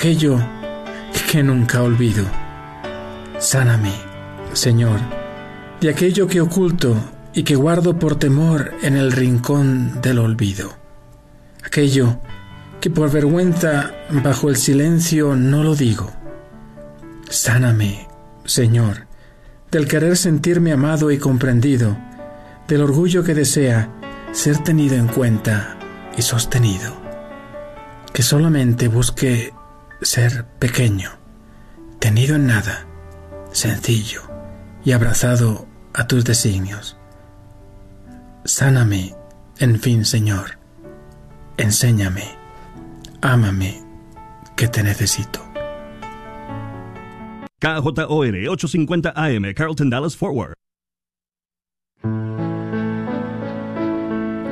aquello 0.00 0.38
que 1.30 1.42
nunca 1.42 1.82
olvido. 1.82 2.24
Sáname, 3.38 3.92
Señor, 4.54 4.98
de 5.78 5.90
aquello 5.90 6.26
que 6.26 6.40
oculto 6.40 6.96
y 7.34 7.42
que 7.42 7.54
guardo 7.54 7.98
por 7.98 8.16
temor 8.16 8.72
en 8.80 8.96
el 8.96 9.12
rincón 9.12 10.00
del 10.00 10.20
olvido. 10.20 10.72
Aquello 11.62 12.18
que 12.80 12.88
por 12.88 13.12
vergüenza 13.12 13.92
bajo 14.24 14.48
el 14.48 14.56
silencio 14.56 15.36
no 15.36 15.62
lo 15.62 15.74
digo. 15.74 16.10
Sáname, 17.28 18.08
Señor, 18.46 19.06
del 19.70 19.86
querer 19.86 20.16
sentirme 20.16 20.72
amado 20.72 21.10
y 21.10 21.18
comprendido, 21.18 21.94
del 22.68 22.80
orgullo 22.80 23.22
que 23.22 23.34
desea 23.34 23.90
ser 24.32 24.56
tenido 24.64 24.96
en 24.96 25.08
cuenta 25.08 25.76
y 26.16 26.22
sostenido. 26.22 26.94
Que 28.14 28.22
solamente 28.22 28.88
busque 28.88 29.52
ser 30.02 30.46
pequeño, 30.58 31.10
tenido 31.98 32.36
en 32.36 32.46
nada, 32.46 32.86
sencillo 33.52 34.22
y 34.84 34.92
abrazado 34.92 35.66
a 35.92 36.06
tus 36.06 36.24
designios. 36.24 36.96
Sáname, 38.44 39.14
en 39.58 39.78
fin, 39.80 40.04
Señor. 40.04 40.58
Enséñame, 41.56 42.24
ámame, 43.20 43.82
que 44.56 44.68
te 44.68 44.82
necesito. 44.82 45.40
KJOR 47.60 48.48
850 48.48 49.12
AM, 49.14 49.52
Carlton 49.54 49.90
Dallas 49.90 50.16
Forward. 50.16 50.54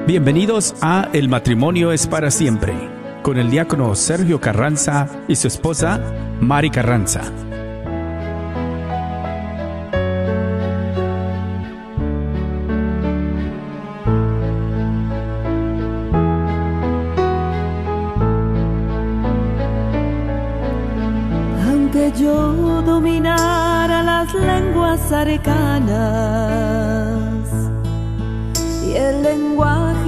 Bienvenidos 0.06 0.74
a 0.82 1.08
El 1.12 1.28
matrimonio 1.28 1.92
es 1.92 2.06
para 2.06 2.30
siempre, 2.30 2.74
con 3.28 3.36
el 3.36 3.50
diácono 3.50 3.94
Sergio 3.94 4.40
Carranza 4.40 5.06
y 5.28 5.36
su 5.36 5.48
esposa 5.48 6.00
Mari 6.40 6.70
Carranza. 6.70 7.20
Aunque 21.68 22.12
yo 22.18 22.80
dominara 22.80 24.02
las 24.02 24.32
lenguas 24.32 25.12
arcanas 25.12 25.98
y 28.86 28.94
el 28.94 29.22
lenguaje 29.22 29.87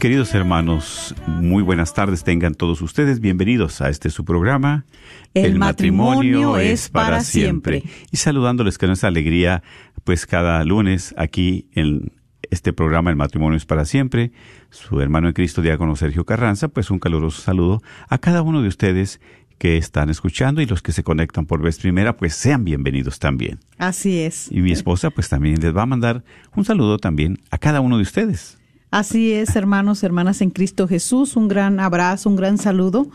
queridos 0.00 0.34
hermanos, 0.34 1.14
muy 1.26 1.62
buenas 1.62 1.92
tardes 1.92 2.24
tengan 2.24 2.54
todos 2.54 2.80
ustedes. 2.80 3.20
Bienvenidos 3.20 3.82
a 3.82 3.90
este 3.90 4.08
su 4.08 4.24
programa. 4.24 4.86
El 5.34 5.58
matrimonio 5.58 6.56
es 6.56 6.88
para 6.88 7.20
siempre. 7.20 7.82
Y 8.10 8.16
saludándoles 8.16 8.78
con 8.78 8.90
esa 8.90 9.08
alegría, 9.08 9.62
pues 10.04 10.24
cada 10.24 10.64
lunes 10.64 11.14
aquí 11.18 11.68
en 11.74 12.12
este 12.50 12.72
programa 12.72 13.10
El 13.10 13.16
matrimonio 13.16 13.58
es 13.58 13.66
para 13.66 13.84
siempre, 13.84 14.32
su 14.70 15.02
hermano 15.02 15.28
en 15.28 15.34
Cristo, 15.34 15.60
diácono 15.60 15.94
Sergio 15.96 16.24
Carranza, 16.24 16.68
pues 16.68 16.90
un 16.90 16.98
caluroso 16.98 17.42
saludo 17.42 17.82
a 18.08 18.16
cada 18.16 18.40
uno 18.40 18.62
de 18.62 18.68
ustedes 18.68 19.20
que 19.58 19.76
están 19.76 20.08
escuchando 20.08 20.62
y 20.62 20.66
los 20.66 20.80
que 20.80 20.92
se 20.92 21.02
conectan 21.02 21.44
por 21.44 21.60
vez 21.60 21.78
primera, 21.78 22.16
pues 22.16 22.34
sean 22.34 22.64
bienvenidos 22.64 23.18
también. 23.18 23.58
Así 23.76 24.20
es. 24.20 24.50
Y 24.50 24.62
mi 24.62 24.72
esposa, 24.72 25.10
pues 25.10 25.28
también 25.28 25.60
les 25.60 25.76
va 25.76 25.82
a 25.82 25.86
mandar 25.86 26.24
un 26.56 26.64
saludo 26.64 26.96
también 26.96 27.38
a 27.50 27.58
cada 27.58 27.82
uno 27.82 27.98
de 27.98 28.02
ustedes. 28.02 28.59
Así 28.90 29.32
es, 29.32 29.54
hermanos, 29.54 30.02
hermanas 30.02 30.40
en 30.40 30.50
Cristo 30.50 30.88
Jesús. 30.88 31.36
Un 31.36 31.48
gran 31.48 31.78
abrazo, 31.78 32.28
un 32.28 32.36
gran 32.36 32.58
saludo. 32.58 33.08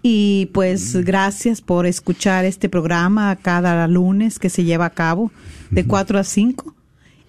Y 0.00 0.46
pues 0.52 0.94
gracias 1.04 1.60
por 1.60 1.86
escuchar 1.86 2.44
este 2.44 2.68
programa 2.68 3.34
cada 3.36 3.88
lunes 3.88 4.38
que 4.38 4.48
se 4.48 4.62
lleva 4.62 4.86
a 4.86 4.90
cabo 4.90 5.32
de 5.70 5.84
4 5.84 6.20
a 6.20 6.24
5. 6.24 6.74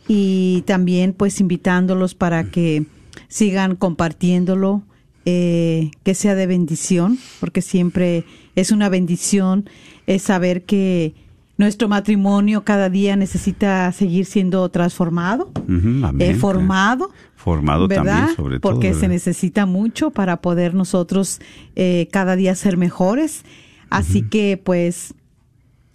Y 0.07 0.63
también 0.67 1.13
pues 1.13 1.39
invitándolos 1.39 2.13
para 2.13 2.43
que 2.45 2.85
sigan 3.27 3.75
compartiéndolo, 3.75 4.83
eh, 5.25 5.89
que 6.03 6.13
sea 6.13 6.35
de 6.35 6.45
bendición, 6.45 7.17
porque 7.39 7.61
siempre 7.61 8.23
es 8.55 8.71
una 8.71 8.89
bendición 8.89 9.69
es 10.05 10.23
saber 10.23 10.63
que 10.63 11.13
nuestro 11.59 11.89
matrimonio 11.89 12.63
cada 12.63 12.89
día 12.89 13.17
necesita 13.17 13.91
seguir 13.91 14.25
siendo 14.25 14.69
transformado, 14.69 15.51
amén, 15.67 16.15
eh, 16.21 16.33
formado. 16.33 17.11
Formado 17.35 17.89
¿verdad? 17.89 18.05
también, 18.05 18.35
sobre 18.37 18.59
todo. 18.61 18.71
Porque 18.71 18.93
se 18.93 19.09
necesita 19.09 19.65
mucho 19.65 20.09
para 20.09 20.41
poder 20.41 20.73
nosotros 20.73 21.41
eh, 21.75 22.07
cada 22.13 22.37
día 22.37 22.55
ser 22.55 22.77
mejores. 22.77 23.43
Así 23.89 24.21
que, 24.21 24.61
pues, 24.63 25.13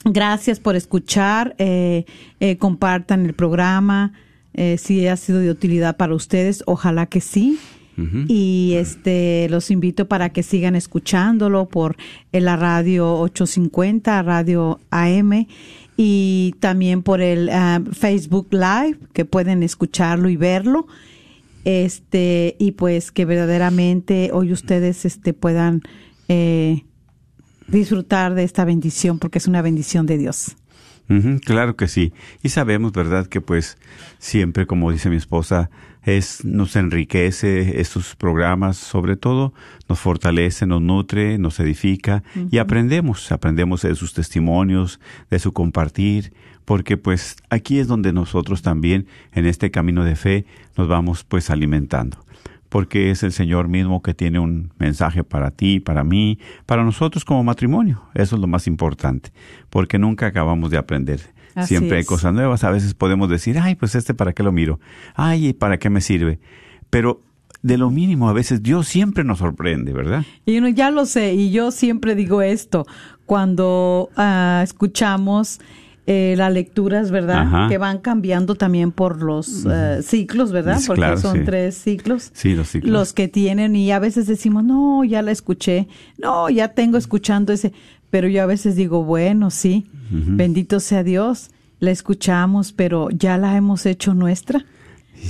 gracias 0.05 0.61
por 0.61 0.77
escuchar. 0.77 1.55
eh, 1.57 2.05
eh, 2.41 2.59
compartan 2.59 3.25
el 3.25 3.33
programa. 3.33 4.13
si 4.77 5.07
ha 5.09 5.17
sido 5.17 5.39
de 5.39 5.51
utilidad 5.51 5.97
para 5.97 6.15
ustedes, 6.15 6.63
ojalá 6.67 7.07
que 7.07 7.23
sí. 7.23 7.59
Y 7.97 8.75
este 8.75 9.49
los 9.51 9.71
invito 9.71 10.09
para 10.09 10.31
que 10.31 10.43
sigan 10.43 10.75
escuchándolo 10.75 11.69
por 11.69 11.97
eh, 12.33 12.41
la 12.41 12.57
radio 12.57 13.15
850, 13.21 14.23
radio 14.23 14.81
AM 14.91 15.47
y 15.97 16.55
también 16.59 17.03
por 17.03 17.21
el 17.21 17.51
ah, 17.51 17.81
Facebook 17.93 18.49
Live 18.51 18.99
que 19.13 19.25
pueden 19.25 19.63
escucharlo 19.63 20.29
y 20.29 20.37
verlo. 20.37 20.87
Este 21.65 22.57
y 22.59 22.73
pues 22.73 23.13
que 23.13 23.25
verdaderamente 23.25 24.31
hoy 24.33 24.53
ustedes 24.53 25.05
este 25.05 25.33
puedan 25.33 25.81
eh, 26.29 26.85
disfrutar 27.69 28.35
de 28.35 28.45
esta 28.45 28.65
bendición 28.65 29.19
porque 29.19 29.39
es 29.39 29.47
una 29.47 29.63
bendición 29.63 30.07
de 30.07 30.19
Dios. 30.19 30.57
Claro 31.45 31.77
que 31.77 31.87
sí. 31.87 32.13
Y 32.43 32.49
sabemos, 32.49 32.93
¿verdad?, 32.93 33.27
que 33.27 33.41
pues 33.43 33.77
siempre, 34.19 34.67
como 34.67 34.91
dice 34.91 35.11
mi 35.11 35.17
esposa, 35.17 35.71
es, 36.05 36.45
nos 36.45 36.77
enriquece 36.77 37.81
estos 37.81 38.15
programas, 38.17 38.77
sobre 38.77 39.17
todo, 39.17 39.55
nos 39.89 40.01
fortalece, 40.01 40.67
nos 40.67 40.83
nutre, 40.83 41.39
nos 41.39 41.59
edifica 41.61 42.23
y 42.51 42.59
aprendemos, 42.59 43.33
aprendemos 43.33 43.83
de 43.83 43.95
sus 43.95 44.15
testimonios, 44.15 45.01
de 45.31 45.39
su 45.39 45.53
compartir, 45.53 46.33
porque 46.65 46.97
pues 46.97 47.37
aquí 47.51 47.79
es 47.79 47.89
donde 47.89 48.13
nosotros 48.13 48.63
también, 48.63 49.07
en 49.33 49.47
este 49.47 49.71
camino 49.71 50.05
de 50.05 50.17
fe, 50.17 50.47
nos 50.77 50.89
vamos 50.89 51.25
pues 51.25 51.51
alimentando 51.51 52.25
porque 52.75 53.13
es 53.13 53.23
el 53.23 53.31
Señor 53.31 53.69
mismo 53.69 54.03
que 54.03 54.15
tiene 54.15 54.41
un 54.41 54.73
mensaje 54.81 55.23
para 55.23 55.53
ti, 55.53 55.79
para 55.79 56.03
mí, 56.03 56.41
para 56.67 56.83
nosotros 56.83 57.25
como 57.25 57.45
matrimonio. 57.45 58.03
Eso 58.15 58.35
es 58.35 58.41
lo 58.41 58.49
más 58.49 58.67
importante, 58.67 59.31
porque 59.71 59.97
nunca 59.97 60.27
acabamos 60.27 60.73
de 60.73 60.79
aprender. 60.79 61.21
Así 61.55 61.77
Siempre 61.77 61.99
hay 61.99 62.05
cosas 62.05 62.33
nuevas. 62.33 62.65
A 62.65 62.71
veces 62.71 62.95
podemos 62.95 63.29
decir, 63.29 63.59
ay, 63.59 63.75
pues 63.75 63.95
este 63.95 64.15
para 64.15 64.33
qué 64.33 64.43
lo 64.43 64.53
miro, 64.53 64.81
ay, 65.15 65.53
¿para 65.53 65.79
qué 65.79 65.91
me 65.91 66.01
sirve? 66.01 66.41
Pero 66.91 67.21
de 67.63 67.79
lo 67.79 67.91
mínimo 67.91 68.29
a 68.29 68.33
veces 68.33 68.63
Dios 68.63 68.87
siempre 68.87 69.25
nos 69.25 69.39
sorprende, 69.39 69.93
¿verdad? 69.93 70.25
Y 70.45 70.59
uno 70.59 70.69
ya 70.69 70.91
lo 70.91 71.07
sé, 71.07 71.33
y 71.33 71.51
yo 71.51 71.71
siempre 71.71 72.15
digo 72.15 72.43
esto, 72.43 72.87
cuando 73.25 74.11
ah, 74.17 74.61
escuchamos 74.63 75.61
eh, 76.07 76.35
las 76.37 76.53
lecturas, 76.53 77.11
¿verdad? 77.11 77.39
Ajá. 77.39 77.69
Que 77.71 77.79
van 77.79 77.99
cambiando 77.99 78.55
también 78.57 78.93
por 78.93 79.23
los 79.23 79.65
eh, 79.65 80.01
ciclos, 80.03 80.53
¿verdad? 80.53 80.79
Porque 80.87 81.01
claro, 81.01 81.17
son 81.17 81.39
sí. 81.39 81.45
tres 81.47 81.77
ciclos. 81.77 82.31
Sí, 82.35 82.55
los 82.55 82.69
ciclos. 82.69 82.93
Los 82.93 83.13
que 83.15 83.29
tienen, 83.29 83.75
y 83.75 83.91
a 83.91 83.99
veces 83.99 84.27
decimos, 84.27 84.63
no, 84.65 85.03
ya 85.05 85.23
la 85.23 85.31
escuché, 85.31 85.89
no, 86.19 86.51
ya 86.51 86.69
tengo 86.69 86.99
escuchando 86.99 87.55
ese, 87.55 87.73
pero 88.15 88.29
yo 88.29 88.45
a 88.45 88.47
veces 88.47 88.77
digo, 88.77 89.03
bueno, 89.03 89.51
sí, 89.51 89.89
bendito 90.09 90.79
sea 90.79 91.03
Dios. 91.03 91.51
la 91.81 91.91
escuchamos, 91.91 92.71
pero 92.73 93.09
ya 93.11 93.39
la 93.39 93.57
hemos 93.57 93.87
hecho 93.87 94.15
nuestra. 94.15 94.65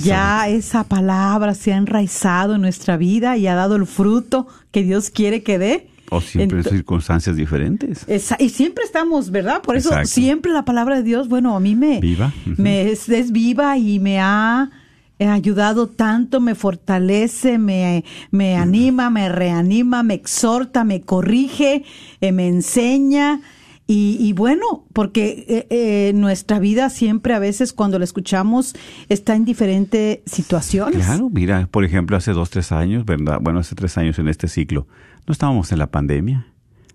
Ya 0.03 0.49
esa 0.51 0.85
palabra 0.85 1.55
se 1.55 1.73
ha 1.73 1.79
enraizado 1.79 2.57
en 2.57 2.61
nuestra 2.61 2.99
vida 2.99 3.39
y 3.39 3.47
ha 3.47 3.55
dado 3.55 3.77
el 3.77 3.87
fruto 3.87 4.47
que 4.71 4.83
Dios 4.83 5.09
quiere 5.09 5.43
que 5.43 5.59
dé. 5.59 5.89
O 6.11 6.21
siempre 6.21 6.59
en 6.59 6.65
circunstancias 6.65 7.37
diferentes. 7.37 8.05
Esa- 8.07 8.37
y 8.39 8.51
siempre 8.51 8.85
estamos, 8.85 9.31
¿verdad? 9.31 9.63
Por 9.63 9.77
eso 9.79 9.89
Exacto. 9.89 10.09
siempre 10.11 10.53
la 10.53 10.67
palabra 10.67 10.97
de 10.97 11.05
Dios, 11.05 11.27
bueno, 11.29 11.57
a 11.57 11.61
mí 11.61 11.75
me, 11.75 12.01
Viva. 12.01 12.35
Me 12.45 12.91
es, 12.91 13.09
es 13.09 13.33
viva 13.33 13.79
y 13.79 13.99
me 13.99 14.21
ha 14.21 14.71
ayudado 15.19 15.89
tanto, 15.89 16.41
me 16.41 16.55
fortalece, 16.55 17.59
me, 17.59 18.05
me 18.31 18.57
anima, 18.57 19.11
me 19.11 19.29
reanima, 19.29 20.03
me 20.03 20.15
exhorta, 20.15 20.85
me 20.85 21.03
corrige, 21.03 21.85
eh, 22.21 22.33
me 22.33 22.49
enseña. 22.49 23.41
Y, 23.87 24.17
y 24.19 24.33
bueno, 24.33 24.87
porque 24.95 25.45
eh, 25.47 25.67
eh, 25.69 26.13
nuestra 26.15 26.59
vida 26.59 26.89
siempre 26.89 27.35
a 27.35 27.39
veces 27.39 27.75
cuando 27.75 27.99
la 27.99 28.05
escuchamos 28.05 28.75
está 29.11 29.37
en 29.37 29.45
diferentes 29.45 30.21
situaciones. 30.25 31.05
Claro, 31.05 31.29
mira, 31.31 31.69
por 31.71 31.85
ejemplo, 31.85 32.17
hace 32.17 32.33
dos, 32.33 32.49
tres 32.49 32.73
años, 32.73 33.05
¿verdad? 33.05 33.39
Bueno, 33.43 33.61
hace 33.61 33.75
tres 33.75 33.99
años 33.99 34.19
en 34.19 34.29
este 34.29 34.49
ciclo, 34.49 34.87
no 35.27 35.33
estábamos 35.33 35.71
en 35.71 35.79
la 35.79 35.91
pandemia. 35.91 36.47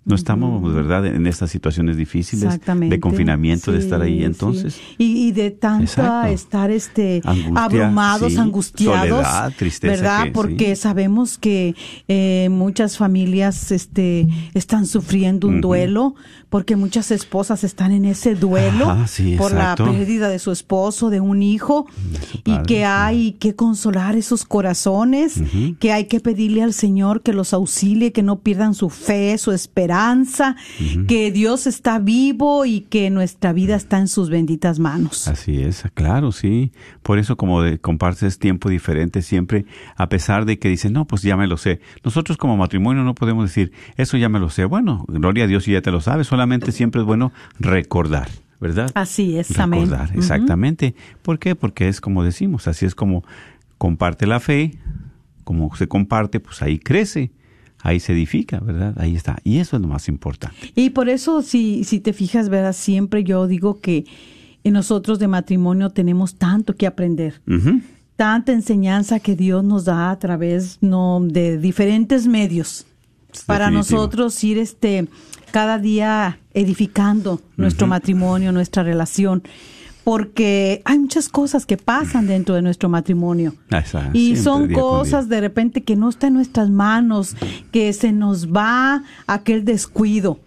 No 0.10 0.16
estábamos, 0.16 0.74
¿verdad?, 0.74 1.06
en 1.06 1.26
estas 1.28 1.52
situaciones 1.52 1.96
difíciles 1.96 2.60
de 2.90 3.00
confinamiento, 3.00 3.72
de 3.72 3.78
estar 3.80 4.02
ahí. 4.02 4.18
sí. 4.20 4.24
Entonces, 4.26 4.82
Y, 4.98 5.28
y 5.28 5.32
de 5.32 5.46
Exacto. 5.48 6.28
estar 6.28 6.72
este 6.72 7.22
Angustia, 7.24 7.64
abrumados, 7.64 8.34
sí. 8.34 8.38
angustiados, 8.40 9.10
Soledad, 9.26 9.54
tristeza 9.58 9.94
¿verdad? 9.96 10.24
que- 10.26 10.32
Porque 10.32 10.76
sabemos 10.76 11.38
que 11.38 11.76
eh, 12.08 12.50
muchas 12.52 12.98
familias 12.98 13.72
este 13.72 14.28
están 14.54 14.86
sufriendo 14.86 15.48
un 15.48 15.62
duelo, 15.62 16.16
porque 16.50 16.76
muchas 16.76 17.12
esposas 17.12 17.64
están 17.64 17.92
en 17.92 18.06
ese 18.06 18.34
duelo 18.36 18.90
Ajá, 18.90 19.06
por 19.38 19.52
exacto. 19.52 19.86
la 19.86 19.92
pérdida 19.92 20.30
de 20.30 20.40
su 20.40 20.52
esposo, 20.52 21.10
de 21.12 21.20
un 21.22 21.44
hijo, 21.44 21.86
y 22.46 22.58
que 22.64 22.84
hay 22.86 23.34
que 23.34 23.54
consolar 23.56 24.16
esos 24.16 24.44
corazones, 24.46 25.36
que 25.80 25.92
hay 25.92 26.06
que 26.06 26.20
pedirle 26.20 26.64
al 26.64 26.74
Señor 26.74 27.22
que 27.22 27.34
los 27.34 27.54
auxilie, 27.54 28.12
que 28.12 28.24
no 28.24 28.40
pierdan 28.40 28.74
su 28.74 28.90
fe, 28.90 29.38
su 29.38 29.52
esperanza, 29.52 29.99
que 31.07 31.31
Dios 31.31 31.68
está 31.68 32.00
vivo 32.00 32.66
y 32.66 32.81
que 32.81 33.10
nuestra 33.10 33.54
vida 33.54 33.75
está 33.75 34.00
en 34.00 34.07
sus 34.07 34.30
benditas 34.30 34.80
manos. 34.80 35.28
Así 35.28 35.62
es, 35.62 35.84
claro, 35.94 36.31
sí. 36.31 36.72
Por 37.04 37.19
eso 37.19 37.38
como 37.38 37.62
de, 37.62 37.80
compartes 37.80 38.40
tiempo 38.40 38.69
diferente 38.69 39.22
siempre, 39.22 39.66
a 39.96 40.10
pesar 40.10 40.46
de 40.46 40.60
que 40.60 40.69
dicen, 40.69 40.94
no, 40.94 41.06
pues 41.06 41.22
ya 41.22 41.36
me 41.36 41.48
lo 41.48 41.57
sé. 41.57 41.81
Nosotros 42.04 42.38
como 42.38 42.57
matrimonio 42.57 43.04
no 43.04 43.16
podemos 43.16 43.46
decir, 43.46 43.72
eso 43.98 44.18
ya 44.18 44.30
me 44.30 44.40
lo 44.40 44.50
sé. 44.50 44.66
Bueno, 44.66 45.06
gloria 45.07 45.44
a 45.44 45.48
Dios 45.48 45.68
y 45.68 45.74
ya 45.74 45.81
te 45.81 45.92
lo 45.92 46.01
sabes. 46.01 46.28
Solamente 46.28 46.72
siempre 46.72 47.01
es 47.01 47.07
bueno 47.07 47.31
recordar, 47.60 48.30
¿verdad? 48.60 48.92
Así 48.94 49.38
es, 49.38 49.57
amén. 49.60 49.81
Recordar, 49.81 50.12
exactamente. 50.16 50.96
¿Por 51.22 51.40
qué? 51.40 51.56
Porque 51.56 51.88
es 51.88 52.01
como 52.01 52.24
decimos, 52.24 52.68
así 52.68 52.86
es 52.86 52.96
como 52.96 53.24
comparte 53.78 54.28
la 54.28 54.40
fe, 54.40 54.78
como 55.44 55.75
se 55.75 55.88
comparte, 55.88 56.40
pues 56.40 56.62
ahí 56.62 56.78
crece, 56.78 57.31
ahí 57.81 58.00
se 58.00 58.14
edifica, 58.14 58.60
¿verdad? 58.60 58.94
Ahí 58.98 59.16
está. 59.16 59.40
Y 59.44 59.58
eso 59.58 59.76
es 59.76 59.81
lo 59.81 59.88
más 59.88 60.08
importante. 60.08 60.72
Y 60.76 60.92
por 60.92 61.10
eso, 61.10 61.42
si, 61.42 61.84
si 61.84 62.00
te 62.00 62.14
fijas, 62.14 62.50
verás, 62.50 62.76
siempre 62.78 63.24
yo 63.24 63.48
digo 63.48 63.80
que 63.80 64.06
nosotros 64.64 65.18
de 65.18 65.28
matrimonio 65.28 65.90
tenemos 65.90 66.36
tanto 66.36 66.76
que 66.76 66.86
aprender. 66.86 67.42
Tanta 68.16 68.52
enseñanza 68.52 69.20
que 69.20 69.36
Dios 69.36 69.64
nos 69.64 69.86
da 69.86 70.12
a 70.12 70.20
través 70.20 70.78
no 70.81 71.20
de 71.24 71.58
diferentes 71.58 72.28
medios 72.28 72.86
Es 73.34 73.44
para 73.46 73.66
definitivo. 73.66 73.98
nosotros 73.98 74.44
ir 74.44 74.58
este 74.60 75.08
cada 75.52 75.80
día 75.80 76.38
edificando 76.54 77.42
nuestro 77.58 77.88
matrimonio, 77.88 78.52
nuestra 78.52 78.84
relación, 78.84 79.42
porque 80.10 80.82
hay 80.86 80.98
muchas 80.98 81.30
cosas 81.30 81.68
que 81.68 81.78
pasan 81.78 82.26
dentro 82.26 82.56
de 82.56 82.64
nuestro 82.64 82.90
matrimonio. 82.90 83.54
Ah, 83.70 83.78
esa- 83.78 84.10
Y 84.12 84.36
son 84.38 84.64
cosas 84.74 85.30
de 85.30 85.40
repente 85.40 85.84
que 85.84 85.96
no 85.96 86.10
está 86.10 86.26
en 86.28 86.34
nuestras 86.34 86.72
manos, 86.72 87.36
que 87.72 87.94
se 87.94 88.12
nos 88.12 88.48
va 88.52 89.04
aquel 89.28 89.66
descuido 89.66 90.40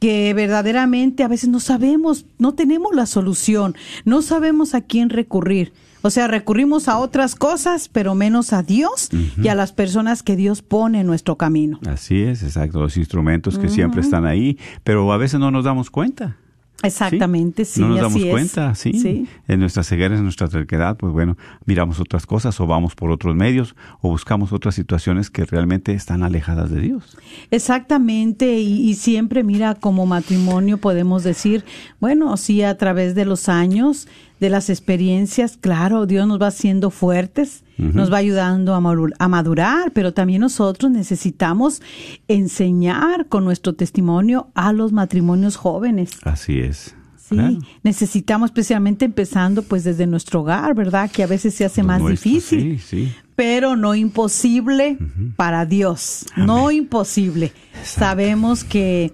que 0.00 0.34
verdaderamente 0.34 1.22
a 1.22 1.28
veces 1.28 1.48
no 1.48 1.60
sabemos, 1.60 2.26
no 2.40 2.54
tenemos 2.54 2.92
la 2.92 3.06
solución, 3.06 3.76
no 4.04 4.20
sabemos 4.22 4.74
a 4.74 4.80
quién 4.80 5.10
recurrir. 5.10 5.72
O 6.02 6.10
sea, 6.10 6.26
recurrimos 6.26 6.88
a 6.88 6.98
otras 6.98 7.36
cosas, 7.36 7.88
pero 7.88 8.16
menos 8.16 8.52
a 8.52 8.62
Dios 8.64 9.10
y 9.40 9.46
a 9.48 9.54
las 9.54 9.70
personas 9.72 10.24
que 10.24 10.34
Dios 10.34 10.60
pone 10.62 11.00
en 11.00 11.06
nuestro 11.06 11.36
camino. 11.36 11.78
Así 11.88 12.20
es, 12.22 12.42
exacto, 12.42 12.80
los 12.80 12.96
instrumentos 12.96 13.58
que 13.60 13.68
siempre 13.68 14.00
están 14.00 14.24
ahí, 14.26 14.58
pero 14.82 15.12
a 15.12 15.16
veces 15.18 15.38
no 15.38 15.52
nos 15.52 15.64
damos 15.64 15.88
cuenta. 15.90 16.36
Exactamente, 16.82 17.64
sí, 17.64 17.80
no 17.80 17.88
nos 17.88 17.96
así 17.98 18.02
damos 18.04 18.22
es. 18.22 18.30
cuenta, 18.30 18.74
¿sí? 18.76 18.92
Sí. 18.92 19.26
En 19.48 19.58
nuestra 19.60 19.82
ceguera, 19.82 20.16
en 20.16 20.22
nuestra 20.22 20.48
terquedad, 20.48 20.96
pues 20.96 21.12
bueno, 21.12 21.36
miramos 21.66 21.98
otras 21.98 22.24
cosas 22.24 22.60
o 22.60 22.66
vamos 22.68 22.94
por 22.94 23.10
otros 23.10 23.34
medios 23.34 23.74
o 24.00 24.10
buscamos 24.10 24.52
otras 24.52 24.76
situaciones 24.76 25.28
que 25.28 25.44
realmente 25.44 25.92
están 25.92 26.22
alejadas 26.22 26.70
de 26.70 26.80
Dios. 26.80 27.16
Exactamente, 27.50 28.60
y, 28.60 28.88
y 28.88 28.94
siempre, 28.94 29.42
mira, 29.42 29.74
como 29.74 30.06
matrimonio 30.06 30.78
podemos 30.78 31.24
decir, 31.24 31.64
bueno, 32.00 32.36
sí, 32.36 32.62
a 32.62 32.78
través 32.78 33.14
de 33.16 33.24
los 33.24 33.48
años, 33.48 34.06
de 34.40 34.50
las 34.50 34.70
experiencias, 34.70 35.56
claro, 35.56 36.06
Dios 36.06 36.26
nos 36.28 36.40
va 36.40 36.48
haciendo 36.48 36.90
fuertes, 36.90 37.64
nos 37.76 38.12
va 38.12 38.16
ayudando 38.18 38.74
a 38.74 38.80
madur- 38.80 39.14
a 39.18 39.28
madurar, 39.28 39.92
pero 39.92 40.12
también 40.12 40.40
nosotros 40.40 40.90
necesitamos 40.90 41.80
enseñar 42.28 43.26
con 43.28 43.44
nuestro 43.44 43.74
testimonio 43.74 44.48
a 44.54 44.72
los 44.72 44.92
matrimonios 44.92 45.56
jóvenes. 45.56 46.10
Así 46.22 46.58
es. 46.60 46.94
Sí, 47.16 47.34
Claro. 47.34 47.58
necesitamos 47.82 48.48
especialmente 48.48 49.04
empezando 49.04 49.62
pues 49.62 49.84
desde 49.84 50.06
nuestro 50.06 50.40
hogar, 50.40 50.74
¿verdad? 50.74 51.10
Que 51.10 51.22
a 51.22 51.26
veces 51.26 51.54
se 51.54 51.64
hace 51.66 51.82
Lo 51.82 51.88
más 51.88 52.00
nuestro, 52.00 52.30
difícil 52.30 52.78
Sí, 52.80 53.04
sí. 53.06 53.12
pero 53.36 53.76
no 53.76 53.94
imposible 53.94 54.96
para 55.36 55.66
Dios, 55.66 56.24
no 56.36 56.70
imposible. 56.70 57.52
Sabemos 57.84 58.64
que 58.64 59.12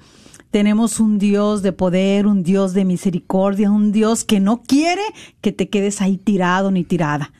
tenemos 0.54 1.00
un 1.00 1.18
Dios 1.18 1.62
de 1.62 1.72
poder, 1.72 2.28
un 2.28 2.44
Dios 2.44 2.74
de 2.74 2.84
misericordia, 2.84 3.72
un 3.72 3.90
Dios 3.90 4.22
que 4.22 4.38
no 4.38 4.62
quiere 4.62 5.02
que 5.40 5.50
te 5.50 5.68
quedes 5.68 6.00
ahí 6.00 6.16
tirado 6.16 6.70
ni 6.70 6.84
tirada. 6.84 7.32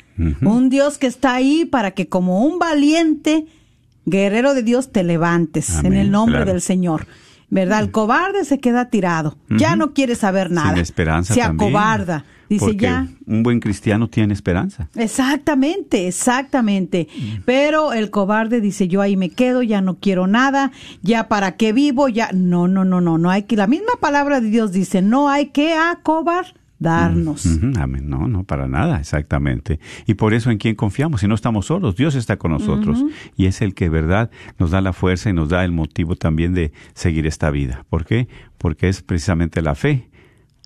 Un 0.42 0.68
Dios 0.68 0.98
que 0.98 1.06
está 1.06 1.32
ahí 1.32 1.64
para 1.64 1.92
que 1.92 2.08
como 2.08 2.44
un 2.44 2.58
valiente 2.58 3.46
guerrero 4.04 4.52
de 4.52 4.64
Dios 4.64 4.90
te 4.90 5.04
levantes 5.04 5.78
en 5.84 5.92
el 5.92 6.10
nombre 6.10 6.38
claro. 6.38 6.50
del 6.50 6.60
Señor. 6.60 7.06
¿Verdad? 7.50 7.84
El 7.84 7.92
cobarde 7.92 8.44
se 8.44 8.58
queda 8.58 8.90
tirado. 8.90 9.36
Ya 9.48 9.76
no 9.76 9.92
quiere 9.92 10.16
saber 10.16 10.50
nada. 10.50 10.70
Sin 10.70 10.78
esperanza 10.78 11.34
Se 11.34 11.40
también. 11.40 11.70
Dice 12.48 12.64
Porque 12.66 12.82
ya. 12.82 13.08
un 13.26 13.42
buen 13.42 13.60
cristiano 13.60 14.08
tiene 14.08 14.34
esperanza. 14.34 14.88
Exactamente, 14.94 16.06
exactamente. 16.06 17.08
Pero 17.44 17.92
el 17.92 18.10
cobarde 18.10 18.60
dice, 18.60 18.88
yo 18.88 19.00
ahí 19.00 19.16
me 19.16 19.30
quedo, 19.30 19.62
ya 19.62 19.80
no 19.80 19.96
quiero 19.98 20.26
nada, 20.26 20.72
ya 21.02 21.28
para 21.28 21.56
qué 21.56 21.72
vivo, 21.72 22.08
ya 22.08 22.30
no, 22.32 22.68
no, 22.68 22.84
no, 22.84 23.00
no, 23.00 23.18
no 23.18 23.30
hay 23.30 23.44
que 23.44 23.56
la 23.56 23.66
misma 23.66 23.92
palabra 24.00 24.40
de 24.40 24.50
Dios 24.50 24.72
dice, 24.72 25.02
no 25.02 25.28
hay 25.28 25.46
que 25.46 25.74
acobardarnos. 25.74 27.46
Ujú, 27.46 27.72
amén. 27.78 28.08
No, 28.08 28.28
no, 28.28 28.44
para 28.44 28.68
nada, 28.68 28.98
exactamente. 28.98 29.80
Y 30.06 30.14
por 30.14 30.34
eso 30.34 30.50
en 30.50 30.58
quién 30.58 30.74
confiamos, 30.74 31.20
si 31.20 31.28
no 31.28 31.34
estamos 31.34 31.66
solos, 31.66 31.96
Dios 31.96 32.14
está 32.14 32.36
con 32.36 32.50
nosotros 32.50 33.04
y 33.36 33.46
es 33.46 33.62
el 33.62 33.74
que, 33.74 33.88
verdad, 33.88 34.30
nos 34.58 34.70
da 34.70 34.80
la 34.80 34.92
fuerza 34.92 35.30
y 35.30 35.32
nos 35.32 35.48
da 35.48 35.64
el 35.64 35.72
motivo 35.72 36.16
también 36.16 36.54
de 36.54 36.72
seguir 36.94 37.26
esta 37.26 37.50
vida. 37.50 37.84
¿Por 37.88 38.04
qué? 38.04 38.28
Porque 38.58 38.88
es 38.88 39.02
precisamente 39.02 39.62
la 39.62 39.74
fe 39.74 40.10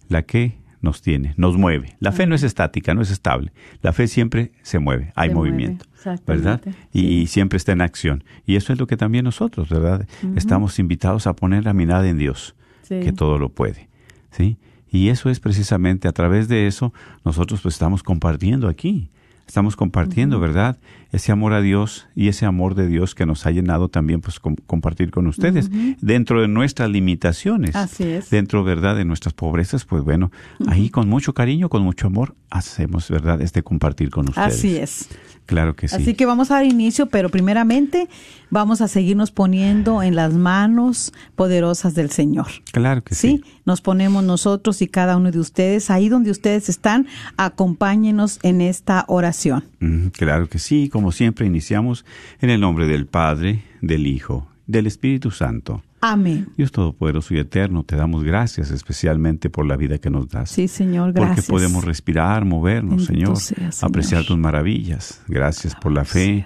la 0.09 0.23
que 0.23 0.59
nos 0.81 1.03
tiene, 1.03 1.35
nos 1.37 1.57
mueve. 1.57 1.97
La 2.01 2.13
fe 2.13 2.27
no 2.27 2.35
es 2.35 2.43
estática, 2.43 2.95
no 2.95 3.03
es 3.03 3.11
estable. 3.11 3.53
La 3.83 3.93
fe 3.93 4.07
siempre 4.07 4.53
se 4.63 4.79
mueve, 4.79 5.13
hay 5.17 5.29
Se 5.29 5.35
mueve, 5.35 5.51
movimiento, 5.51 5.85
exactamente, 5.95 6.33
¿verdad? 6.49 6.61
Y, 6.93 7.07
y 7.07 7.27
siempre 7.27 7.57
está 7.57 7.73
en 7.73 7.81
acción. 7.81 8.25
Y 8.47 8.57
eso 8.57 8.73
es 8.73 8.79
lo 8.79 8.87
que 8.87 8.97
también 8.97 9.25
nosotros, 9.25 9.69
¿verdad? 9.69 10.07
Estamos 10.37 10.79
invitados 10.79 11.27
a 11.27 11.35
poner 11.35 11.65
la 11.65 11.73
mirada 11.73 12.09
en 12.09 12.19
Dios, 12.19 12.55
Sí. 12.83 13.01
que 13.01 13.13
todo 13.13 13.39
lo 13.39 13.51
puede, 13.51 13.89
¿sí? 14.31 14.57
Y 14.91 15.09
eso 15.09 15.29
es 15.29 15.41
precisamente 15.41 16.09
a 16.09 16.13
través 16.13 16.49
de 16.49 16.67
eso 16.67 16.95
nosotros 17.25 17.61
pues 17.61 17.75
estamos 17.75 18.03
compartiendo 18.03 18.69
aquí. 18.69 19.11
Estamos 19.47 19.77
compartiendo, 19.77 20.41
¿verdad? 20.41 20.79
Ese 21.11 21.33
amor 21.33 21.55
a 21.55 21.63
Dios 21.63 22.07
y 22.15 22.29
ese 22.29 22.45
amor 22.45 22.75
de 22.75 22.87
Dios 22.87 23.15
que 23.15 23.25
nos 23.25 23.47
ha 23.47 23.51
llenado 23.51 23.89
también 23.89 24.21
pues 24.21 24.41
com- 24.41 24.57
compartir 24.67 25.11
con 25.11 25.27
ustedes 25.27 25.71
dentro 26.03 26.43
de 26.43 26.49
nuestras 26.49 26.91
limitaciones. 26.91 27.75
Así 27.77 28.05
es. 28.05 28.29
Dentro, 28.31 28.63
¿verdad? 28.63 28.95
De 28.95 29.05
nuestras 29.07 29.33
pobrezas, 29.33 29.85
pues 29.87 30.03
bueno, 30.05 30.31
ahí 30.67 30.91
con 30.91 31.09
mucho 31.09 31.33
cariño, 31.33 31.69
con 31.71 31.83
mucho 31.83 32.09
amor 32.09 32.35
hacemos, 32.51 33.09
¿verdad? 33.11 33.41
Este 33.41 33.63
compartir 33.63 34.11
con 34.11 34.29
ustedes. 34.29 34.55
Así 34.55 34.77
es. 34.77 35.09
Claro 35.47 35.75
que 35.75 35.89
sí. 35.89 35.97
Así 35.97 36.13
que 36.13 36.27
vamos 36.27 36.51
a 36.51 36.57
dar 36.57 36.67
inicio, 36.67 37.07
pero 37.07 37.31
primeramente 37.31 38.07
vamos 38.51 38.83
a 38.83 38.89
seguirnos 38.89 39.31
poniendo 39.31 40.03
en 40.03 40.15
las 40.15 40.35
manos 40.35 41.15
poderosas 41.37 41.95
del 41.95 42.11
Señor. 42.11 42.49
claro 42.71 43.03
que 43.03 43.15
¿sí? 43.15 43.41
sí. 43.43 43.53
Nos 43.65 43.81
ponemos 43.81 44.25
nosotros 44.25 44.83
y 44.83 44.89
cada 44.89 45.17
uno 45.17 45.31
de 45.31 45.39
ustedes, 45.39 45.91
ahí 45.91 46.11
donde 46.11 46.31
ustedes 46.31 46.69
están, 46.69 47.07
acompáñenos 47.37 48.39
en 48.43 48.61
esta 48.61 49.05
oración. 49.09 49.65
Claro 50.13 50.49
que 50.49 50.59
sí, 50.59 50.89
como 50.99 51.13
siempre 51.13 51.47
iniciamos 51.47 52.05
en 52.41 52.51
el 52.51 52.61
nombre 52.61 52.89
del 52.89 53.07
Padre, 53.07 53.63
del 53.81 54.09
Hijo, 54.09 54.49
del 54.67 54.89
Espíritu 54.89 55.31
Santo. 55.31 55.81
Amén. 56.01 56.49
Dios 56.57 56.73
Todopoderoso 56.73 57.35
y 57.35 57.39
Eterno, 57.39 57.85
te 57.85 57.95
damos 57.95 58.25
gracias 58.25 58.73
especialmente 58.73 59.49
por 59.49 59.65
la 59.65 59.77
vida 59.77 59.99
que 59.99 60.11
nos 60.11 60.29
das. 60.29 60.51
Sí, 60.51 60.67
Señor, 60.67 61.13
gracias. 61.13 61.47
Porque 61.47 61.53
podemos 61.53 61.85
respirar, 61.85 62.45
movernos, 62.45 63.05
Señor, 63.05 63.37
Señor. 63.37 63.71
apreciar 63.81 64.25
tus 64.25 64.37
maravillas. 64.37 65.23
Gracias 65.29 65.77
por 65.77 65.93
la 65.93 66.05
fe. 66.05 66.45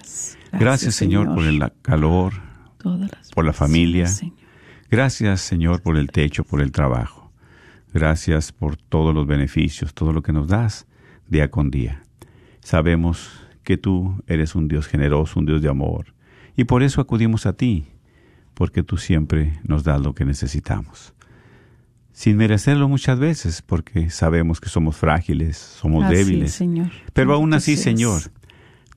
Gracias. 0.51 0.93
Señor, 0.93 1.23
Señor. 1.23 1.35
por 1.35 1.47
el 1.47 1.71
calor. 1.81 2.33
Todas 2.77 3.11
las 3.11 3.31
por 3.31 3.45
la 3.45 3.53
familia. 3.53 4.05
Señor. 4.05 4.35
Gracias, 4.91 5.41
Señor, 5.41 5.81
por 5.81 5.97
el 5.97 6.11
techo, 6.11 6.43
por 6.43 6.61
el 6.61 6.71
trabajo. 6.71 7.31
Gracias 7.91 8.51
por 8.51 8.77
todos 8.77 9.15
los 9.15 9.25
beneficios, 9.25 9.95
todo 9.95 10.13
lo 10.13 10.21
que 10.21 10.31
nos 10.31 10.47
das 10.47 10.85
día 11.27 11.49
con 11.49 11.71
día. 11.71 12.03
Sabemos 12.59 13.42
que 13.63 13.77
tú 13.77 14.21
eres 14.27 14.55
un 14.55 14.67
Dios 14.67 14.87
generoso, 14.87 15.39
un 15.39 15.45
Dios 15.45 15.61
de 15.61 15.69
amor, 15.69 16.13
y 16.55 16.65
por 16.65 16.83
eso 16.83 17.01
acudimos 17.01 17.45
a 17.45 17.53
ti, 17.53 17.85
porque 18.53 18.83
tú 18.83 18.97
siempre 18.97 19.59
nos 19.63 19.83
das 19.83 20.01
lo 20.01 20.13
que 20.13 20.25
necesitamos. 20.25 21.13
Sin 22.11 22.37
merecerlo 22.37 22.87
muchas 22.87 23.17
veces, 23.17 23.63
porque 23.63 24.11
sabemos 24.11 24.61
que 24.61 24.69
somos 24.69 24.95
frágiles, 24.95 25.57
somos 25.57 26.03
Así 26.03 26.13
es, 26.13 26.27
débiles. 26.27 26.51
Señor. 26.53 26.91
Pero 27.13 27.33
aún 27.33 27.55
así. 27.55 27.75
Señor, 27.75 28.21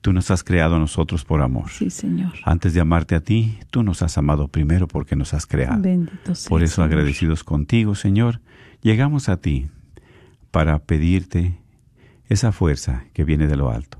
tú 0.01 0.13
nos 0.13 0.29
has 0.29 0.43
creado 0.43 0.75
a 0.75 0.79
nosotros 0.79 1.25
por 1.25 1.41
amor. 1.41 1.71
Sí, 1.71 1.89
Señor. 1.89 2.33
Antes 2.43 2.75
de 2.75 2.81
amarte 2.81 3.15
a 3.15 3.21
ti, 3.21 3.57
tú 3.71 3.81
nos 3.81 4.03
has 4.03 4.19
amado 4.19 4.49
primero 4.49 4.87
porque 4.87 5.15
nos 5.15 5.33
has 5.33 5.47
creado. 5.47 5.81
Bendito 5.81 6.35
sea. 6.35 6.47
Por 6.47 6.61
eso, 6.61 6.75
Señor. 6.75 6.91
agradecidos 6.91 7.43
contigo, 7.43 7.95
Señor, 7.95 8.39
llegamos 8.83 9.29
a 9.29 9.37
ti 9.37 9.67
para 10.51 10.77
pedirte 10.79 11.57
esa 12.29 12.51
fuerza 12.51 13.05
que 13.13 13.23
viene 13.23 13.47
de 13.47 13.55
lo 13.55 13.71
alto, 13.71 13.99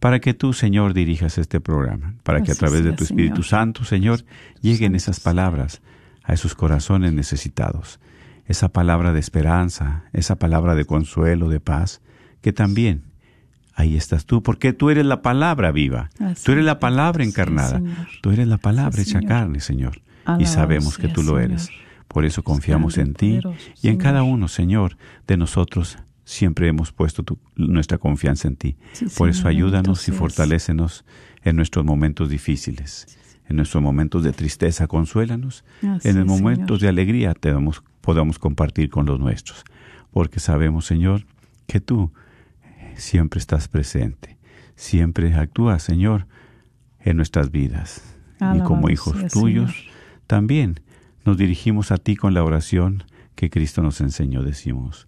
para 0.00 0.20
que 0.20 0.34
tú, 0.34 0.52
Señor, 0.52 0.94
dirijas 0.94 1.38
este 1.38 1.60
programa, 1.60 2.14
para 2.22 2.42
que 2.42 2.52
a 2.52 2.54
través 2.54 2.84
de 2.84 2.92
tu 2.92 3.04
Espíritu 3.04 3.42
Señor. 3.42 3.46
Santo, 3.46 3.84
Señor, 3.84 4.24
lleguen 4.60 4.94
esas 4.94 5.20
palabras 5.20 5.80
a 6.22 6.34
esos 6.34 6.54
corazones 6.54 7.12
necesitados, 7.12 8.00
esa 8.46 8.68
palabra 8.68 9.12
de 9.12 9.20
esperanza, 9.20 10.04
esa 10.12 10.36
palabra 10.36 10.74
de 10.74 10.84
consuelo, 10.84 11.48
de 11.48 11.60
paz, 11.60 12.00
que 12.40 12.52
también 12.52 13.02
ahí 13.74 13.96
estás 13.96 14.26
tú, 14.26 14.42
porque 14.42 14.72
tú 14.72 14.90
eres 14.90 15.06
la 15.06 15.22
palabra 15.22 15.72
viva, 15.72 16.10
Así 16.20 16.44
tú 16.44 16.52
eres 16.52 16.64
la 16.64 16.78
palabra 16.78 17.24
encarnada, 17.24 17.80
tú 18.22 18.30
eres 18.30 18.46
la 18.48 18.58
palabra 18.58 19.02
Sí, 19.02 19.10
hecha 19.10 19.20
carne, 19.22 19.60
Señor, 19.60 20.00
y 20.38 20.46
sabemos 20.46 20.98
que 20.98 21.08
tú 21.08 21.22
lo 21.22 21.36
Señor. 21.36 21.42
eres. 21.42 21.70
Por 22.08 22.24
eso 22.24 22.42
confiamos 22.42 22.96
en 22.98 23.14
ti 23.14 23.40
y 23.82 23.88
en 23.88 23.98
cada 23.98 24.22
uno, 24.22 24.48
Señor, 24.48 24.96
de 25.26 25.36
nosotros 25.36 25.98
siempre 26.28 26.68
hemos 26.68 26.92
puesto 26.92 27.22
tu- 27.22 27.38
nuestra 27.56 27.96
confianza 27.96 28.48
en 28.48 28.56
ti. 28.56 28.76
Sí, 28.92 29.06
Por 29.16 29.30
eso 29.30 29.48
ayúdanos 29.48 30.06
y 30.08 30.12
fortalécenos 30.12 31.04
en 31.42 31.56
nuestros 31.56 31.84
momentos 31.86 32.28
difíciles. 32.28 33.18
En 33.48 33.56
nuestros 33.56 33.82
momentos 33.82 34.22
de 34.24 34.32
tristeza, 34.32 34.86
consuélanos. 34.88 35.64
Así 35.82 36.08
en 36.10 36.18
los 36.18 36.26
momentos 36.26 36.66
Señor. 36.66 36.80
de 36.80 36.88
alegría 36.90 37.32
te 37.34 37.50
damos- 37.50 37.82
podamos 38.02 38.38
compartir 38.38 38.90
con 38.90 39.06
los 39.06 39.18
nuestros. 39.18 39.64
Porque 40.10 40.38
sabemos, 40.38 40.84
Señor, 40.84 41.24
que 41.66 41.80
tú 41.80 42.12
eh, 42.62 42.94
siempre 42.98 43.38
estás 43.40 43.66
presente. 43.68 44.36
Siempre 44.76 45.34
actúas, 45.34 45.82
Señor, 45.82 46.26
en 47.00 47.16
nuestras 47.16 47.50
vidas. 47.50 48.02
y 48.54 48.60
como 48.60 48.88
hijos 48.90 49.16
tuyos, 49.32 49.70
Señor. 49.72 49.92
también 50.28 50.80
nos 51.24 51.36
dirigimos 51.38 51.90
a 51.90 51.96
ti 51.96 52.14
con 52.16 52.34
la 52.34 52.44
oración 52.44 53.02
que 53.34 53.48
Cristo 53.50 53.82
nos 53.82 54.00
enseñó. 54.02 54.42
Decimos, 54.42 55.07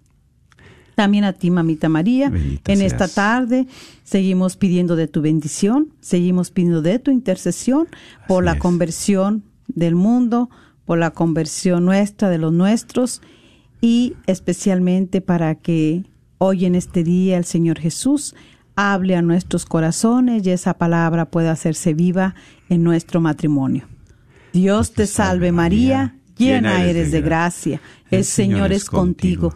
También 1.01 1.23
a 1.23 1.33
ti, 1.33 1.49
mamita 1.49 1.89
María, 1.89 2.29
Bendita 2.29 2.71
en 2.71 2.83
esta 2.83 3.07
tarde 3.07 3.65
seguimos 4.03 4.55
pidiendo 4.55 4.95
de 4.95 5.07
tu 5.07 5.23
bendición, 5.23 5.87
seguimos 5.99 6.51
pidiendo 6.51 6.83
de 6.83 6.99
tu 6.99 7.09
intercesión 7.09 7.87
por 8.27 8.43
la 8.43 8.53
es. 8.53 8.59
conversión 8.59 9.43
del 9.67 9.95
mundo, 9.95 10.51
por 10.85 10.99
la 10.99 11.09
conversión 11.09 11.85
nuestra, 11.85 12.29
de 12.29 12.37
los 12.37 12.53
nuestros, 12.53 13.23
y 13.81 14.13
especialmente 14.27 15.21
para 15.21 15.55
que 15.55 16.03
hoy 16.37 16.65
en 16.65 16.75
este 16.75 17.03
día 17.03 17.39
el 17.39 17.45
Señor 17.45 17.79
Jesús 17.79 18.35
hable 18.75 19.15
a 19.15 19.23
nuestros 19.23 19.65
corazones 19.65 20.45
y 20.45 20.51
esa 20.51 20.75
palabra 20.75 21.25
pueda 21.25 21.49
hacerse 21.49 21.95
viva 21.95 22.35
en 22.69 22.83
nuestro 22.83 23.21
matrimonio. 23.21 23.87
Dios 24.53 24.93
te 24.93 25.07
salve 25.07 25.51
María, 25.51 26.15
llena 26.37 26.83
eres 26.83 27.11
de 27.11 27.21
gracia, 27.21 27.81
el 28.11 28.23
Señor 28.23 28.71
es 28.71 28.85
contigo. 28.85 29.55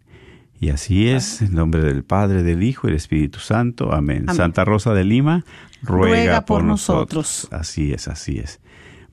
Y 0.61 0.69
así 0.69 1.09
es, 1.09 1.41
en 1.41 1.55
nombre 1.55 1.81
del 1.81 2.03
Padre, 2.03 2.43
del 2.43 2.61
Hijo 2.61 2.85
y 2.85 2.91
del 2.91 2.97
Espíritu 2.97 3.39
Santo. 3.39 3.91
Amén. 3.91 4.25
Amén. 4.27 4.35
Santa 4.35 4.63
Rosa 4.63 4.93
de 4.93 5.03
Lima, 5.03 5.43
ruega, 5.81 6.15
Ruega 6.15 6.41
por 6.41 6.59
por 6.59 6.63
nosotros. 6.63 7.45
nosotros. 7.49 7.59
Así 7.59 7.91
es, 7.91 8.07
así 8.07 8.37
es. 8.37 8.61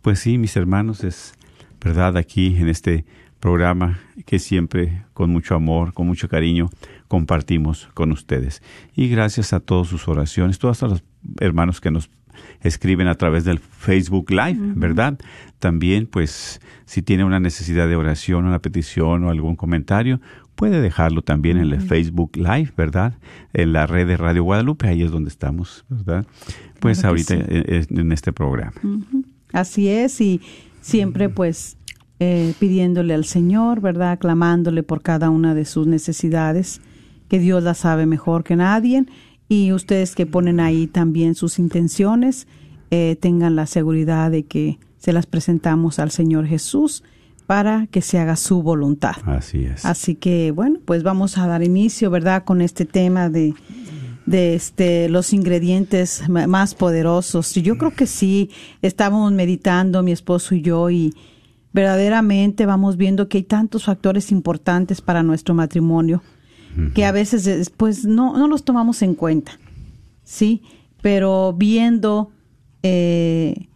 Pues 0.02 0.19
sí, 0.21 0.37
mis 0.37 0.55
hermanos, 0.59 1.02
es 1.05 1.33
verdad 1.81 2.19
aquí 2.19 2.55
en 2.59 2.69
este 2.69 3.07
programa 3.40 3.99
que 4.26 4.38
siempre 4.38 5.07
con 5.14 5.31
mucho 5.31 5.55
amor, 5.55 5.95
con 5.95 6.07
mucho 6.07 6.28
cariño 6.28 6.69
compartimos 7.09 7.88
con 7.95 8.12
ustedes. 8.12 8.62
Y 8.95 9.09
gracias 9.09 9.55
a 9.55 9.61
todas 9.61 9.88
sus 9.88 10.07
oraciones, 10.07 10.59
todos 10.59 10.83
los 10.83 11.02
hermanos 11.40 11.81
que 11.81 11.90
nos 11.90 12.11
escriben 12.61 13.09
a 13.09 13.14
través 13.14 13.45
del 13.45 13.59
Facebook 13.59 14.31
Live, 14.31 14.59
¿verdad? 14.75 15.19
También, 15.59 16.07
pues, 16.07 16.61
si 16.85 17.02
tiene 17.02 17.25
una 17.25 17.40
necesidad 17.40 17.88
de 17.88 17.97
oración, 17.97 18.45
una 18.45 18.61
petición 18.61 19.25
o 19.25 19.31
algún 19.31 19.57
comentario, 19.57 20.21
puede 20.59 20.81
dejarlo 20.81 21.23
también 21.23 21.57
en 21.57 21.73
el 21.73 21.81
Facebook 21.81 22.37
Live, 22.37 22.73
¿verdad? 22.77 23.15
En 23.53 23.73
la 23.73 23.87
red 23.87 24.09
de 24.09 24.17
Radio 24.17 24.43
Guadalupe, 24.43 24.88
ahí 24.88 25.03
es 25.03 25.12
donde 25.12 25.31
estamos, 25.31 25.85
¿verdad? 25.88 26.27
Pues 26.81 26.99
Claro 26.99 27.11
ahorita 27.11 27.37
sí. 27.37 27.41
eh, 27.47 27.65
eh, 27.69 27.87
en 27.91 28.11
este 28.11 28.33
programa. 28.33 28.73
Así 29.53 29.88
es, 29.88 30.21
y 30.21 30.41
siempre 30.81 31.29
pues 31.29 31.77
eh, 32.19 32.55
pidiéndole 32.59 33.15
al 33.15 33.25
Señor, 33.25 33.81
¿verdad? 33.81 34.19
Clamándole 34.19 34.83
por 34.83 35.00
cada 35.00 35.31
una 35.31 35.55
de 35.55 35.65
sus 35.65 35.87
necesidades, 35.87 36.81
que 37.29 37.38
Dios 37.38 37.62
la 37.62 37.75
sabe 37.75 38.07
mejor 38.07 38.43
que 38.43 38.57
nadie, 38.57 39.07
y 39.49 39.71
ustedes 39.73 40.17
que 40.17 40.27
ponen 40.27 40.59
ahí 40.59 40.88
también 40.88 41.37
sus 41.37 41.61
intenciones, 41.61 42.49
eh, 42.91 43.17
tengan 43.21 43.55
la 43.55 43.67
seguridad 43.67 44.33
de 44.33 44.43
que 44.43 44.81
se 44.97 45.12
las 45.12 45.27
presentamos 45.27 46.00
al 46.00 46.11
Señor 46.11 46.49
Jesús 46.49 47.05
para 47.49 47.87
que 47.87 48.02
se 48.02 48.19
haga 48.19 48.37
su 48.37 48.62
voluntad. 48.62 49.17
Así 49.25 49.64
es. 49.64 49.87
Así 49.87 50.17
que 50.17 50.50
bueno, 50.50 50.81
pues 50.85 51.02
vamos 51.02 51.38
a 51.38 51.47
dar 51.47 51.62
inicio, 51.62 52.11
¿verdad? 52.11 52.45
Con 52.45 52.61
este 52.61 52.85
tema 52.85 53.31
de, 53.31 53.55
de 54.26 54.55
este 54.55 55.09
los 55.09 55.33
ingredientes 55.33 56.28
más 56.28 56.75
poderosos. 56.75 57.55
Yo 57.55 57.78
creo 57.78 57.95
que 57.95 58.07
sí, 58.07 58.50
estábamos 58.83 59.33
meditando 59.33 60.02
mi 60.02 60.12
esposo 60.12 60.55
y 60.55 60.61
yo 60.61 60.90
y 60.90 61.14
verdaderamente 61.73 62.67
vamos 62.67 62.99
viendo 62.99 63.31
que 63.31 63.38
hay 63.38 63.45
tantos 63.45 63.85
factores 63.85 64.31
importantes 64.31 65.00
para 65.00 65.23
nuestro 65.23 65.55
matrimonio 65.55 66.23
que 66.95 67.07
a 67.07 67.12
veces 67.12 67.45
después 67.45 68.05
no, 68.05 68.37
no 68.37 68.47
los 68.47 68.62
tomamos 68.62 69.00
en 69.00 69.14
cuenta, 69.14 69.59
¿sí? 70.23 70.62
Pero 71.00 71.55
viendo 71.55 72.31
eh, 72.83 73.69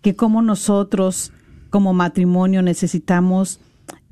que 0.00 0.16
como 0.16 0.40
nosotros 0.40 1.32
como 1.70 1.92
matrimonio 1.92 2.62
necesitamos 2.62 3.60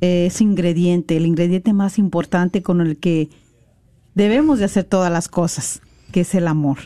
ese 0.00 0.44
ingrediente, 0.44 1.16
el 1.16 1.26
ingrediente 1.26 1.72
más 1.72 1.98
importante 1.98 2.62
con 2.62 2.80
el 2.80 2.96
que 2.98 3.28
debemos 4.14 4.58
de 4.58 4.64
hacer 4.66 4.84
todas 4.84 5.10
las 5.12 5.28
cosas, 5.28 5.80
que 6.12 6.20
es 6.22 6.34
el 6.34 6.46
amor. 6.48 6.78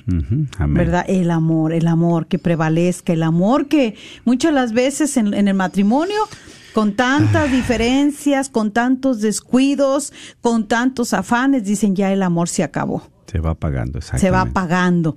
Amén. 0.59 0.75
¿Verdad? 0.75 1.05
El 1.09 1.31
amor, 1.31 1.73
el 1.73 1.87
amor 1.87 2.27
que 2.27 2.39
prevalezca, 2.39 3.13
el 3.13 3.23
amor 3.23 3.69
que 3.69 3.95
muchas 4.25 4.53
las 4.53 4.73
veces 4.73 5.17
en, 5.17 5.33
en 5.35 5.47
el 5.49 5.55
matrimonio, 5.55 6.17
con 6.75 6.95
tantas 6.95 7.49
Ah. 7.51 7.53
diferencias, 7.53 8.49
con 8.49 8.73
tantos 8.73 9.21
descuidos, 9.21 10.13
con 10.41 10.67
tantos 10.67 11.13
afanes, 11.13 11.65
dicen 11.65 11.95
ya 11.95 12.11
el 12.13 12.23
amor 12.23 12.49
se 12.49 12.63
acabó 12.65 13.03
Se 13.27 13.41
va 13.41 13.51
apagando, 13.51 14.01
se 14.01 14.11
va 14.13 14.17
exactamente. 14.17 14.51
apagando. 14.51 15.17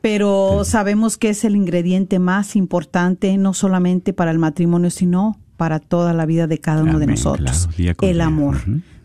Pero 0.00 0.62
sabemos 0.64 1.16
que 1.16 1.30
es 1.30 1.44
el 1.44 1.56
ingrediente 1.56 2.18
más 2.18 2.56
importante, 2.56 3.36
no 3.36 3.54
solamente 3.54 4.12
para 4.12 4.30
el 4.30 4.38
matrimonio, 4.38 4.90
sino 4.90 5.38
para 5.56 5.78
toda 5.78 6.14
la 6.14 6.24
vida 6.26 6.46
de 6.46 6.58
cada 6.58 6.82
uno 6.82 6.98
de 6.98 7.06
nosotros. 7.06 7.68
claro, 7.76 7.96
el 8.00 8.20
amor. 8.20 8.58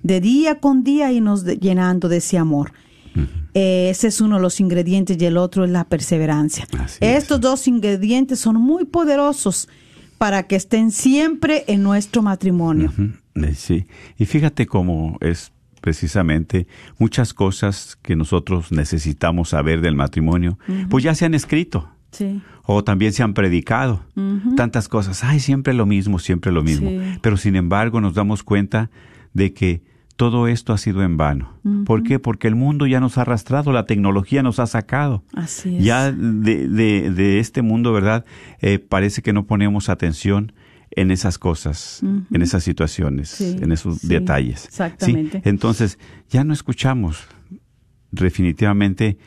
De 0.04 0.22
día 0.22 0.60
con 0.60 0.84
día 0.84 1.12
y 1.12 1.20
nos 1.20 1.44
de- 1.44 1.58
llenando 1.58 2.08
de 2.10 2.18
ese 2.18 2.38
amor. 2.38 2.72
Eh, 3.54 3.88
ese 3.90 4.08
es 4.08 4.20
uno 4.20 4.36
de 4.36 4.42
los 4.42 4.60
ingredientes 4.60 5.18
y 5.22 5.26
el 5.26 5.38
otro 5.38 5.64
es 5.66 5.72
la 5.72 5.86
perseverancia. 5.86 6.68
Así 6.78 6.98
es. 7.02 7.24
Estos 7.24 7.40
dos 7.42 7.68
ingredientes 7.68 8.40
son 8.40 8.58
muy 8.62 8.84
poderosos 8.86 9.70
para 10.18 10.44
que 10.44 10.56
estén 10.58 10.92
siempre 10.92 11.64
en 11.68 11.82
nuestro 11.84 12.22
matrimonio. 12.22 12.92
Eh, 13.36 13.54
Sí, 13.56 13.86
y 14.18 14.26
fíjate 14.26 14.66
cómo 14.66 15.18
es 15.22 15.52
precisamente 15.86 16.66
muchas 16.98 17.36
cosas 17.36 17.96
que 18.02 18.16
nosotros 18.16 18.72
necesitamos 18.72 19.50
saber 19.50 19.82
del 19.82 19.96
matrimonio, 19.96 20.58
pues 20.90 21.04
ya 21.04 21.14
se 21.14 21.26
han 21.26 21.36
escrito 21.36 21.88
Sí. 22.12 22.42
o 22.66 22.84
también 22.84 23.14
se 23.14 23.22
han 23.22 23.34
predicado. 23.36 24.02
Tantas 24.58 24.88
cosas, 24.88 25.24
ay, 25.24 25.40
siempre 25.40 25.74
lo 25.76 25.86
mismo, 25.86 26.18
siempre 26.18 26.52
lo 26.52 26.64
mismo. 26.64 26.90
Sí. 26.90 27.00
Pero 27.22 27.38
sin 27.38 27.56
embargo 27.56 28.02
nos 28.02 28.16
damos 28.16 28.42
cuenta 28.42 28.90
de 29.34 29.54
que 29.54 29.84
todo 30.16 30.48
esto 30.48 30.74
ha 30.74 30.78
sido 30.80 31.04
en 31.04 31.18
vano. 31.18 31.54
¿Por 31.86 32.02
qué? 32.02 32.18
Porque 32.20 32.48
el 32.48 32.56
mundo 32.56 32.88
ya 32.88 33.00
nos 33.00 33.18
ha 33.18 33.22
arrastrado, 33.22 33.72
la 33.74 33.86
tecnología 33.86 34.42
nos 34.42 34.58
ha 34.60 34.66
sacado. 34.66 35.24
Así 35.34 35.78
es. 35.78 35.84
Ya 35.84 36.12
de, 36.12 36.68
de, 36.68 37.12
de 37.12 37.40
este 37.40 37.62
mundo, 37.62 37.94
¿verdad? 37.94 38.26
Eh, 38.60 38.80
parece 38.80 39.22
que 39.22 39.34
no 39.34 39.46
ponemos 39.46 39.90
atención 39.90 40.52
en 40.92 41.12
esas 41.12 41.38
cosas, 41.38 42.02
en 42.04 42.42
esas 42.42 42.64
situaciones, 42.64 43.30
Sí, 43.30 43.58
en 43.62 43.72
esos 43.72 44.00
sí, 44.00 44.08
detalles. 44.08 44.62
¿sí? 44.62 44.68
exactamente. 44.68 45.42
Entonces, 45.46 46.00
ya 46.30 46.44
no 46.44 46.54
escuchamos 46.54 47.26
definitivamente 48.12 49.18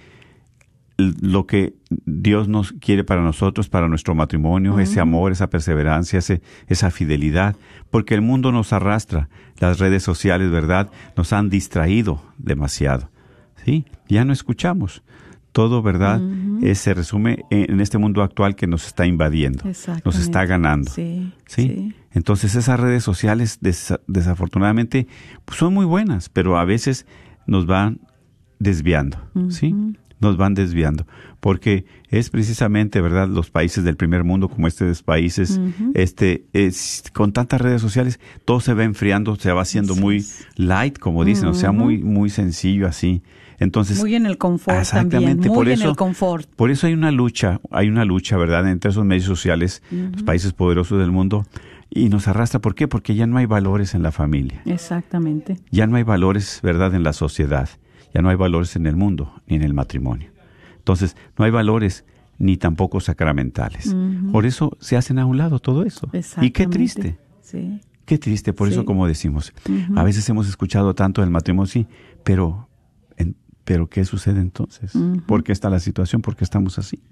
lo 0.98 1.46
que 1.46 1.74
Dios 1.90 2.48
nos 2.48 2.72
quiere 2.72 3.04
para 3.04 3.22
nosotros, 3.22 3.68
para 3.68 3.88
nuestro 3.88 4.16
matrimonio, 4.16 4.80
ese 4.80 4.98
amor, 4.98 5.30
esa 5.30 5.48
perseverancia, 5.48 6.18
ese, 6.18 6.42
esa 6.66 6.90
fidelidad, 6.90 7.54
porque 7.90 8.14
el 8.14 8.20
mundo 8.20 8.50
nos 8.50 8.72
arrastra, 8.72 9.28
las 9.60 9.78
redes 9.78 10.02
sociales, 10.02 10.50
¿verdad? 10.50 10.90
Nos 11.16 11.32
han 11.32 11.50
distraído 11.50 12.22
demasiado, 12.36 13.10
¿sí? 13.64 13.84
Ya 14.08 14.24
no 14.24 14.32
escuchamos. 14.32 15.02
Todo, 15.52 15.82
¿verdad? 15.82 16.20
Eh, 16.62 16.74
se 16.74 16.94
resume 16.94 17.44
en, 17.50 17.80
este 17.80 17.98
mundo 17.98 18.22
actual 18.22 18.54
que 18.54 18.66
nos 18.66 18.86
está 18.86 19.06
invadiendo, 19.06 19.64
nos 20.04 20.18
está 20.18 20.44
ganando. 20.44 20.90
Sí, 20.90 21.32
¿sí? 21.46 21.62
sí. 21.62 21.94
Entonces 22.12 22.54
esas 22.54 22.78
redes 22.78 23.04
sociales 23.04 23.60
desa- 23.60 24.00
desafortunadamente 24.06 25.06
pues, 25.44 25.58
son 25.58 25.74
muy 25.74 25.86
buenas, 25.86 26.28
pero 26.28 26.58
a 26.58 26.64
veces 26.64 27.06
nos 27.46 27.66
van 27.66 28.00
desviando, 28.58 29.18
¿sí? 29.50 29.74
Nos 30.20 30.36
van 30.36 30.54
desviando, 30.54 31.06
porque 31.38 31.86
es 32.08 32.28
precisamente, 32.28 33.00
¿verdad? 33.00 33.28
Los 33.28 33.50
países 33.50 33.84
del 33.84 33.96
primer 33.96 34.24
mundo 34.24 34.48
como 34.48 34.66
estos 34.66 35.02
países, 35.04 35.60
este, 35.94 36.46
es, 36.52 37.04
con 37.12 37.32
tantas 37.32 37.60
redes 37.60 37.80
sociales, 37.80 38.18
todo 38.44 38.58
se 38.60 38.74
va 38.74 38.82
enfriando, 38.82 39.36
se 39.36 39.52
va 39.52 39.62
haciendo 39.62 39.94
muy 39.94 40.26
light, 40.56 40.98
como 40.98 41.24
dicen, 41.24 41.46
o 41.48 41.54
sea, 41.54 41.70
muy, 41.70 41.98
muy 41.98 42.30
sencillo 42.30 42.88
así. 42.88 43.22
Entonces, 43.58 43.98
Muy 43.98 44.14
en 44.14 44.26
el 44.26 44.38
confort 44.38 44.78
Exactamente, 44.78 45.16
también, 45.16 45.38
muy 45.38 45.56
por 45.56 45.66
en 45.68 45.74
eso, 45.74 45.90
el 45.90 45.96
confort. 45.96 46.48
Por 46.54 46.70
eso 46.70 46.86
hay 46.86 46.92
una 46.94 47.10
lucha, 47.10 47.60
hay 47.70 47.88
una 47.88 48.04
lucha, 48.04 48.36
¿verdad?, 48.36 48.68
entre 48.68 48.90
esos 48.90 49.04
medios 49.04 49.24
sociales, 49.24 49.82
los 49.90 50.22
países 50.22 50.52
poderosos 50.52 50.98
del 51.00 51.10
mundo, 51.10 51.44
y 51.90 52.08
nos 52.08 52.28
arrastra. 52.28 52.60
¿Por 52.60 52.74
qué? 52.74 52.86
Porque 52.86 53.14
ya 53.14 53.26
no 53.26 53.38
hay 53.38 53.46
valores 53.46 53.94
en 53.94 54.02
la 54.02 54.12
familia, 54.12 54.62
Exactamente. 54.64 55.56
ya 55.70 55.86
no 55.86 55.96
hay 55.96 56.04
valores, 56.04 56.60
¿verdad?, 56.62 56.94
en 56.94 57.02
la 57.02 57.12
sociedad, 57.12 57.68
ya 58.14 58.22
no 58.22 58.28
hay 58.28 58.36
valores 58.36 58.76
en 58.76 58.86
el 58.86 58.94
mundo 58.94 59.34
ni 59.48 59.56
en 59.56 59.62
el 59.62 59.74
matrimonio. 59.74 60.30
Entonces, 60.76 61.16
no 61.36 61.44
hay 61.44 61.50
valores 61.50 62.04
ni 62.38 62.56
tampoco 62.56 63.00
sacramentales. 63.00 63.94
Por 64.30 64.46
eso 64.46 64.76
se 64.80 64.96
hacen 64.96 65.18
a 65.18 65.26
un 65.26 65.36
lado 65.36 65.58
todo 65.58 65.82
eso. 65.82 66.08
Y 66.40 66.50
qué 66.52 66.66
triste. 66.66 67.18
Sí. 67.42 67.80
Qué 68.04 68.16
triste, 68.16 68.54
por 68.54 68.68
eso 68.68 68.86
como 68.86 69.06
decimos, 69.06 69.52
a 69.96 70.02
veces 70.04 70.26
hemos 70.30 70.48
escuchado 70.48 70.94
tanto 70.94 71.20
del 71.20 71.30
matrimonio, 71.30 71.66
sí, 71.66 71.86
pero, 72.24 72.67
pero 73.68 73.86
¿qué 73.86 74.06
sucede 74.06 74.40
entonces? 74.40 74.92
¿Por 75.26 75.44
qué 75.44 75.52
está 75.52 75.68
la 75.68 75.78
situación? 75.78 76.22
¿Por 76.22 76.36
qué 76.36 76.44
estamos 76.44 76.78
así? 76.78 77.02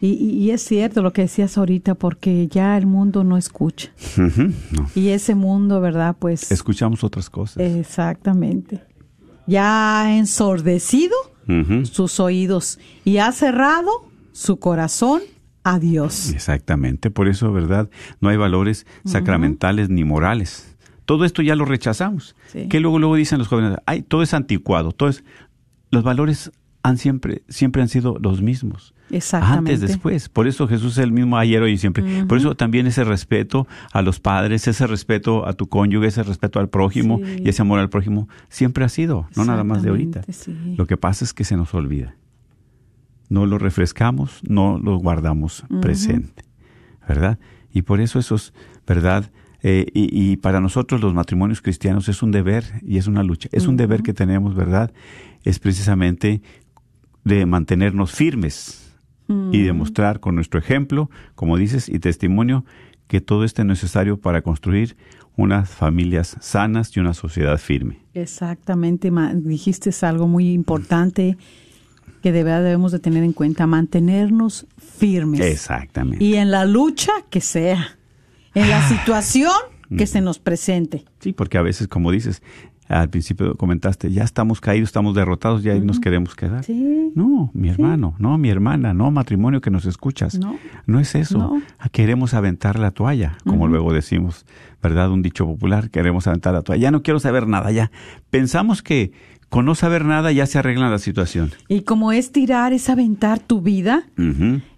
Y, 0.00 0.50
es 0.50 0.62
cierto 0.62 1.02
lo 1.02 1.12
que 1.12 1.22
decías 1.22 1.56
ahorita, 1.56 1.94
porque 1.94 2.48
ya 2.48 2.76
el 2.76 2.86
mundo 2.86 3.22
no 3.22 3.36
escucha. 3.36 3.92
No. 4.16 4.90
Y 4.96 5.10
ese 5.10 5.36
mundo, 5.36 5.80
¿verdad? 5.80 6.16
Pues 6.18 6.50
Escuchamos 6.50 7.04
otras 7.04 7.30
cosas. 7.30 7.62
exactamente. 7.62 8.82
Ya 9.46 10.00
ha 10.02 10.18
ensordecido 10.18 11.14
sus 11.84 12.18
oídos 12.18 12.80
y 13.04 13.18
ha 13.18 13.30
cerrado 13.30 13.88
su 14.32 14.58
corazón 14.58 15.22
a 15.62 15.78
Dios. 15.78 16.32
Exactamente, 16.32 17.12
por 17.12 17.28
eso, 17.28 17.52
¿verdad? 17.52 17.88
No 18.20 18.30
hay 18.30 18.36
valores 18.36 18.84
sacramentales 19.04 19.90
ni 19.90 20.02
morales. 20.02 20.76
Todo 21.04 21.24
esto 21.24 21.40
ya 21.40 21.54
lo 21.54 21.64
rechazamos. 21.64 22.36
Sí. 22.48 22.68
Que 22.68 22.80
luego 22.80 22.98
luego 22.98 23.14
dicen 23.14 23.38
los 23.38 23.48
jóvenes, 23.48 23.78
ay, 23.86 24.02
todo 24.02 24.22
es 24.22 24.34
anticuado, 24.34 24.92
todo 24.92 25.08
es 25.08 25.24
los 25.90 26.02
valores 26.04 26.50
han 26.82 26.96
siempre 26.96 27.42
siempre 27.48 27.82
han 27.82 27.88
sido 27.88 28.16
los 28.20 28.40
mismos. 28.40 28.94
Exactamente. 29.10 29.72
Antes, 29.72 29.80
después. 29.80 30.28
Por 30.28 30.46
eso 30.46 30.68
Jesús 30.68 30.92
es 30.92 31.04
el 31.04 31.12
mismo 31.12 31.38
ayer, 31.38 31.62
hoy 31.62 31.72
y 31.72 31.78
siempre. 31.78 32.04
Por 32.26 32.36
eso 32.38 32.54
también 32.54 32.86
ese 32.86 33.04
respeto 33.04 33.66
a 33.92 34.02
los 34.02 34.20
padres, 34.20 34.68
ese 34.68 34.86
respeto 34.86 35.46
a 35.46 35.54
tu 35.54 35.66
cónyuge, 35.66 36.06
ese 36.08 36.22
respeto 36.22 36.60
al 36.60 36.68
prójimo 36.68 37.18
Sí. 37.24 37.42
y 37.44 37.48
ese 37.48 37.62
amor 37.62 37.78
al 37.80 37.88
prójimo, 37.88 38.28
siempre 38.50 38.84
ha 38.84 38.88
sido, 38.88 39.26
no 39.34 39.44
nada 39.46 39.64
más 39.64 39.82
de 39.82 39.88
ahorita. 39.90 40.22
Sí. 40.30 40.54
Lo 40.76 40.86
que 40.86 40.96
pasa 40.98 41.24
es 41.24 41.32
que 41.32 41.44
se 41.44 41.56
nos 41.56 41.72
olvida. 41.74 42.16
No 43.30 43.44
lo 43.46 43.58
refrescamos, 43.58 44.40
no 44.46 44.78
lo 44.78 44.96
guardamos 44.98 45.64
presente, 45.82 46.44
¿verdad? 47.08 47.38
Y 47.72 47.82
por 47.82 48.00
eso 48.00 48.18
eso 48.18 48.34
es, 48.36 48.52
¿verdad? 48.86 49.30
Eh, 49.62 49.86
y, 49.92 50.08
y 50.32 50.36
para 50.36 50.60
nosotros 50.60 51.00
los 51.00 51.14
matrimonios 51.14 51.60
cristianos 51.60 52.08
es 52.08 52.22
un 52.22 52.30
deber 52.30 52.64
y 52.82 52.96
es 52.98 53.06
una 53.06 53.22
lucha. 53.22 53.48
Es 53.52 53.66
un 53.66 53.76
deber 53.76 54.02
que 54.02 54.14
tenemos, 54.14 54.54
¿verdad? 54.54 54.92
Es 55.44 55.58
precisamente 55.58 56.42
de 57.24 57.46
mantenernos 57.46 58.12
firmes 58.12 58.84
y 59.52 59.62
demostrar 59.62 60.20
con 60.20 60.36
nuestro 60.36 60.58
ejemplo, 60.58 61.10
como 61.34 61.58
dices, 61.58 61.90
y 61.90 61.98
testimonio, 61.98 62.64
que 63.08 63.20
todo 63.20 63.44
esto 63.44 63.60
es 63.60 63.68
necesario 63.68 64.18
para 64.18 64.40
construir 64.40 64.96
unas 65.36 65.68
familias 65.68 66.36
sanas 66.40 66.96
y 66.96 67.00
una 67.00 67.12
sociedad 67.12 67.58
firme. 67.58 68.00
Exactamente, 68.14 69.12
dijiste 69.34 69.90
algo 70.06 70.26
muy 70.26 70.50
importante 70.50 71.36
que 72.22 72.32
de 72.32 72.42
verdad 72.42 72.64
debemos 72.64 72.90
de 72.90 72.98
tener 72.98 73.22
en 73.22 73.32
cuenta, 73.32 73.66
mantenernos 73.66 74.66
firmes. 74.78 75.40
Exactamente. 75.40 76.24
Y 76.24 76.34
en 76.36 76.50
la 76.50 76.64
lucha 76.64 77.12
que 77.30 77.40
sea, 77.40 77.98
en 78.54 78.68
la 78.68 78.88
situación 78.88 79.52
que 79.96 80.06
se 80.06 80.20
nos 80.20 80.38
presente. 80.38 81.04
Sí, 81.20 81.32
porque 81.32 81.58
a 81.58 81.62
veces, 81.62 81.88
como 81.88 82.10
dices, 82.10 82.42
al 82.88 83.10
principio 83.10 83.54
comentaste, 83.56 84.10
ya 84.10 84.24
estamos 84.24 84.60
caídos, 84.60 84.88
estamos 84.88 85.14
derrotados, 85.14 85.62
ya 85.62 85.72
ahí 85.72 85.80
nos 85.80 86.00
queremos 86.00 86.34
quedar. 86.34 86.64
Sí. 86.64 87.12
No, 87.14 87.50
mi 87.52 87.68
hermano, 87.68 88.14
no, 88.18 88.38
mi 88.38 88.48
hermana, 88.48 88.94
no, 88.94 89.10
matrimonio 89.10 89.60
que 89.60 89.70
nos 89.70 89.84
escuchas. 89.84 90.38
No. 90.86 91.00
es 91.00 91.14
eso. 91.14 91.38
No. 91.38 91.62
Queremos 91.92 92.34
aventar 92.34 92.78
la 92.78 92.90
toalla, 92.90 93.36
como 93.44 93.68
luego 93.68 93.92
decimos, 93.92 94.46
¿verdad? 94.82 95.10
Un 95.10 95.22
dicho 95.22 95.46
popular, 95.46 95.90
queremos 95.90 96.26
aventar 96.26 96.54
la 96.54 96.62
toalla. 96.62 96.82
Ya 96.82 96.90
no 96.90 97.02
quiero 97.02 97.20
saber 97.20 97.46
nada, 97.46 97.70
ya. 97.70 97.90
Pensamos 98.30 98.82
que 98.82 99.12
con 99.48 99.64
no 99.64 99.74
saber 99.74 100.04
nada 100.04 100.30
ya 100.30 100.44
se 100.46 100.58
arregla 100.58 100.90
la 100.90 100.98
situación. 100.98 101.52
Y 101.68 101.80
como 101.82 102.12
es 102.12 102.32
tirar, 102.32 102.72
es 102.74 102.90
aventar 102.90 103.38
tu 103.40 103.62
vida, 103.62 104.04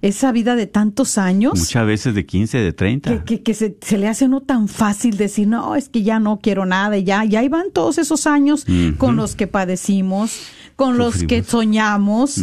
esa 0.00 0.30
vida 0.30 0.54
de 0.54 0.66
tantos 0.66 1.18
años. 1.18 1.58
Muchas 1.58 1.86
veces 1.86 2.14
de 2.14 2.24
15, 2.24 2.58
de 2.58 2.72
30. 2.72 3.10
que, 3.10 3.24
que, 3.24 3.42
que 3.42 3.54
se, 3.54 3.76
se 3.80 3.98
le 3.98 4.06
hace 4.06 4.28
no 4.28 4.42
tan 4.42 4.68
fácil 4.68 5.16
decir, 5.16 5.48
no, 5.48 5.74
es 5.74 5.88
que 5.88 6.02
ya 6.02 6.20
no 6.20 6.38
quiero 6.40 6.66
nada, 6.66 6.96
y 6.96 7.04
ya, 7.04 7.24
ya 7.24 7.40
ahí 7.40 7.48
van 7.48 7.72
todos 7.72 7.98
esos 7.98 8.26
años 8.28 8.64
con 8.96 9.16
los 9.16 9.34
que 9.34 9.48
padecimos, 9.48 10.40
con 10.76 10.98
los 10.98 11.24
que 11.24 11.42
soñamos, 11.42 12.40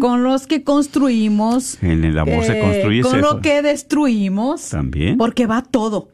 con 0.00 0.22
los 0.22 0.46
que 0.46 0.62
construimos. 0.62 1.82
En 1.82 2.04
el 2.04 2.18
amor 2.18 2.44
se 2.44 2.58
eh, 2.58 2.60
construye 2.60 3.02
Con 3.02 3.18
eso. 3.18 3.34
lo 3.34 3.40
que 3.40 3.62
destruimos. 3.62 4.68
También. 4.68 5.16
Porque 5.16 5.46
va 5.46 5.62
todo. 5.62 6.08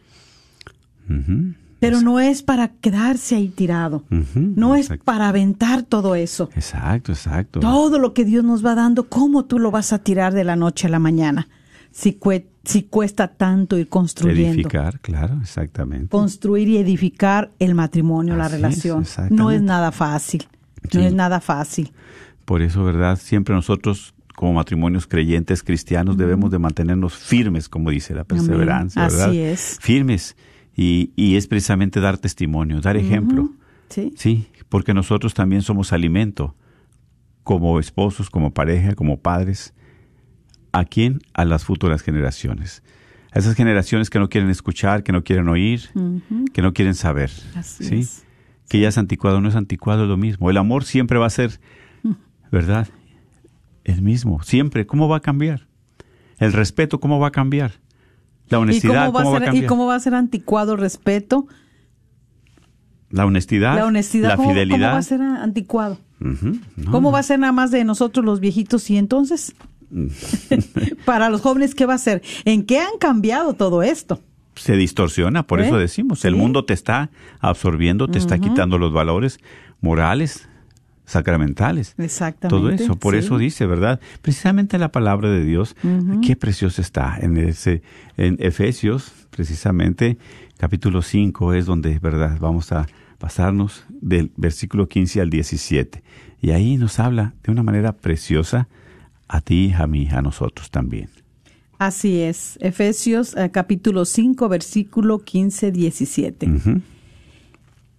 Pero 1.79 2.01
no 2.01 2.21
es 2.21 2.43
para 2.43 2.69
quedarse 2.69 3.37
ahí 3.37 3.49
tirado. 3.49 4.05
No 4.35 4.75
es 4.77 4.89
para 5.05 5.29
aventar 5.29 5.83
todo 5.83 6.15
eso. 6.15 6.49
Exacto, 6.55 7.13
exacto. 7.13 7.61
Todo 7.61 7.99
lo 7.99 8.15
que 8.15 8.25
Dios 8.25 8.45
nos 8.45 8.65
va 8.65 8.75
dando, 8.75 9.09
¿cómo 9.09 9.45
tú 9.45 9.59
lo 9.59 9.71
vas 9.71 9.93
a 9.93 9.99
tirar 9.99 10.33
de 10.33 10.45
la 10.45 10.57
noche 10.57 10.87
a 10.87 10.91
la 10.91 10.99
mañana? 10.99 11.49
Si, 11.91 12.13
cue- 12.19 12.47
si 12.65 12.83
cuesta 12.83 13.29
tanto 13.29 13.79
ir 13.79 13.89
construyendo. 13.89 14.53
Edificar, 14.55 15.01
claro, 15.01 15.39
exactamente. 15.41 16.09
Construir 16.09 16.69
y 16.69 16.77
edificar 16.79 17.51
el 17.59 17.75
matrimonio, 17.75 18.37
la 18.37 18.47
Así 18.47 18.55
es, 18.57 18.61
relación. 18.63 19.03
exactamente. 19.03 19.43
no 19.43 19.51
es 19.51 19.63
nada 19.63 19.93
fácil. 19.93 20.47
No 20.93 21.01
es 21.01 21.13
nada 21.15 21.41
fácil. 21.41 21.93
Por 22.45 22.63
eso, 22.63 22.85
¿verdad? 22.85 23.19
Siempre 23.19 23.55
nosotros, 23.55 24.15
como 24.35 24.53
matrimonios 24.55 25.07
creyentes 25.07 25.63
cristianos, 25.63 26.17
debemos 26.17 26.51
de 26.51 26.59
mantenernos 26.59 27.15
firmes, 27.15 27.69
como 27.69 27.91
dice 27.91 28.15
la 28.15 28.25
perseverancia, 28.25 29.03
Amén. 29.03 29.13
¿verdad? 29.17 29.29
Así 29.31 29.41
es. 29.41 29.79
Firmes. 29.81 30.37
Y, 30.77 31.13
y 31.17 31.37
es 31.37 31.47
precisamente 31.47 32.01
dar 32.01 32.19
testimonio, 32.19 32.81
dar 32.81 32.97
ejemplo. 32.97 33.51
Sí. 33.89 34.13
Sí, 34.17 34.47
porque 34.69 34.93
nosotros 34.93 35.33
también 35.33 35.63
somos 35.63 35.93
alimento, 35.93 36.55
como 37.43 37.81
esposos, 37.81 38.29
como 38.29 38.53
pareja, 38.53 38.95
como 38.95 39.19
padres. 39.19 39.73
¿A 40.73 40.85
quién? 40.85 41.21
A 41.33 41.47
las 41.47 41.65
futuras 41.65 42.03
generaciones. 42.03 42.83
A 43.33 43.39
esas 43.39 43.55
generaciones 43.55 44.11
que 44.11 44.19
no 44.19 44.29
quieren 44.29 44.51
escuchar, 44.51 45.03
que 45.03 45.13
no 45.13 45.25
quieren 45.25 45.49
oír, 45.49 45.89
que 46.53 46.61
no 46.61 46.75
quieren 46.75 46.95
saber. 46.95 47.31
Así 47.55 47.85
¿sí? 47.85 47.95
es. 48.01 48.27
Que 48.69 48.81
ya 48.81 48.89
es 48.89 48.99
anticuado, 48.99 49.41
no 49.41 49.49
es 49.49 49.57
anticuado, 49.57 50.03
es 50.03 50.09
lo 50.09 50.17
mismo. 50.17 50.51
El 50.51 50.57
amor 50.59 50.85
siempre 50.85 51.19
va 51.19 51.27
a 51.27 51.31
ser, 51.31 51.61
¿verdad? 52.53 52.89
El 53.85 54.03
mismo, 54.03 54.43
siempre. 54.43 54.87
¿Cómo 54.87 55.09
va 55.09 55.19
a 55.19 55.21
cambiar? 55.21 55.69
El 56.39 56.53
respeto, 56.53 57.01
¿cómo 57.01 57.19
va 57.19 57.29
a 57.29 57.33
cambiar? 57.33 57.73
La 58.49 58.59
¿Y 58.59 58.63
honestidad, 58.63 59.07
cómo, 59.07 59.13
va 59.13 59.23
¿cómo 59.25 59.33
va 59.33 59.39
a 59.39 59.53
ser? 59.53 59.55
¿Y 59.55 59.67
cómo 59.67 59.87
va 59.87 59.95
a 59.97 60.01
ser 60.01 60.15
anticuado 60.15 60.73
el 60.75 60.79
respeto? 60.79 61.47
La 63.11 63.25
honestidad, 63.27 63.77
La 63.77 63.87
honestidad, 63.87 64.29
la 64.31 64.37
¿cómo, 64.37 64.51
fidelidad. 64.51 64.79
¿cómo 64.79 64.93
va 64.93 64.99
a 64.99 65.03
ser 65.03 65.21
anticuado? 65.23 65.99
No, 66.19 66.91
¿Cómo 66.91 67.13
va 67.13 67.19
a 67.21 67.23
ser 67.23 67.39
nada 67.39 67.53
más 67.53 67.71
de 67.71 67.85
nosotros 67.85 68.25
los 68.25 68.41
viejitos 68.41 68.89
y 68.91 68.97
entonces? 68.97 69.55
Para 71.05 71.29
los 71.31 71.41
jóvenes, 71.41 71.75
¿qué 71.75 71.87
va 71.87 71.95
a 71.95 71.99
ser? 71.99 72.23
¿En 72.45 72.65
qué 72.65 72.81
han 72.81 72.99
cambiado 72.99 73.55
todo 73.55 73.83
esto? 73.83 74.21
se 74.57 74.75
distorsiona, 74.75 75.47
por 75.47 75.61
¿Eh? 75.61 75.67
eso 75.67 75.77
decimos, 75.77 76.25
el 76.25 76.33
Sí. 76.33 76.41
mundo 76.41 76.65
te 76.65 76.73
está 76.73 77.11
absorbiendo, 77.41 78.09
te 78.09 78.17
está 78.19 78.39
quitando 78.39 78.79
los 78.79 78.91
valores 78.91 79.39
morales, 79.83 80.49
sacramentales. 81.07 81.95
Exactamente. 81.97 82.49
Todo 82.49 82.71
eso, 82.71 82.97
por 82.97 83.15
sí. 83.15 83.21
eso 83.21 83.39
dice, 83.39 83.65
¿verdad? 83.65 84.01
Precisamente 84.21 84.79
la 84.79 84.93
palabra 84.93 85.31
de 85.31 85.45
Dios, 85.45 85.75
qué 86.23 86.37
preciosa 86.37 86.83
está 86.83 87.17
en 87.21 87.39
ese 87.39 87.83
en 88.17 88.37
Efesios, 88.41 89.13
precisamente 89.31 90.19
capítulo 90.59 91.03
5 91.03 91.55
es 91.55 91.67
donde, 91.67 91.99
¿verdad? 91.99 92.39
Vamos 92.41 92.73
a 92.73 92.87
pasarnos 93.19 93.85
del 93.89 94.33
versículo 94.37 94.89
15 94.89 95.21
al 95.21 95.31
17. 95.31 96.03
Y 96.41 96.51
ahí 96.51 96.77
nos 96.77 96.99
habla 96.99 97.35
de 97.43 97.53
una 97.53 97.63
manera 97.63 97.93
preciosa 97.93 98.69
a 99.29 99.41
ti, 99.41 99.73
a 99.77 99.87
mí, 99.87 100.09
a 100.11 100.23
nosotros 100.23 100.71
también. 100.71 101.09
Así 101.79 102.21
es. 102.21 102.59
Efesios 102.61 103.37
eh, 103.37 103.51
capítulo 103.51 104.05
5, 104.05 104.49
versículo 104.49 105.19
15, 105.19 105.73
17. 105.73 106.49
Ujú. 106.49 106.81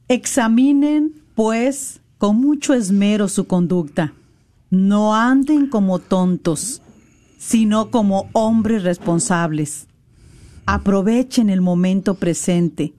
Examinen, 0.08 1.14
pues, 1.36 2.02
con 2.18 2.38
mucho 2.38 2.74
esmero 2.74 3.28
su 3.28 3.46
conducta. 3.48 4.14
No 4.70 5.16
anden 5.16 5.68
como 5.68 6.00
tontos, 6.00 6.82
sino 7.38 7.90
como 7.92 8.30
hombres 8.34 8.84
responsables. 8.84 9.88
Aprovechen 10.66 11.50
el 11.50 11.62
momento 11.62 12.16
presente, 12.16 12.94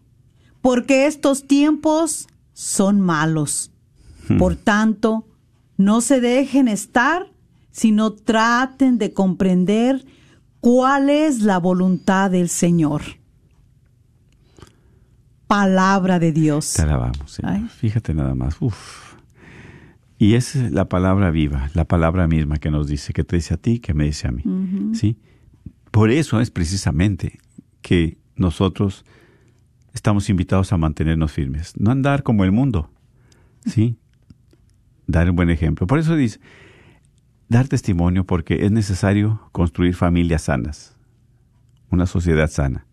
porque 0.62 1.06
estos 1.06 1.46
tiempos 1.46 2.28
son 2.52 3.00
malos. 3.00 3.70
Por 4.38 4.56
tanto, 4.56 5.26
no 5.76 6.00
se 6.00 6.20
dejen 6.20 6.68
estar, 6.68 7.32
sino 7.70 8.12
traten 8.12 8.98
de 8.98 9.14
comprender 9.14 10.04
cuál 10.60 11.08
es 11.08 11.40
la 11.40 11.58
voluntad 11.58 12.30
del 12.30 12.48
Señor. 12.48 13.02
Palabra 15.46 16.18
de 16.18 16.32
Dios. 16.32 16.74
Te 16.74 16.82
alabamos. 16.82 17.40
Fíjate 17.78 18.12
nada 18.12 18.34
más. 18.34 18.56
Uf. 18.60 19.07
Y 20.18 20.34
es 20.34 20.56
la 20.56 20.88
palabra 20.88 21.30
viva, 21.30 21.70
la 21.74 21.84
palabra 21.84 22.26
misma 22.26 22.56
que 22.56 22.70
nos 22.70 22.88
dice, 22.88 23.12
que 23.12 23.22
te 23.22 23.36
dice 23.36 23.54
a 23.54 23.56
ti, 23.56 23.78
que 23.78 23.94
me 23.94 24.04
dice 24.04 24.26
a 24.26 24.32
mí. 24.32 24.42
¿Sí? 24.92 25.16
Por 25.92 26.10
eso 26.10 26.40
es 26.40 26.50
precisamente 26.50 27.38
que 27.82 28.18
nosotros 28.34 29.04
estamos 29.94 30.28
invitados 30.28 30.72
a 30.72 30.76
mantenernos 30.76 31.30
firmes, 31.30 31.72
no 31.78 31.92
andar 31.92 32.24
como 32.24 32.44
el 32.44 32.50
mundo. 32.50 32.90
¿Sí? 33.64 33.96
Dar 35.06 35.30
un 35.30 35.36
buen 35.36 35.50
ejemplo. 35.50 35.86
Por 35.86 36.00
eso 36.00 36.16
dice, 36.16 36.40
dar 37.48 37.68
testimonio 37.68 38.24
porque 38.24 38.66
es 38.66 38.72
necesario 38.72 39.40
construir 39.52 39.94
familias 39.94 40.42
sanas, 40.42 40.96
una 41.90 42.06
sociedad 42.06 42.50
sana, 42.50 42.86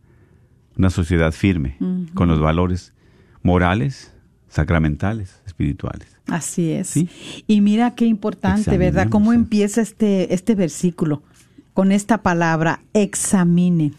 una 0.78 0.92
sociedad 0.92 1.32
firme, 1.32 1.78
con 2.14 2.28
los 2.28 2.40
valores 2.40 2.94
morales, 3.42 4.14
sacramentales, 4.48 5.42
espirituales. 5.56 6.08
Así 6.28 6.72
es. 6.72 6.88
Sí. 6.88 7.10
Y 7.48 7.62
mira 7.62 7.96
qué 7.96 8.06
importante, 8.06 8.78
¿verdad? 8.78 9.08
Cómo 9.10 9.32
empieza 9.32 9.82
este, 9.82 10.34
este 10.34 10.56
versículo 10.56 11.24
con 11.74 11.92
esta 11.92 12.20
palabra, 12.20 12.82
examinen. 12.94 13.96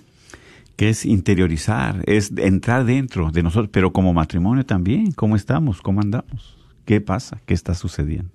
Que 0.77 0.91
es 0.91 1.07
interiorizar, 1.07 2.03
es 2.07 2.33
entrar 2.37 2.85
dentro 2.85 3.31
de 3.31 3.43
nosotros, 3.43 3.71
pero 3.73 3.93
como 3.93 4.13
matrimonio 4.13 4.65
también, 4.65 5.13
¿cómo 5.13 5.37
estamos? 5.37 5.81
¿Cómo 5.81 6.01
andamos? 6.01 6.57
¿Qué 6.85 7.01
pasa? 7.01 7.41
¿Qué 7.47 7.55
está 7.55 7.75
sucediendo? 7.75 8.31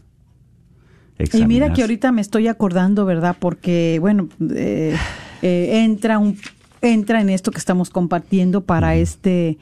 Y 1.33 1.45
mira 1.45 1.71
que 1.73 1.81
ahorita 1.81 2.11
me 2.11 2.21
estoy 2.21 2.47
acordando, 2.47 3.05
¿verdad? 3.05 3.35
Porque, 3.39 3.97
bueno, 3.99 4.29
eh, 4.55 4.95
eh, 5.43 5.83
entra, 5.83 6.17
un, 6.17 6.37
entra 6.81 7.21
en 7.21 7.29
esto 7.29 7.51
que 7.51 7.59
estamos 7.59 7.91
compartiendo 7.91 8.61
para 8.61 8.95
este 8.95 9.57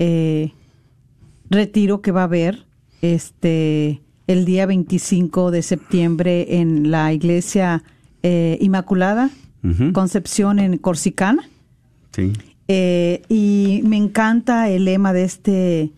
eh, 0.00 0.52
retiro 1.50 2.02
que 2.02 2.10
va 2.10 2.22
a 2.22 2.24
haber 2.24 2.64
este 3.12 4.00
el 4.26 4.44
día 4.46 4.64
25 4.66 5.50
de 5.50 5.62
septiembre 5.62 6.58
en 6.60 6.90
la 6.90 7.12
iglesia 7.12 7.82
eh, 8.22 8.56
Inmaculada. 8.60 9.30
Concepción 9.94 10.58
en 10.58 10.76
Corsicana. 10.76 11.48
Sí. 12.12 12.32
Eh, 12.68 13.22
y 13.30 13.80
me 13.84 13.96
encanta 13.96 14.68
el 14.68 14.84
lema 14.84 15.12
de 15.14 15.24
este 15.24 15.90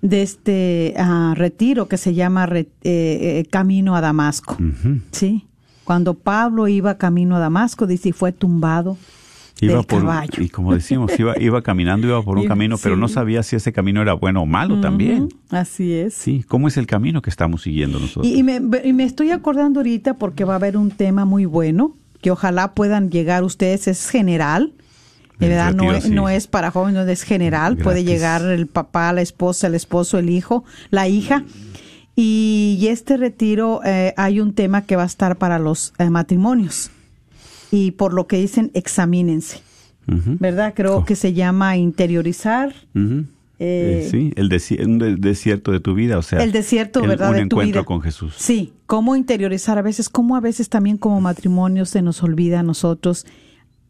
de 0.00 0.22
este 0.22 0.94
ah, 0.96 1.34
retiro 1.36 1.88
que 1.88 1.96
se 1.96 2.14
llama 2.14 2.46
re- 2.46 2.68
eh, 2.84 3.40
eh, 3.42 3.46
Camino 3.50 3.96
a 3.96 4.00
Damasco. 4.00 4.56
Sí. 5.10 5.44
Cuando 5.82 6.14
Pablo 6.14 6.68
iba 6.68 6.98
camino 6.98 7.34
a 7.34 7.40
Damasco, 7.40 7.86
dice, 7.88 8.10
y 8.10 8.12
fue 8.12 8.30
tumbado 8.30 8.96
Iba 9.60 9.76
del 9.76 9.84
por, 9.86 10.00
caballo. 10.00 10.42
y 10.42 10.48
como 10.48 10.72
decimos, 10.74 11.10
iba, 11.18 11.34
iba 11.40 11.62
caminando, 11.62 12.06
iba 12.06 12.22
por 12.22 12.36
un 12.36 12.42
Iba- 12.44 12.48
camino, 12.54 12.76
pero 12.82 12.96
no 12.96 13.08
sí. 13.08 13.14
sabía 13.14 13.42
si 13.42 13.56
ese 13.56 13.72
camino 13.72 14.00
era 14.02 14.12
bueno 14.14 14.42
o 14.42 14.46
malo 14.46 14.80
también. 14.80 15.24
Ujú, 15.24 15.36
Así 15.50 15.92
es. 15.92 16.14
Sí, 16.14 16.44
¿cómo 16.46 16.68
es 16.68 16.76
el 16.76 16.86
camino 16.86 17.22
que 17.22 17.30
estamos 17.30 17.62
siguiendo 17.62 17.98
nosotros? 17.98 18.26
Y, 18.26 18.38
y 18.38 18.42
me, 18.42 18.60
y 18.84 18.92
me 18.92 19.04
estoy 19.04 19.30
acordando 19.32 19.80
ahorita 19.80 20.14
porque 20.14 20.44
va 20.44 20.52
a 20.54 20.56
haber 20.56 20.76
un 20.76 20.90
tema 20.90 21.24
muy 21.24 21.44
bueno 21.44 21.96
que 22.22 22.30
ojalá 22.30 22.72
puedan 22.74 23.10
llegar 23.10 23.42
ustedes. 23.44 23.88
Es 23.88 24.08
general, 24.10 24.72
de 25.38 25.48
verdad, 25.48 25.72
no, 25.74 25.92
es, 25.92 26.04
sí. 26.04 26.10
no 26.10 26.28
es 26.28 26.46
para 26.48 26.70
jóvenes, 26.70 27.04
no 27.04 27.10
es 27.10 27.22
general. 27.22 27.76
Puede 27.76 28.02
Gratis. 28.02 28.08
llegar 28.10 28.42
el 28.46 28.66
papá, 28.66 29.12
la 29.12 29.22
esposa, 29.22 29.66
el 29.68 29.74
esposo, 29.74 30.18
el 30.18 30.30
hijo, 30.30 30.64
la 30.90 31.06
hija. 31.08 31.44
Y, 32.16 32.76
y 32.80 32.88
este 32.88 33.16
retiro 33.16 33.80
eh, 33.84 34.12
hay 34.16 34.40
un 34.40 34.52
tema 34.52 34.82
que 34.82 34.96
va 34.96 35.04
a 35.04 35.06
estar 35.06 35.36
para 35.36 35.58
los 35.60 35.92
eh, 35.98 36.10
matrimonios. 36.10 36.90
Y 37.70 37.92
por 37.92 38.14
lo 38.14 38.26
que 38.26 38.38
dicen, 38.38 38.70
examínense. 38.74 39.60
¿Verdad? 40.06 40.72
Creo 40.74 40.98
Oh. 40.98 41.04
que 41.04 41.14
se 41.16 41.34
llama 41.34 41.76
interiorizar. 41.76 42.74
Eh, 42.94 43.24
Eh, 43.60 44.08
sí, 44.10 44.32
el 44.36 44.48
desi- 44.48 44.78
desierto 45.18 45.72
de 45.72 45.80
tu 45.80 45.92
vida, 45.94 46.16
o 46.16 46.22
sea, 46.22 46.42
el 46.44 46.52
desierto, 46.52 47.00
el- 47.02 47.08
¿verdad? 47.08 47.30
un 47.30 47.34
de 47.34 47.40
tu 47.40 47.56
encuentro 47.56 47.80
vida. 47.80 47.84
con 47.84 48.00
Jesús. 48.00 48.34
Sí, 48.38 48.72
cómo 48.86 49.16
interiorizar 49.16 49.76
a 49.78 49.82
veces, 49.82 50.08
cómo 50.08 50.36
a 50.36 50.40
veces 50.40 50.68
también 50.68 50.96
como 50.96 51.20
matrimonio 51.20 51.84
se 51.84 52.00
nos 52.00 52.22
olvida 52.22 52.60
a 52.60 52.62
nosotros 52.62 53.26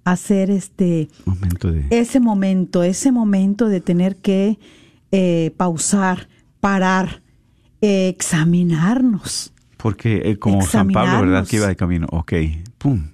hacer 0.04 0.50
este 0.50 1.08
Momento 1.26 1.70
de 1.70 1.84
ese 1.90 2.18
momento, 2.18 2.82
ese 2.82 3.12
momento 3.12 3.68
de 3.68 3.80
tener 3.82 4.16
que 4.16 4.58
eh, 5.12 5.52
pausar, 5.56 6.28
parar, 6.60 7.22
examinarnos. 7.82 9.52
porque 9.76 10.36
como 10.40 10.62
San 10.62 10.88
Pablo, 10.88 11.20
¿verdad? 11.20 11.46
Que 11.46 11.56
iba 11.56 11.68
de 11.68 11.76
camino, 11.76 12.06
ok, 12.10 12.32
pum, 12.78 13.04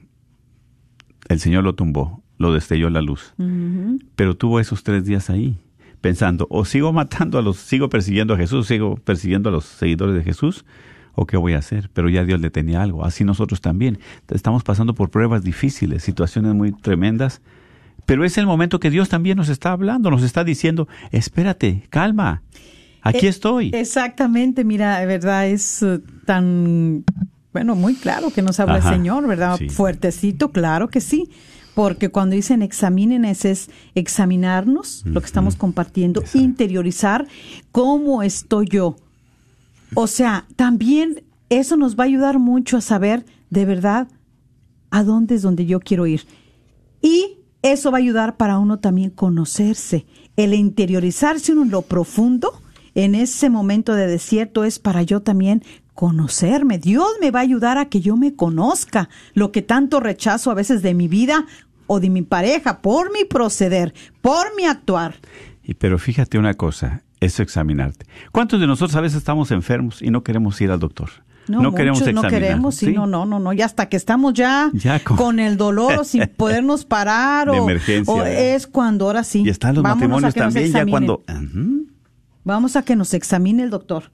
el 1.28 1.40
Señor 1.40 1.64
lo 1.64 1.74
tumbó, 1.74 2.22
lo 2.38 2.52
destelló 2.52 2.90
la 2.90 3.02
luz, 3.02 3.34
pero 4.16 4.36
tuvo 4.36 4.60
esos 4.60 4.82
tres 4.82 5.04
días 5.04 5.30
ahí 5.30 5.56
pensando, 6.00 6.46
o 6.50 6.64
sigo 6.64 6.92
matando 6.92 7.38
a 7.38 7.42
los, 7.42 7.56
sigo 7.56 7.88
persiguiendo 7.88 8.34
a 8.34 8.36
Jesús, 8.36 8.66
sigo 8.66 8.96
persiguiendo 8.96 9.48
a 9.48 9.52
los 9.52 9.64
seguidores 9.64 10.14
de 10.14 10.22
Jesús, 10.22 10.64
o 11.14 11.26
qué 11.26 11.36
voy 11.36 11.54
a 11.54 11.58
hacer, 11.58 11.90
pero 11.94 12.08
ya 12.08 12.24
Dios 12.24 12.40
le 12.40 12.50
tenía 12.50 12.82
algo, 12.82 13.04
así 13.04 13.24
nosotros 13.24 13.60
también, 13.60 13.98
estamos 14.28 14.64
pasando 14.64 14.94
por 14.94 15.10
pruebas 15.10 15.42
difíciles, 15.42 16.02
situaciones 16.02 16.54
muy 16.54 16.72
tremendas, 16.72 17.40
pero 18.04 18.24
es 18.24 18.36
el 18.36 18.46
momento 18.46 18.80
que 18.80 18.90
Dios 18.90 19.08
también 19.08 19.38
nos 19.38 19.48
está 19.48 19.72
hablando, 19.72 20.10
nos 20.10 20.22
está 20.22 20.44
diciendo, 20.44 20.88
espérate, 21.10 21.86
calma, 21.88 22.42
aquí 23.00 23.26
Eh, 23.26 23.30
estoy. 23.30 23.70
Exactamente, 23.72 24.64
mira, 24.64 24.98
de 24.98 25.06
verdad 25.06 25.46
es 25.46 25.82
eh, 25.82 26.00
tan, 26.26 27.04
bueno, 27.54 27.74
muy 27.76 27.94
claro 27.94 28.30
que 28.30 28.42
nos 28.42 28.60
habla 28.60 28.74
Ajá, 28.76 28.90
el 28.90 28.96
Señor, 28.96 29.26
¿verdad? 29.26 29.56
sí. 29.56 29.70
Fuertecito, 29.70 30.50
claro 30.50 30.88
que 30.88 31.00
sí. 31.00 31.30
Porque 31.74 32.10
cuando 32.10 32.36
dicen 32.36 32.62
examinen 32.62 33.24
es, 33.24 33.44
es 33.44 33.70
examinarnos, 33.94 35.02
lo 35.06 35.20
que 35.20 35.26
estamos 35.26 35.56
compartiendo, 35.56 36.20
Exacto. 36.20 36.38
interiorizar 36.38 37.26
cómo 37.72 38.22
estoy 38.22 38.66
yo. 38.68 38.96
O 39.94 40.06
sea, 40.06 40.46
también 40.56 41.24
eso 41.48 41.76
nos 41.76 41.96
va 41.96 42.04
a 42.04 42.06
ayudar 42.06 42.38
mucho 42.38 42.76
a 42.76 42.80
saber 42.80 43.24
de 43.50 43.64
verdad 43.64 44.08
a 44.90 45.02
dónde 45.02 45.36
es 45.36 45.42
donde 45.42 45.66
yo 45.66 45.80
quiero 45.80 46.06
ir. 46.06 46.26
Y 47.00 47.38
eso 47.62 47.90
va 47.90 47.98
a 47.98 48.00
ayudar 48.00 48.36
para 48.36 48.58
uno 48.58 48.78
también 48.78 49.10
conocerse. 49.10 50.06
El 50.36 50.54
interiorizarse 50.54 51.52
uno 51.52 51.62
en 51.62 51.70
lo 51.70 51.82
profundo, 51.82 52.52
en 52.94 53.14
ese 53.14 53.50
momento 53.50 53.94
de 53.94 54.06
desierto, 54.06 54.64
es 54.64 54.78
para 54.78 55.02
yo 55.02 55.22
también 55.22 55.62
conocerme. 55.94 56.78
Dios 56.78 57.06
me 57.20 57.30
va 57.30 57.40
a 57.40 57.42
ayudar 57.42 57.78
a 57.78 57.86
que 57.86 58.00
yo 58.00 58.16
me 58.16 58.34
conozca 58.34 59.08
lo 59.32 59.52
que 59.52 59.62
tanto 59.62 60.00
rechazo 60.00 60.50
a 60.50 60.54
veces 60.54 60.82
de 60.82 60.94
mi 60.94 61.08
vida 61.08 61.46
o 61.86 62.00
de 62.00 62.10
mi 62.10 62.22
pareja 62.22 62.80
por 62.80 63.12
mi 63.12 63.24
proceder, 63.24 63.94
por 64.20 64.54
mi 64.56 64.64
actuar. 64.64 65.16
Y 65.62 65.74
pero 65.74 65.98
fíjate 65.98 66.38
una 66.38 66.54
cosa, 66.54 67.02
eso 67.20 67.42
examinarte. 67.42 68.06
¿Cuántos 68.32 68.60
de 68.60 68.66
nosotros 68.66 68.96
a 68.96 69.00
veces 69.00 69.18
estamos 69.18 69.50
enfermos 69.50 70.02
y 70.02 70.10
no 70.10 70.22
queremos 70.22 70.60
ir 70.60 70.70
al 70.70 70.78
doctor? 70.80 71.10
No, 71.46 71.74
queremos 71.74 72.00
muchos 72.00 72.14
no 72.14 72.20
examinar, 72.22 72.42
queremos, 72.48 72.74
sí, 72.74 72.92
no, 72.92 73.06
no, 73.06 73.26
no, 73.26 73.38
no, 73.38 73.52
y 73.52 73.60
hasta 73.60 73.90
que 73.90 73.98
estamos 73.98 74.32
ya, 74.32 74.70
Ya 74.72 74.98
con- 75.00 75.16
con... 75.18 75.38
el 75.40 75.58
dolor 75.58 75.98
o 75.98 76.04
sin 76.04 76.26
podernos 76.36 76.86
parar 76.86 77.50
De 77.50 77.60
o, 77.60 77.64
emergencia, 77.64 78.14
o 78.14 78.24
es 78.24 78.66
cuando 78.66 79.04
ahora 79.06 79.24
sí. 79.24 79.42
Y 79.44 79.50
están 79.50 79.74
los 79.74 79.84
matrimonios 79.84 80.34
también 80.34 80.72
ya 80.72 80.86
cuando... 80.86 81.22
Vamos 82.44 82.76
a 82.76 82.82
que 82.84 82.94
nos 82.96 83.14
examine 83.14 83.62
el 83.62 83.70
doctor. 83.70 84.04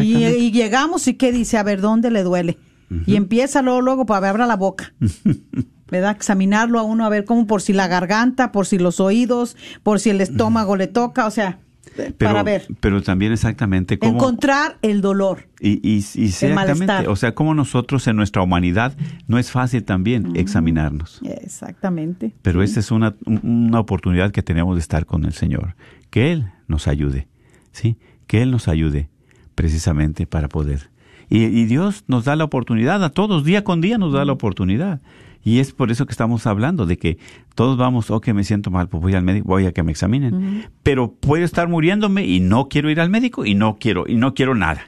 Y, 0.00 0.24
y 0.24 0.50
llegamos 0.52 1.06
y 1.08 1.14
qué 1.14 1.32
dice, 1.32 1.56
a 1.58 1.62
ver, 1.62 1.80
¿dónde 1.80 2.10
le 2.10 2.22
duele? 2.22 2.58
Y 3.06 3.16
empieza 3.16 3.62
luego, 3.62 3.80
luego, 3.80 4.06
para 4.06 4.28
abra 4.28 4.46
la 4.46 4.56
boca. 4.56 4.92
¿Verdad? 5.90 6.16
Examinarlo 6.16 6.80
a 6.80 6.82
uno, 6.82 7.04
a 7.04 7.08
ver 7.08 7.24
cómo, 7.24 7.46
por 7.46 7.62
si 7.62 7.72
la 7.72 7.86
garganta, 7.86 8.50
por 8.50 8.66
si 8.66 8.78
los 8.78 8.98
oídos, 8.98 9.56
por 9.84 10.00
si 10.00 10.10
el 10.10 10.20
estómago 10.20 10.74
le 10.76 10.88
toca, 10.88 11.26
o 11.26 11.30
sea, 11.30 11.60
pero, 11.94 12.12
para 12.18 12.42
ver. 12.42 12.66
Pero 12.80 13.02
también 13.04 13.32
exactamente 13.32 13.96
cómo... 13.98 14.14
Encontrar 14.14 14.78
el 14.82 15.00
dolor. 15.00 15.48
Y, 15.60 15.74
y, 15.88 16.04
y 16.14 16.26
exactamente, 16.26 17.06
o 17.06 17.14
sea, 17.14 17.34
como 17.36 17.54
nosotros 17.54 18.06
en 18.08 18.16
nuestra 18.16 18.42
humanidad 18.42 18.96
no 19.28 19.38
es 19.38 19.52
fácil 19.52 19.84
también 19.84 20.32
examinarnos. 20.34 21.20
Exactamente. 21.24 22.34
Pero 22.42 22.62
esta 22.64 22.80
es 22.80 22.90
una, 22.90 23.14
un- 23.24 23.40
una 23.68 23.78
oportunidad 23.78 24.32
que 24.32 24.42
tenemos 24.42 24.74
de 24.74 24.80
estar 24.80 25.06
con 25.06 25.24
el 25.24 25.34
Señor. 25.34 25.76
Que 26.10 26.32
Él 26.32 26.50
nos 26.66 26.88
ayude, 26.88 27.28
¿sí? 27.76 27.96
Que 28.26 28.42
Él 28.42 28.50
nos 28.50 28.68
ayude 28.68 29.08
precisamente 29.54 30.26
para 30.26 30.48
poder. 30.48 30.90
Y, 31.28 31.44
y 31.44 31.66
Dios 31.66 32.04
nos 32.06 32.24
da 32.24 32.36
la 32.36 32.44
oportunidad, 32.44 33.02
a 33.04 33.10
todos, 33.10 33.44
día 33.44 33.64
con 33.64 33.80
día 33.80 33.98
nos 33.98 34.12
da 34.12 34.24
la 34.24 34.32
oportunidad. 34.32 35.00
Y 35.44 35.60
es 35.60 35.72
por 35.72 35.92
eso 35.92 36.06
que 36.06 36.12
estamos 36.12 36.46
hablando, 36.46 36.86
de 36.86 36.96
que 36.98 37.18
todos 37.54 37.76
vamos, 37.76 38.10
ok, 38.10 38.28
me 38.28 38.42
siento 38.42 38.70
mal, 38.70 38.88
pues 38.88 39.00
voy 39.02 39.14
al 39.14 39.22
médico, 39.22 39.46
voy 39.46 39.66
a 39.66 39.72
que 39.72 39.82
me 39.84 39.92
examinen. 39.92 40.68
Pero 40.82 41.12
puedo 41.12 41.44
estar 41.44 41.68
muriéndome 41.68 42.26
y 42.26 42.40
no 42.40 42.68
quiero 42.68 42.90
ir 42.90 43.00
al 43.00 43.10
médico 43.10 43.44
y 43.44 43.54
no 43.54 43.76
quiero, 43.78 44.06
y 44.08 44.16
no 44.16 44.34
quiero 44.34 44.54
nada. 44.56 44.80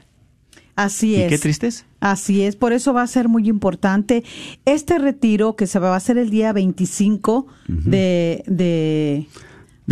Así 0.75 1.11
Y 1.11 1.21
es. 1.21 1.29
qué 1.29 1.37
tristeza. 1.37 1.85
Así 1.99 2.41
es, 2.41 2.55
por 2.55 2.73
eso 2.73 2.93
va 2.93 3.03
a 3.03 3.07
ser 3.07 3.29
muy 3.29 3.47
importante 3.47 4.23
este 4.65 4.97
retiro 4.97 5.55
que 5.55 5.67
se 5.67 5.79
va 5.79 5.93
a 5.93 5.97
hacer 5.97 6.17
el 6.17 6.29
día 6.29 6.51
25 6.53 7.47
de, 7.67 8.43
de, 8.47 9.27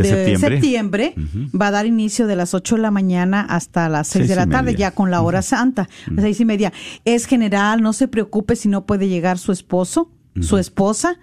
De 0.03 0.09
septiembre. 0.09 0.49
septiembre. 0.61 1.13
Va 1.59 1.67
a 1.67 1.71
dar 1.71 1.85
inicio 1.85 2.27
de 2.27 2.35
las 2.35 2.53
8 2.53 2.75
de 2.75 2.81
la 2.81 2.91
mañana 2.91 3.41
hasta 3.41 3.89
las 3.89 4.07
6 4.07 4.19
Seis 4.21 4.29
de 4.29 4.35
la 4.35 4.47
tarde, 4.47 4.75
ya 4.75 4.91
con 4.91 5.11
la 5.11 5.21
hora 5.21 5.41
santa, 5.41 5.83
a 6.07 6.11
las 6.11 6.23
6 6.23 6.39
y 6.41 6.45
media. 6.45 6.73
Es 7.05 7.25
general, 7.25 7.81
no 7.81 7.93
se 7.93 8.07
preocupe 8.07 8.55
si 8.55 8.67
no 8.69 8.85
puede 8.85 9.07
llegar 9.07 9.37
su 9.37 9.51
esposo, 9.51 10.11
su 10.39 10.57
esposa, 10.57 11.17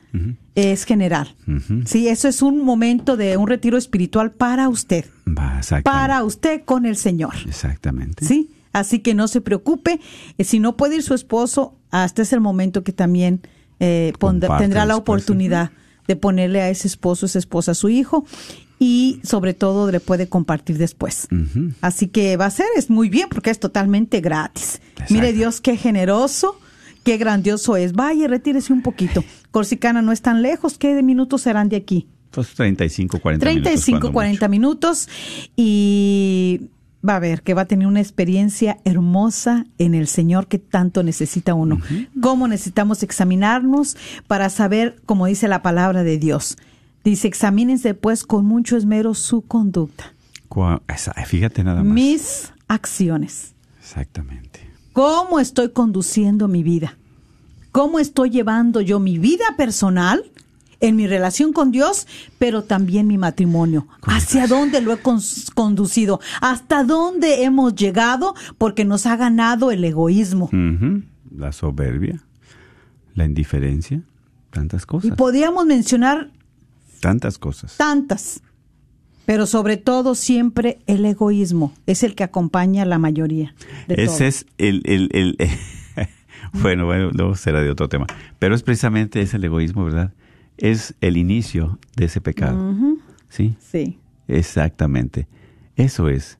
es 0.56 0.84
general. 0.84 1.34
Sí, 1.84 2.08
eso 2.08 2.26
es 2.28 2.42
un 2.42 2.62
momento 2.64 3.16
de 3.16 3.36
un 3.36 3.46
retiro 3.46 3.76
espiritual 3.78 4.32
para 4.32 4.68
usted, 4.68 5.04
para 5.84 6.24
usted 6.24 6.62
con 6.64 6.84
el 6.86 6.96
Señor. 6.96 7.34
Exactamente. 7.46 8.24
¿sí? 8.24 8.50
Así 8.72 8.98
que 8.98 9.14
no 9.14 9.28
se 9.28 9.40
preocupe. 9.40 10.00
Eh, 10.36 10.42
Si 10.44 10.58
no 10.58 10.76
puede 10.76 10.96
ir 10.96 11.02
su 11.04 11.14
esposo, 11.14 11.76
hasta 11.92 12.22
es 12.22 12.32
el 12.32 12.40
momento 12.40 12.82
que 12.82 12.92
también 12.92 13.40
eh, 13.80 14.12
pondrá- 14.18 14.58
tendrá 14.58 14.84
la 14.84 14.96
oportunidad 14.96 15.70
de 16.06 16.16
ponerle 16.16 16.60
a 16.60 16.70
ese 16.70 16.88
esposo, 16.88 17.26
esa 17.26 17.38
esposa, 17.38 17.72
a 17.72 17.74
su 17.74 17.88
hijo 17.88 18.24
y 18.78 19.20
sobre 19.22 19.54
todo 19.54 19.90
le 19.90 20.00
puede 20.00 20.28
compartir 20.28 20.78
después. 20.78 21.28
Así 21.80 22.08
que 22.08 22.36
va 22.36 22.46
a 22.46 22.50
ser, 22.50 22.66
es 22.76 22.90
muy 22.90 23.08
bien 23.08 23.28
porque 23.28 23.50
es 23.50 23.58
totalmente 23.58 24.20
gratis. 24.20 24.80
Exacto. 24.92 25.14
Mire 25.14 25.32
Dios, 25.32 25.60
qué 25.60 25.76
generoso, 25.76 26.58
qué 27.02 27.16
grandioso 27.16 27.76
es. 27.76 27.92
Vaya, 27.92 28.28
retírese 28.28 28.72
un 28.72 28.82
poquito. 28.82 29.24
Corsicana 29.50 30.02
no 30.02 30.12
es 30.12 30.22
tan 30.22 30.42
lejos. 30.42 30.78
¿Qué 30.78 31.02
minutos 31.02 31.42
serán 31.42 31.68
de 31.68 31.76
aquí? 31.76 32.08
Pues 32.30 32.48
35, 32.54 33.20
40 33.20 33.44
35, 33.44 33.96
minutos. 33.96 34.12
40 34.12 34.48
minutos 34.48 35.08
y 35.56 36.62
va 37.06 37.16
a 37.16 37.20
ver 37.20 37.42
que 37.42 37.54
va 37.54 37.62
a 37.62 37.66
tener 37.66 37.86
una 37.86 38.00
experiencia 38.00 38.78
hermosa 38.84 39.66
en 39.78 39.94
el 39.94 40.06
Señor 40.06 40.46
que 40.46 40.58
tanto 40.58 41.02
necesita 41.02 41.54
uno. 41.54 41.78
Cómo 42.20 42.48
necesitamos 42.48 43.02
examinarnos 43.02 43.96
para 44.26 44.48
saber, 44.50 44.96
como 45.06 45.26
dice 45.26 45.48
la 45.48 45.62
palabra 45.62 46.02
de 46.02 46.18
Dios. 46.18 46.56
Dice, 47.04 47.28
examínense 47.28 47.92
pues 47.94 48.24
con 48.24 48.46
mucho 48.46 48.76
esmero 48.78 49.12
su 49.14 49.42
conducta, 49.42 50.14
esa- 50.88 51.12
Fíjate 51.26 51.62
nada 51.64 51.82
más. 51.84 51.92
mis 51.92 52.52
acciones. 52.68 53.54
Exactamente. 53.80 54.60
¿Cómo 54.94 55.40
estoy 55.40 55.70
conduciendo 55.70 56.48
mi 56.48 56.62
vida? 56.62 56.96
¿Cómo 57.72 57.98
estoy 57.98 58.30
llevando 58.30 58.80
yo 58.80 59.00
mi 59.00 59.18
vida 59.18 59.44
personal 59.56 60.24
en 60.88 60.96
mi 60.96 61.06
relación 61.06 61.52
con 61.52 61.70
Dios, 61.70 62.06
pero 62.38 62.62
también 62.64 63.06
mi 63.06 63.18
matrimonio? 63.18 63.86
¿Hacia 64.02 64.46
dónde 64.46 64.80
lo 64.80 64.92
he 64.92 64.98
conducido? 65.54 66.20
¿Hasta 66.40 66.84
dónde 66.84 67.44
hemos 67.44 67.74
llegado? 67.74 68.34
Porque 68.58 68.84
nos 68.84 69.06
ha 69.06 69.16
ganado 69.16 69.70
el 69.70 69.84
egoísmo. 69.84 70.50
La 71.34 71.52
soberbia, 71.52 72.22
la 73.14 73.24
indiferencia, 73.24 74.02
tantas 74.50 74.82
Y 74.82 74.86
cosas. 74.86 75.16
podíamos 75.16 75.66
mencionar 75.66 76.30
Tantas 77.00 77.38
cosas. 77.38 77.76
tantas, 77.76 78.40
pero 79.26 79.46
sobre 79.46 79.76
todo 79.76 80.14
siempre 80.14 80.78
el 80.86 81.04
egoísmo 81.04 81.72
es 81.86 82.02
el 82.02 82.14
que 82.14 82.24
acompaña 82.24 82.82
a 82.82 82.86
la 82.86 82.98
mayoría. 82.98 83.54
De 83.88 83.96
todo. 83.96 84.04
Ese 84.14 84.26
es 84.28 84.46
el... 84.58 84.82
el, 84.84 85.08
el 85.12 85.36
bueno, 86.62 86.84
bueno, 86.86 87.10
luego 87.12 87.34
será 87.36 87.62
de 87.62 87.70
otro 87.70 87.88
tema. 87.88 88.06
Pero 88.38 88.54
es 88.54 88.62
precisamente 88.62 89.20
ese 89.22 89.36
el 89.38 89.44
egoísmo, 89.44 89.84
¿verdad? 89.84 90.12
Es 90.56 90.94
el 91.00 91.16
inicio 91.16 91.78
de 91.96 92.06
ese 92.06 92.20
pecado. 92.20 92.74
¿Sí? 93.28 93.56
Sí. 93.58 93.98
Exactamente. 94.28 95.26
Eso 95.76 96.08
es. 96.08 96.38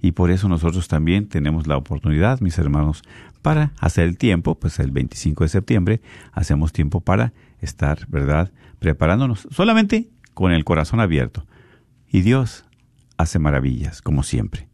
Y 0.00 0.12
por 0.12 0.30
eso 0.30 0.48
nosotros 0.48 0.88
también 0.88 1.28
tenemos 1.28 1.66
la 1.66 1.76
oportunidad, 1.76 2.40
mis 2.40 2.58
hermanos, 2.58 3.02
para 3.42 3.72
hacer 3.78 4.08
el 4.08 4.16
tiempo, 4.16 4.54
pues 4.54 4.78
el 4.78 4.90
25 4.90 5.44
de 5.44 5.48
septiembre 5.48 6.00
hacemos 6.32 6.72
tiempo 6.72 7.00
para 7.00 7.32
estar, 7.60 8.06
¿verdad? 8.08 8.50
Preparándonos 8.78 9.46
solamente 9.50 10.08
con 10.34 10.52
el 10.52 10.64
corazón 10.64 11.00
abierto. 11.00 11.46
Y 12.10 12.22
Dios 12.22 12.64
hace 13.16 13.38
maravillas, 13.38 14.02
como 14.02 14.22
siempre. 14.22 14.68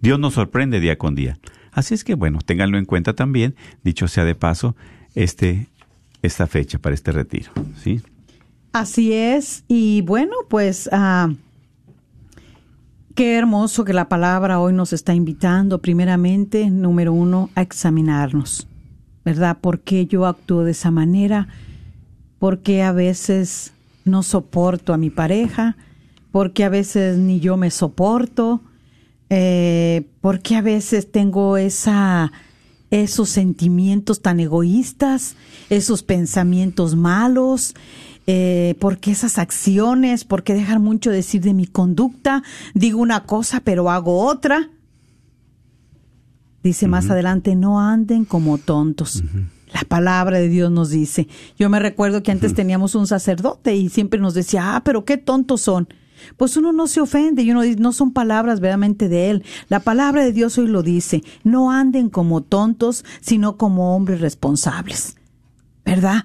Dios 0.00 0.18
nos 0.18 0.34
sorprende 0.34 0.80
día 0.80 0.98
con 0.98 1.14
día. 1.14 1.38
Así 1.72 1.94
es 1.94 2.04
que, 2.04 2.14
bueno, 2.14 2.38
ténganlo 2.44 2.78
en 2.78 2.84
cuenta 2.84 3.14
también, 3.14 3.54
dicho 3.82 4.08
sea 4.08 4.24
de 4.24 4.34
paso, 4.34 4.76
este, 5.14 5.68
esta 6.22 6.46
fecha 6.46 6.78
para 6.78 6.94
este 6.94 7.12
retiro, 7.12 7.52
¿sí? 7.76 8.00
Así 8.74 9.12
es. 9.12 9.62
Y 9.68 10.00
bueno, 10.00 10.34
pues 10.48 10.88
ah, 10.90 11.32
qué 13.14 13.36
hermoso 13.36 13.84
que 13.84 13.92
la 13.92 14.08
palabra 14.08 14.58
hoy 14.58 14.72
nos 14.72 14.92
está 14.92 15.14
invitando, 15.14 15.80
primeramente, 15.80 16.68
número 16.70 17.12
uno, 17.12 17.50
a 17.54 17.62
examinarnos. 17.62 18.66
¿Verdad? 19.24 19.58
¿Por 19.60 19.78
qué 19.78 20.06
yo 20.06 20.26
actúo 20.26 20.64
de 20.64 20.72
esa 20.72 20.90
manera? 20.90 21.46
¿Por 22.40 22.62
qué 22.62 22.82
a 22.82 22.90
veces 22.90 23.72
no 24.04 24.24
soporto 24.24 24.92
a 24.92 24.98
mi 24.98 25.08
pareja? 25.08 25.76
¿Por 26.32 26.52
qué 26.52 26.64
a 26.64 26.68
veces 26.68 27.16
ni 27.16 27.38
yo 27.38 27.56
me 27.56 27.70
soporto? 27.70 28.60
Eh, 29.30 30.02
¿Por 30.20 30.40
qué 30.40 30.56
a 30.56 30.62
veces 30.62 31.12
tengo 31.12 31.58
esa, 31.58 32.32
esos 32.90 33.28
sentimientos 33.28 34.20
tan 34.20 34.40
egoístas, 34.40 35.36
esos 35.70 36.02
pensamientos 36.02 36.96
malos? 36.96 37.76
Eh, 38.26 38.74
¿Por 38.80 38.98
qué 38.98 39.10
esas 39.10 39.38
acciones? 39.38 40.24
¿Por 40.24 40.42
qué 40.42 40.54
dejar 40.54 40.80
mucho 40.80 41.10
decir 41.10 41.42
de 41.42 41.54
mi 41.54 41.66
conducta? 41.66 42.42
Digo 42.74 43.00
una 43.00 43.24
cosa 43.24 43.60
pero 43.60 43.90
hago 43.90 44.24
otra. 44.24 44.70
Dice 46.62 46.88
más 46.88 47.10
adelante, 47.10 47.54
no 47.56 47.78
anden 47.78 48.24
como 48.24 48.56
tontos. 48.56 49.22
La 49.70 49.82
palabra 49.82 50.38
de 50.38 50.48
Dios 50.48 50.70
nos 50.70 50.88
dice. 50.88 51.28
Yo 51.58 51.68
me 51.68 51.78
recuerdo 51.78 52.22
que 52.22 52.32
antes 52.32 52.54
teníamos 52.54 52.94
un 52.94 53.06
sacerdote 53.06 53.76
y 53.76 53.90
siempre 53.90 54.18
nos 54.18 54.32
decía, 54.32 54.74
ah, 54.74 54.82
pero 54.82 55.04
qué 55.04 55.18
tontos 55.18 55.60
son. 55.60 55.88
Pues 56.38 56.56
uno 56.56 56.72
no 56.72 56.86
se 56.86 57.02
ofende 57.02 57.42
y 57.42 57.50
uno 57.50 57.60
dice, 57.60 57.80
no 57.80 57.92
son 57.92 58.12
palabras 58.12 58.60
verdaderamente 58.60 59.10
de 59.10 59.30
él. 59.30 59.44
La 59.68 59.80
palabra 59.80 60.24
de 60.24 60.32
Dios 60.32 60.56
hoy 60.56 60.68
lo 60.68 60.82
dice, 60.82 61.22
no 61.42 61.70
anden 61.70 62.08
como 62.08 62.42
tontos, 62.42 63.04
sino 63.20 63.58
como 63.58 63.94
hombres 63.94 64.22
responsables. 64.22 65.16
¿Verdad? 65.84 66.24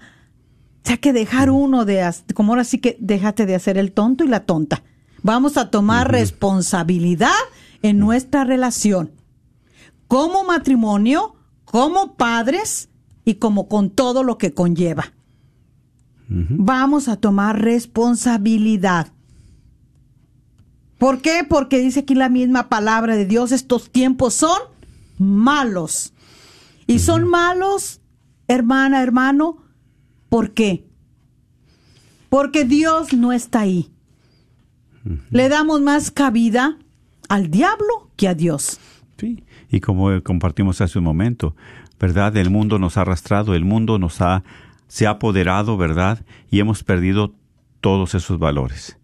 O 0.83 0.87
sea 0.87 0.97
que 0.97 1.13
dejar 1.13 1.49
uno 1.49 1.85
de, 1.85 2.09
como 2.33 2.53
ahora 2.53 2.63
sí 2.63 2.79
que 2.79 2.97
déjate 2.99 3.45
de 3.45 3.55
hacer 3.55 3.77
el 3.77 3.91
tonto 3.91 4.23
y 4.23 4.27
la 4.27 4.45
tonta. 4.45 4.83
Vamos 5.21 5.57
a 5.57 5.69
tomar 5.69 6.11
responsabilidad 6.11 7.31
en 7.81 7.99
nuestra 7.99 8.43
relación 8.43 9.11
como 10.09 10.43
matrimonio, 10.43 11.35
como 11.65 12.15
padres 12.15 12.89
y 13.25 13.35
como 13.35 13.67
con 13.67 13.91
todo 13.91 14.23
lo 14.23 14.37
que 14.37 14.53
conlleva. 14.53 15.13
Vamos 16.27 17.07
a 17.07 17.15
tomar 17.15 17.61
responsabilidad. 17.61 19.13
¿Por 20.97 21.21
qué? 21.21 21.45
Porque 21.47 21.79
dice 21.79 22.01
aquí 22.01 22.13
la 22.13 22.29
misma 22.29 22.69
palabra 22.69 23.15
de 23.15 23.25
Dios, 23.25 23.51
estos 23.51 23.89
tiempos 23.89 24.33
son 24.33 24.59
malos. 25.17 26.13
Y 26.87 26.99
son 26.99 27.27
malos, 27.27 28.01
hermana, 28.47 29.01
hermano, 29.03 29.57
¿por 30.29 30.51
qué? 30.51 30.85
Porque 32.29 32.63
Dios 32.63 33.13
no 33.13 33.33
está 33.33 33.61
ahí. 33.61 33.91
Le 35.31 35.49
damos 35.49 35.81
más 35.81 36.11
cabida 36.11 36.77
al 37.27 37.49
diablo 37.49 38.11
que 38.15 38.27
a 38.27 38.35
Dios. 38.35 38.79
Sí. 39.17 39.43
Y 39.69 39.79
como 39.79 40.21
compartimos 40.23 40.81
hace 40.81 40.99
un 40.99 41.05
momento, 41.05 41.55
¿verdad? 41.99 42.35
El 42.37 42.49
mundo 42.49 42.79
nos 42.79 42.97
ha 42.97 43.01
arrastrado, 43.01 43.55
el 43.55 43.65
mundo 43.65 43.99
nos 43.99 44.21
ha, 44.21 44.43
se 44.87 45.07
ha 45.07 45.11
apoderado, 45.11 45.77
¿verdad? 45.77 46.23
Y 46.49 46.59
hemos 46.59 46.83
perdido 46.83 47.33
todos 47.81 48.15
esos 48.15 48.39
valores. 48.39 48.97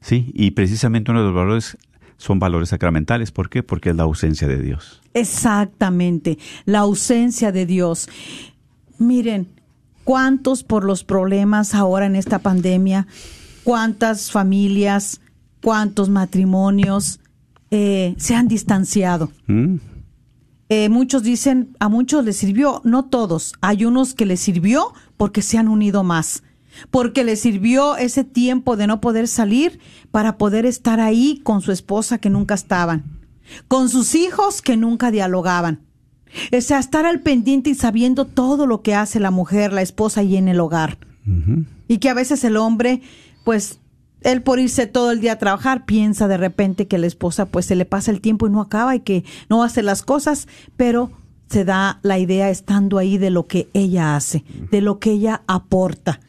Sí, 0.00 0.30
y 0.34 0.52
precisamente 0.52 1.10
uno 1.10 1.20
de 1.20 1.26
los 1.26 1.34
valores 1.34 1.78
son 2.16 2.38
valores 2.38 2.70
sacramentales. 2.70 3.32
¿Por 3.32 3.50
qué? 3.50 3.62
Porque 3.62 3.90
es 3.90 3.96
la 3.96 4.04
ausencia 4.04 4.48
de 4.48 4.60
Dios. 4.60 5.00
Exactamente, 5.14 6.38
la 6.64 6.80
ausencia 6.80 7.52
de 7.52 7.66
Dios. 7.66 8.08
Miren, 8.98 9.48
cuántos 10.10 10.64
por 10.64 10.82
los 10.82 11.04
problemas 11.04 11.72
ahora 11.72 12.04
en 12.04 12.16
esta 12.16 12.40
pandemia, 12.40 13.06
cuántas 13.62 14.32
familias, 14.32 15.20
cuántos 15.62 16.08
matrimonios 16.08 17.20
eh, 17.70 18.16
se 18.18 18.34
han 18.34 18.48
distanciado. 18.48 19.30
¿Mm? 19.46 19.76
Eh, 20.68 20.88
muchos 20.88 21.22
dicen, 21.22 21.76
a 21.78 21.88
muchos 21.88 22.24
les 22.24 22.38
sirvió, 22.38 22.80
no 22.82 23.04
todos, 23.04 23.52
hay 23.60 23.84
unos 23.84 24.14
que 24.14 24.26
les 24.26 24.40
sirvió 24.40 24.94
porque 25.16 25.42
se 25.42 25.58
han 25.58 25.68
unido 25.68 26.02
más, 26.02 26.42
porque 26.90 27.22
les 27.22 27.38
sirvió 27.38 27.96
ese 27.96 28.24
tiempo 28.24 28.76
de 28.76 28.88
no 28.88 29.00
poder 29.00 29.28
salir 29.28 29.78
para 30.10 30.38
poder 30.38 30.66
estar 30.66 30.98
ahí 30.98 31.40
con 31.44 31.60
su 31.60 31.70
esposa 31.70 32.18
que 32.18 32.30
nunca 32.30 32.54
estaban, 32.54 33.04
con 33.68 33.88
sus 33.88 34.16
hijos 34.16 34.60
que 34.60 34.76
nunca 34.76 35.12
dialogaban. 35.12 35.86
O 36.56 36.60
sea, 36.60 36.78
estar 36.78 37.06
al 37.06 37.20
pendiente 37.20 37.70
y 37.70 37.74
sabiendo 37.74 38.24
todo 38.24 38.66
lo 38.66 38.82
que 38.82 38.94
hace 38.94 39.20
la 39.20 39.30
mujer, 39.30 39.72
la 39.72 39.82
esposa 39.82 40.20
ahí 40.20 40.36
en 40.36 40.48
el 40.48 40.60
hogar. 40.60 40.98
Y 41.88 41.98
que 41.98 42.08
a 42.08 42.14
veces 42.14 42.42
el 42.44 42.56
hombre, 42.56 43.02
pues, 43.44 43.78
él 44.22 44.42
por 44.42 44.58
irse 44.58 44.86
todo 44.86 45.12
el 45.12 45.20
día 45.20 45.32
a 45.32 45.38
trabajar, 45.38 45.84
piensa 45.84 46.28
de 46.28 46.36
repente 46.36 46.86
que 46.86 46.98
la 46.98 47.06
esposa, 47.06 47.46
pues, 47.46 47.66
se 47.66 47.76
le 47.76 47.84
pasa 47.84 48.10
el 48.10 48.20
tiempo 48.20 48.46
y 48.46 48.50
no 48.50 48.60
acaba 48.60 48.94
y 48.94 49.00
que 49.00 49.24
no 49.48 49.62
hace 49.62 49.82
las 49.82 50.02
cosas, 50.02 50.48
pero 50.76 51.10
se 51.48 51.64
da 51.64 51.98
la 52.02 52.18
idea 52.18 52.48
estando 52.48 52.98
ahí 52.98 53.18
de 53.18 53.30
lo 53.30 53.46
que 53.46 53.68
ella 53.74 54.16
hace, 54.16 54.44
de 54.70 54.80
lo 54.80 54.98
que 54.98 55.12
ella 55.12 55.42
aporta. 55.46 56.20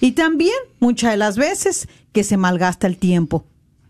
Y 0.00 0.12
también, 0.12 0.54
muchas 0.80 1.12
de 1.12 1.16
las 1.16 1.36
veces, 1.36 1.88
que 2.12 2.24
se 2.24 2.36
malgasta 2.36 2.86
el 2.86 2.96
tiempo, 2.96 3.44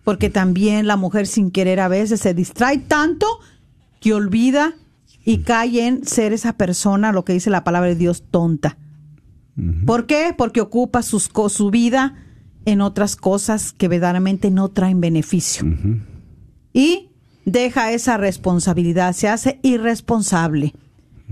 porque 0.05 0.31
también 0.31 0.87
la 0.87 0.97
mujer 0.97 1.27
sin 1.27 1.51
querer 1.51 1.81
a 1.81 1.89
veces 1.89 2.21
se 2.21 2.35
distrae 2.35 2.79
tanto 2.79 3.27
que 4.01 4.15
olvida 4.15 4.75
y 5.25 5.39
cae 5.39 5.87
en 5.87 6.05
ser 6.07 6.33
esa 6.33 6.55
persona, 6.55 7.13
lo 7.13 7.25
que 7.25 7.33
dice 7.33 7.51
la 7.51 7.65
palabra 7.65 7.89
de 7.91 7.97
Dios, 7.97 8.25
tonta. 8.31 8.79
¿Por 9.87 10.07
qué? 10.07 10.35
Porque 10.37 10.61
ocupa 10.61 11.03
sus, 11.03 11.31
su 11.49 11.71
vida 11.71 12.15
en 12.65 12.81
otras 12.81 13.17
cosas 13.17 13.73
que 13.73 13.89
verdaderamente 13.89 14.51
no 14.51 14.69
traen 14.69 15.01
beneficio. 15.01 15.67
Y 16.73 17.11
deja 17.45 17.93
esa 17.93 18.17
responsabilidad, 18.17 19.13
se 19.13 19.29
hace 19.29 19.61
irresponsable. 19.63 20.75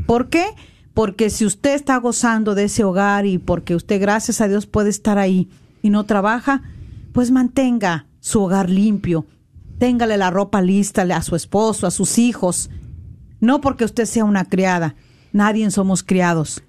¿Por 0.06 0.28
qué? 0.28 0.44
Porque 0.92 1.30
si 1.30 1.46
usted 1.46 1.74
está 1.74 1.96
gozando 1.96 2.54
de 2.54 2.64
ese 2.64 2.84
hogar 2.84 3.26
y 3.26 3.38
porque 3.38 3.74
usted, 3.74 4.00
gracias 4.00 4.40
a 4.40 4.48
Dios, 4.48 4.66
puede 4.66 4.90
estar 4.90 5.18
ahí 5.18 5.48
y 5.82 5.90
no 5.90 6.04
trabaja, 6.04 6.62
pues 7.12 7.30
mantenga 7.30 8.06
su 8.20 8.42
hogar 8.42 8.68
limpio. 8.68 9.26
Téngale 9.78 10.18
la 10.18 10.30
ropa 10.30 10.60
lista 10.60 11.02
a 11.02 11.22
su 11.22 11.36
esposo, 11.36 11.86
a 11.86 11.90
sus 11.90 12.18
hijos. 12.18 12.70
No 13.40 13.60
porque 13.60 13.84
usted 13.84 14.04
sea 14.04 14.24
una 14.24 14.44
criada. 14.44 14.94
Nadie 15.32 15.70
somos 15.70 16.02
criados. 16.02 16.62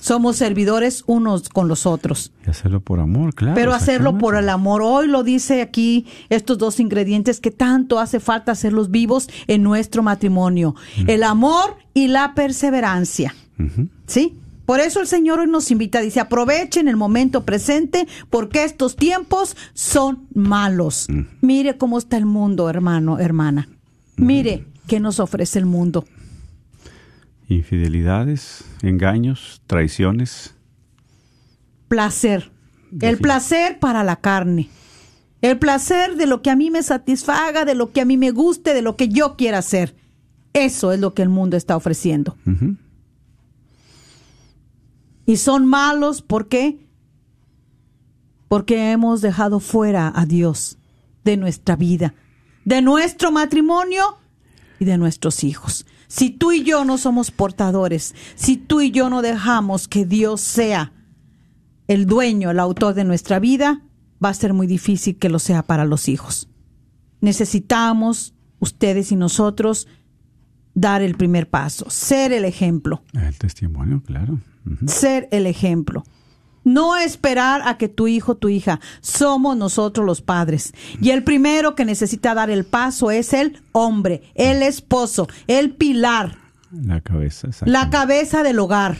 Somos 0.00 0.36
servidores 0.36 1.02
unos 1.06 1.48
con 1.48 1.66
los 1.68 1.84
otros. 1.84 2.32
Y 2.46 2.50
hacerlo 2.50 2.80
por 2.80 3.00
amor, 3.00 3.34
claro. 3.34 3.54
Pero 3.54 3.74
hacerlo 3.74 4.16
por 4.16 4.36
el 4.36 4.48
amor. 4.48 4.82
Hoy 4.82 5.08
lo 5.08 5.22
dice 5.22 5.60
aquí 5.60 6.06
estos 6.28 6.58
dos 6.58 6.78
ingredientes 6.80 7.40
que 7.40 7.50
tanto 7.50 7.98
hace 7.98 8.20
falta 8.20 8.52
hacerlos 8.52 8.90
vivos 8.90 9.28
en 9.48 9.62
nuestro 9.62 10.02
matrimonio. 10.02 10.74
El 11.06 11.24
amor 11.24 11.76
y 11.94 12.08
la 12.08 12.34
perseverancia. 12.34 13.34
¿Sí? 14.06 14.38
Por 14.66 14.80
eso 14.80 15.00
el 15.00 15.06
Señor 15.06 15.40
hoy 15.40 15.46
nos 15.46 15.70
invita, 15.70 16.00
dice, 16.00 16.20
aprovechen 16.20 16.88
el 16.88 16.96
momento 16.96 17.44
presente 17.44 18.06
porque 18.28 18.64
estos 18.64 18.96
tiempos 18.96 19.56
son 19.72 20.26
malos. 20.34 21.08
Mire 21.40 21.76
cómo 21.76 21.98
está 21.98 22.18
el 22.18 22.26
mundo, 22.26 22.68
hermano, 22.68 23.18
hermana. 23.18 23.68
Mire 24.16 24.66
qué 24.88 24.98
nos 24.98 25.20
ofrece 25.20 25.60
el 25.60 25.66
mundo. 25.66 26.04
Infidelidades, 27.48 28.64
engaños, 28.82 29.62
traiciones. 29.68 30.56
placer. 31.86 32.50
El 33.00 33.18
placer 33.18 33.78
para 33.78 34.02
la 34.02 34.16
carne. 34.16 34.68
El 35.40 35.58
placer 35.58 36.16
de 36.16 36.26
lo 36.26 36.42
que 36.42 36.50
a 36.50 36.56
mí 36.56 36.70
me 36.70 36.82
satisfaga, 36.82 37.64
de 37.64 37.74
lo 37.74 37.92
que 37.92 38.00
a 38.00 38.04
mí 38.04 38.16
me 38.16 38.32
guste, 38.32 38.74
de 38.74 38.82
lo 38.82 38.96
que 38.96 39.08
yo 39.08 39.36
quiera 39.36 39.58
hacer. 39.58 39.94
Eso 40.52 40.90
es 40.90 40.98
lo 40.98 41.14
que 41.14 41.22
el 41.22 41.28
mundo 41.28 41.56
está 41.56 41.76
ofreciendo. 41.76 42.36
Y 45.26 45.36
son 45.36 45.66
malos, 45.66 46.22
¿por 46.22 46.48
qué? 46.48 46.78
Porque 48.48 48.90
hemos 48.90 49.20
dejado 49.20 49.60
fuera 49.60 50.10
a 50.14 50.24
Dios 50.24 50.78
de 51.24 51.36
nuestra 51.36 51.76
vida, 51.76 52.14
de 52.64 52.80
nuestro 52.80 53.30
matrimonio 53.30 54.16
y 54.78 54.84
de 54.84 54.98
nuestros 54.98 55.44
hijos. 55.44 55.86
Si 56.06 56.30
tú 56.30 56.52
y 56.52 56.62
yo 56.62 56.84
no 56.84 56.98
somos 56.98 57.30
portadores, 57.30 58.14
si 58.34 58.56
tú 58.56 58.80
y 58.80 58.90
yo 58.90 59.10
no 59.10 59.22
dejamos 59.22 59.88
que 59.88 60.06
Dios 60.06 60.40
sea 60.40 60.92
el 61.86 62.06
dueño, 62.06 62.50
el 62.50 62.60
autor 62.60 62.94
de 62.94 63.04
nuestra 63.04 63.38
vida, 63.38 63.82
va 64.22 64.30
a 64.30 64.34
ser 64.34 64.54
muy 64.54 64.66
difícil 64.66 65.18
que 65.18 65.28
lo 65.28 65.38
sea 65.38 65.62
para 65.62 65.84
los 65.84 66.08
hijos. 66.08 66.48
Necesitamos, 67.20 68.34
ustedes 68.58 69.12
y 69.12 69.16
nosotros, 69.16 69.88
dar 70.74 71.02
el 71.02 71.16
primer 71.16 71.48
paso, 71.48 71.90
ser 71.90 72.32
el 72.32 72.44
ejemplo 72.44 73.02
El 73.12 73.36
testimonio, 73.36 74.02
claro. 74.04 74.38
Ser 74.86 75.28
el 75.30 75.46
ejemplo. 75.46 76.04
No 76.68 76.96
esperar 76.96 77.62
a 77.64 77.78
que 77.78 77.88
tu 77.88 78.08
hijo, 78.08 78.36
tu 78.36 78.50
hija, 78.50 78.78
somos 79.00 79.56
nosotros 79.56 80.04
los 80.04 80.20
padres. 80.20 80.74
Y 81.00 81.10
el 81.10 81.24
primero 81.24 81.74
que 81.74 81.86
necesita 81.86 82.34
dar 82.34 82.50
el 82.50 82.66
paso 82.66 83.10
es 83.10 83.32
el 83.32 83.62
hombre, 83.72 84.22
el 84.34 84.62
esposo, 84.62 85.28
el 85.46 85.70
pilar, 85.70 86.36
La 86.70 87.00
cabeza, 87.00 87.48
la 87.64 87.88
cabeza 87.88 88.42
del 88.42 88.58
hogar. 88.58 88.98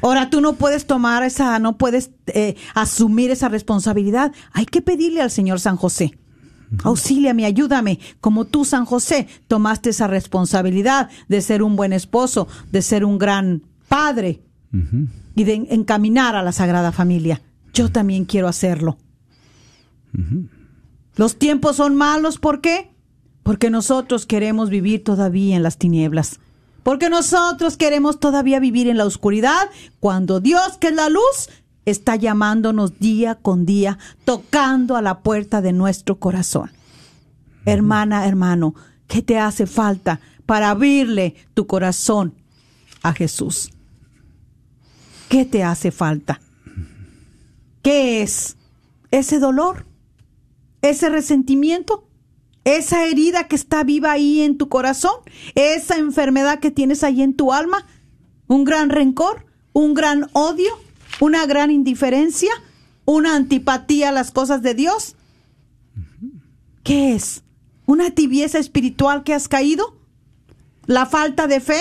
Ahora 0.00 0.30
tú 0.30 0.40
no 0.40 0.54
puedes 0.54 0.86
tomar 0.86 1.22
esa, 1.24 1.58
no 1.58 1.76
puedes 1.76 2.10
eh, 2.28 2.56
asumir 2.74 3.30
esa 3.30 3.50
responsabilidad. 3.50 4.32
Hay 4.52 4.64
que 4.64 4.80
pedirle 4.80 5.20
al 5.20 5.30
Señor 5.30 5.60
San 5.60 5.76
José. 5.76 6.18
Auxíliame, 6.84 7.44
ayúdame, 7.44 7.98
como 8.22 8.46
tú, 8.46 8.64
San 8.64 8.86
José, 8.86 9.28
tomaste 9.46 9.90
esa 9.90 10.06
responsabilidad 10.06 11.10
de 11.28 11.42
ser 11.42 11.62
un 11.62 11.76
buen 11.76 11.92
esposo, 11.92 12.48
de 12.70 12.80
ser 12.80 13.04
un 13.04 13.18
gran 13.18 13.62
padre 13.88 14.40
Y 15.34 15.44
de 15.44 15.54
encaminar 15.70 16.34
a 16.34 16.42
la 16.42 16.52
Sagrada 16.52 16.92
Familia. 16.92 17.42
Yo 17.74 17.90
también 17.90 18.24
quiero 18.24 18.48
hacerlo. 18.48 18.98
Los 21.16 21.38
tiempos 21.38 21.76
son 21.76 21.94
malos, 21.96 22.38
¿por 22.38 22.60
qué? 22.60 22.90
Porque 23.42 23.70
nosotros 23.70 24.26
queremos 24.26 24.70
vivir 24.70 25.04
todavía 25.04 25.56
en 25.56 25.62
las 25.62 25.78
tinieblas. 25.78 26.40
Porque 26.82 27.10
nosotros 27.10 27.76
queremos 27.76 28.18
todavía 28.18 28.60
vivir 28.60 28.88
en 28.88 28.96
la 28.96 29.04
oscuridad 29.04 29.68
cuando 30.00 30.40
Dios, 30.40 30.78
que 30.78 30.88
es 30.88 30.94
la 30.94 31.08
luz, 31.08 31.48
está 31.84 32.16
llamándonos 32.16 32.98
día 32.98 33.36
con 33.36 33.66
día, 33.66 33.98
tocando 34.24 34.96
a 34.96 35.02
la 35.02 35.20
puerta 35.20 35.60
de 35.60 35.72
nuestro 35.72 36.18
corazón. 36.18 36.70
Hermana, 37.64 38.26
hermano, 38.26 38.74
¿qué 39.06 39.22
te 39.22 39.38
hace 39.38 39.66
falta 39.66 40.20
para 40.46 40.70
abrirle 40.70 41.36
tu 41.54 41.66
corazón 41.66 42.34
a 43.02 43.12
Jesús? 43.12 43.70
¿Qué 45.32 45.46
te 45.46 45.64
hace 45.64 45.92
falta? 45.92 46.42
¿Qué 47.80 48.20
es? 48.20 48.58
¿Ese 49.10 49.38
dolor? 49.38 49.86
¿Ese 50.82 51.08
resentimiento? 51.08 52.06
¿Esa 52.64 53.06
herida 53.06 53.48
que 53.48 53.56
está 53.56 53.82
viva 53.82 54.12
ahí 54.12 54.42
en 54.42 54.58
tu 54.58 54.68
corazón? 54.68 55.14
¿Esa 55.54 55.96
enfermedad 55.96 56.60
que 56.60 56.70
tienes 56.70 57.02
ahí 57.02 57.22
en 57.22 57.32
tu 57.34 57.54
alma? 57.54 57.86
¿Un 58.46 58.64
gran 58.64 58.90
rencor? 58.90 59.46
¿Un 59.72 59.94
gran 59.94 60.28
odio? 60.34 60.70
¿Una 61.18 61.46
gran 61.46 61.70
indiferencia? 61.70 62.52
¿Una 63.06 63.34
antipatía 63.34 64.10
a 64.10 64.12
las 64.12 64.32
cosas 64.32 64.60
de 64.60 64.74
Dios? 64.74 65.16
¿Qué 66.82 67.14
es? 67.14 67.42
¿Una 67.86 68.10
tibieza 68.10 68.58
espiritual 68.58 69.24
que 69.24 69.32
has 69.32 69.48
caído? 69.48 69.96
¿La 70.84 71.06
falta 71.06 71.46
de 71.46 71.60
fe? 71.60 71.80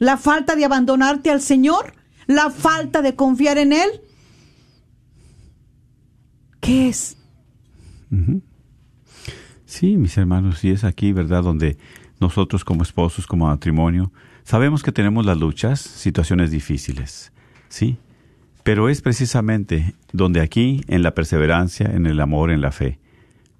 ¿La 0.00 0.16
falta 0.16 0.56
de 0.56 0.64
abandonarte 0.64 1.30
al 1.30 1.40
Señor? 1.40 1.95
¿La 2.26 2.50
falta 2.50 3.02
de 3.02 3.14
confiar 3.14 3.58
en 3.58 3.72
Él? 3.72 3.88
¿Qué 6.60 6.88
es? 6.88 7.16
Sí, 9.64 9.96
mis 9.96 10.16
hermanos, 10.16 10.64
y 10.64 10.70
es 10.70 10.84
aquí, 10.84 11.12
¿verdad? 11.12 11.42
Donde 11.42 11.76
nosotros 12.20 12.64
como 12.64 12.82
esposos, 12.82 13.26
como 13.26 13.46
matrimonio, 13.46 14.12
sabemos 14.42 14.82
que 14.82 14.92
tenemos 14.92 15.26
las 15.26 15.38
luchas, 15.38 15.80
situaciones 15.80 16.50
difíciles, 16.50 17.32
¿sí? 17.68 17.98
Pero 18.62 18.88
es 18.88 19.00
precisamente 19.00 19.94
donde 20.12 20.40
aquí, 20.40 20.82
en 20.88 21.02
la 21.02 21.14
perseverancia, 21.14 21.86
en 21.86 22.06
el 22.06 22.20
amor, 22.20 22.50
en 22.50 22.60
la 22.60 22.72
fe, 22.72 22.98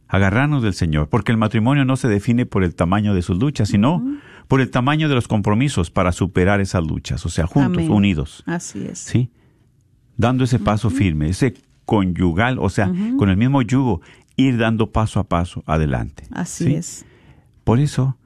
agarrarnos 0.09 0.63
del 0.63 0.75
Señor, 0.75 1.09
porque 1.09 1.33
el 1.33 1.39
matrimonio 1.39 1.85
no 1.85 1.97
se 1.97 2.09
define 2.09 2.47
por 2.47 2.65
el 2.65 2.75
tamaño 2.75 3.15
de 3.15 3.23
sus 3.23 3.39
luchas, 3.39 3.69
sino 3.69 4.03
por 4.49 4.61
el 4.61 4.71
tamaño 4.71 5.09
de 5.09 5.15
los 5.15 5.29
compromisos 5.29 5.91
para 5.91 6.13
superar 6.13 6.61
esas 6.61 6.85
luchas, 6.85 7.25
o 7.27 7.29
sea, 7.29 7.47
juntos, 7.47 7.79
Amén. 7.85 7.91
unidos, 7.91 8.43
Así 8.47 8.87
es. 8.87 8.99
¿sí? 8.99 9.31
Dando 10.17 10.45
ese 10.45 10.59
paso 10.59 10.91
firme, 10.91 11.29
ese 11.29 11.55
conyugal, 11.85 12.59
o 12.59 12.69
sea, 12.69 12.91
con 13.19 13.29
el 13.29 13.37
mismo 13.37 13.63
yugo, 13.63 14.01
ir 14.37 14.57
dando 14.57 14.91
paso 14.93 15.21
a 15.21 15.25
paso 15.25 15.63
adelante. 15.67 16.25
Así 16.31 16.65
¿sí? 16.65 16.75
es. 16.75 17.07
Por 17.65 17.81
eso, 17.81 18.17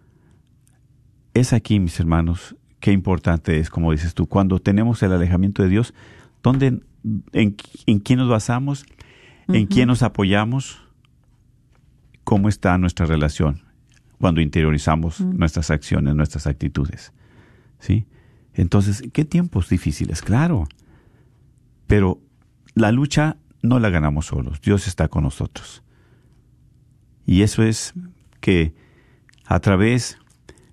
es 1.34 1.52
aquí, 1.52 1.80
mis 1.80 1.98
hermanos, 1.98 2.54
qué 2.80 2.92
importante 2.92 3.58
es, 3.58 3.70
como 3.70 3.92
dices 3.92 4.14
tú, 4.14 4.26
cuando 4.26 4.58
tenemos 4.58 5.02
el 5.02 5.12
alejamiento 5.12 5.62
de 5.62 5.68
Dios, 5.68 5.94
¿dónde, 6.42 6.80
en, 7.32 7.56
en 7.86 7.98
quién 8.00 8.18
nos 8.18 8.28
basamos? 8.28 8.84
¿En 9.48 9.66
quién 9.66 9.88
nos 9.88 10.04
apoyamos? 10.04 10.80
¿Cómo 12.22 12.48
está 12.48 12.78
nuestra 12.78 13.04
relación 13.06 13.69
cuando 14.20 14.42
interiorizamos 14.42 15.20
nuestras 15.20 15.70
acciones, 15.70 16.14
nuestras 16.14 16.46
actitudes? 16.46 17.12
¿Sí? 17.78 18.06
Entonces, 18.52 19.02
¿qué 19.12 19.24
tiempos 19.24 19.70
difíciles? 19.70 20.20
Claro. 20.20 20.68
Pero 21.86 22.20
la 22.74 22.92
lucha 22.92 23.38
no 23.62 23.78
la 23.78 23.88
ganamos 23.88 24.26
solos. 24.26 24.60
Dios 24.60 24.86
está 24.86 25.08
con 25.08 25.24
nosotros. 25.24 25.82
Y 27.26 27.42
eso 27.42 27.62
es 27.62 27.94
que 28.40 28.74
a 29.46 29.60
través 29.60 30.18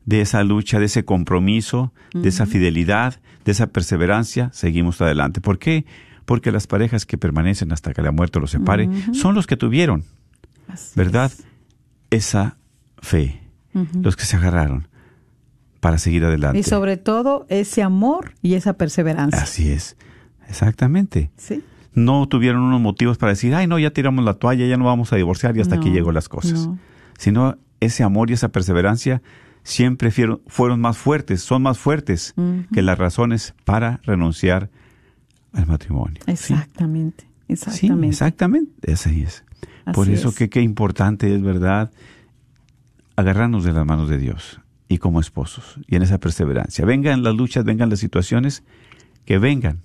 de 0.06 0.22
esa 0.22 0.44
lucha, 0.44 0.80
de 0.80 0.86
ese 0.86 1.06
compromiso, 1.06 1.94
de 2.14 2.30
esa 2.30 2.46
fidelidad, 2.46 3.20
de 3.46 3.52
esa 3.52 3.68
perseverancia, 3.68 4.50
seguimos 4.54 5.02
adelante. 5.02 5.40
¿Por 5.42 5.58
qué? 5.58 5.86
Porque 6.26 6.52
las 6.52 6.68
parejas 6.68 7.06
que 7.06 7.18
permanecen 7.18 7.72
hasta 7.72 7.94
que 7.94 8.02
la 8.02 8.12
muerte 8.12 8.40
los 8.40 8.52
separe 8.52 8.90
son 9.14 9.36
los 9.36 9.48
que 9.48 9.56
tuvieron, 9.56 10.04
Así 10.68 10.94
¿verdad? 10.96 11.32
es. 11.32 11.46
Esa 12.10 12.58
fe, 13.02 13.42
los 14.02 14.16
que 14.16 14.26
se 14.26 14.36
agarraron 14.38 14.88
para 15.80 15.98
seguir 16.00 16.26
adelante. 16.26 16.58
Y 16.60 16.64
sobre 16.64 16.98
todo 16.98 17.46
ese 17.50 17.84
amor 17.84 18.34
y 18.42 18.56
esa 18.56 18.74
perseverancia. 18.74 19.42
Así 19.42 19.72
es, 19.72 19.96
exactamente. 20.50 21.32
¿Sí? 21.38 21.64
No 21.94 22.28
tuvieron 22.28 22.62
unos 22.62 22.82
motivos 22.82 23.18
para 23.18 23.32
decir, 23.32 23.54
ay, 23.56 23.68
no, 23.68 23.80
ya 23.80 23.92
tiramos 23.92 24.24
la 24.26 24.36
toalla, 24.36 24.66
ya 24.68 24.78
no 24.78 24.86
vamos 24.86 25.14
a 25.14 25.16
divorciar 25.16 25.56
y 25.58 25.62
hasta 25.62 25.76
aquí 25.76 25.90
llegó 25.92 26.12
las 26.12 26.30
cosas. 26.30 26.68
no. 26.68 26.80
Sino 27.18 27.58
ese 27.80 28.04
amor 28.04 28.30
y 28.30 28.34
esa 28.34 28.50
perseverancia 28.50 29.22
siempre 29.64 30.12
fueron 30.48 30.80
más 30.80 30.98
fuertes, 30.98 31.42
son 31.42 31.64
más 31.64 31.78
fuertes 31.80 32.34
que 32.74 32.82
las 32.82 32.98
razones 32.98 33.54
para 33.66 34.00
renunciar 34.04 34.70
al 35.54 35.66
matrimonio. 35.66 36.22
¿sí? 36.26 36.32
Exactamente. 36.32 37.24
Sí, 37.48 37.54
Exactamente. 37.54 38.08
exactamente. 38.08 38.92
Así 38.94 39.24
es. 39.24 39.44
Por 39.94 40.04
Así 40.08 40.14
eso 40.14 40.30
es. 40.30 40.36
que 40.36 40.50
qué 40.50 40.62
importante 40.62 41.34
es, 41.34 41.42
¿verdad? 41.42 41.92
Agarrarnos 43.18 43.66
de 43.66 43.74
las 43.74 43.86
manos 43.86 44.08
de 44.08 44.18
Dios 44.18 44.62
y 44.88 45.00
como 45.00 45.20
esposos 45.20 45.80
y 45.88 45.96
en 45.96 46.04
esa 46.04 46.20
perseverancia. 46.20 46.86
Vengan 46.86 47.24
las 47.24 47.36
luchas, 47.36 47.66
vengan 47.66 47.90
las 47.90 48.00
situaciones, 48.00 48.64
que 49.26 49.38
vengan. 49.38 49.82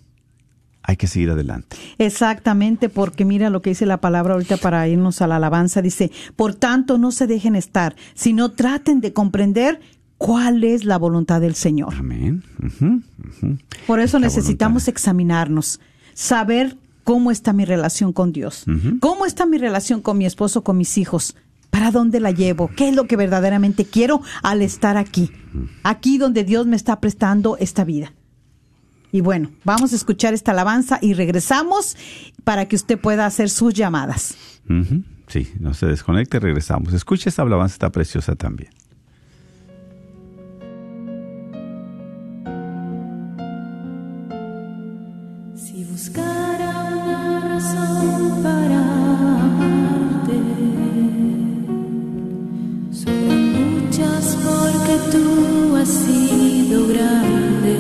Hay 0.85 0.97
que 0.97 1.07
seguir 1.07 1.31
adelante. 1.31 1.77
Exactamente, 1.99 2.89
porque 2.89 3.25
mira 3.25 3.51
lo 3.51 3.63
que 3.63 3.71
dice 3.71 3.87
la 3.87 4.01
palabra 4.01 4.35
ahorita 4.35 4.57
para 4.57 4.87
irnos 4.89 5.23
a 5.23 5.27
la 5.27 5.37
alabanza. 5.37 5.81
Dice, 5.81 6.11
por 6.37 6.55
tanto, 6.55 6.99
no 6.99 7.13
se 7.13 7.27
dejen 7.27 7.57
estar, 7.57 7.97
sino 8.15 8.51
traten 8.51 9.01
de 9.01 9.13
comprender 9.13 9.81
cuál 10.19 10.63
es 10.63 10.85
la 10.85 10.99
voluntad 10.99 11.41
del 11.41 11.55
Señor. 11.55 11.95
Amén. 11.97 12.45
Por 13.89 14.01
eso 14.01 14.21
necesitamos 14.21 14.83
voluntad. 14.83 14.93
examinarnos, 14.93 15.81
saber 16.15 16.77
cómo 17.03 17.31
está 17.31 17.53
mi 17.53 17.65
relación 17.65 18.13
con 18.13 18.33
Dios, 18.33 18.65
cómo 19.01 19.27
está 19.27 19.47
mi 19.47 19.59
relación 19.59 20.01
con 20.01 20.19
mi 20.19 20.27
esposo, 20.27 20.63
con 20.63 20.79
mis 20.79 20.97
hijos, 20.97 21.35
para 21.73 21.91
dónde 21.91 22.21
la 22.21 22.33
llevo, 22.33 22.69
qué 22.69 22.91
es 22.91 22.95
lo 22.95 23.07
que 23.07 23.17
verdaderamente 23.17 23.87
quiero 23.87 24.21
al 24.43 24.61
estar 24.61 24.99
aquí, 24.99 25.33
aquí 25.83 26.19
donde 26.19 26.45
Dios 26.45 26.67
me 26.67 26.77
está 26.77 27.01
prestando 27.01 27.57
esta 27.57 27.83
vida. 27.83 28.13
Y 29.11 29.23
bueno, 29.23 29.51
vamos 29.65 29.95
a 29.95 29.97
escuchar 29.97 30.35
esta 30.35 30.53
alabanza 30.53 30.99
y 31.01 31.15
regresamos 31.15 31.97
para 32.45 32.69
que 32.69 32.77
usted 32.77 33.01
pueda 33.01 33.25
hacer 33.25 33.49
sus 33.49 33.73
llamadas. 33.73 34.37
Sí, 35.29 35.51
no 35.61 35.73
se 35.73 35.87
desconecte, 35.87 36.39
regresamos. 36.41 36.93
Escucha 36.93 37.31
esta 37.31 37.41
alabanza, 37.41 37.73
está 37.73 37.91
preciosa 37.91 38.37
también. 38.37 38.71
Si 45.57 45.85
buscara 45.85 46.71
una 46.93 47.41
razón 47.55 48.22
tú 55.11 55.77
has 55.77 55.89
sido 55.89 56.87
grande. 56.89 57.77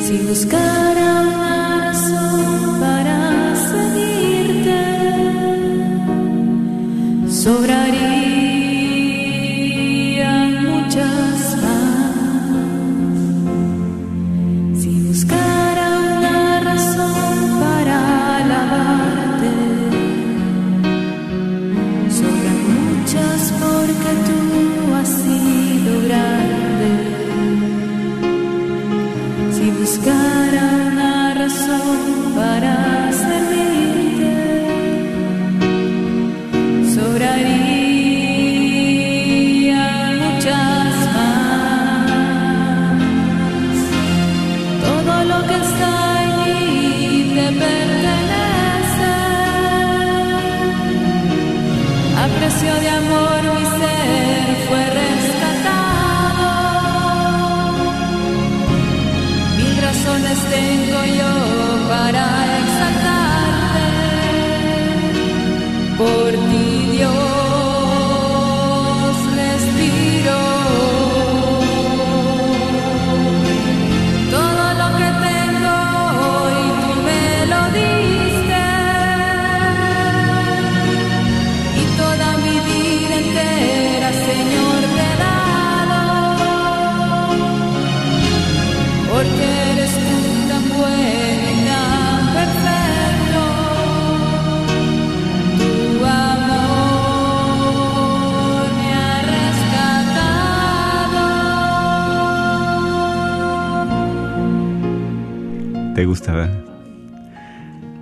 Si 0.00 0.18
buscara 0.28 0.93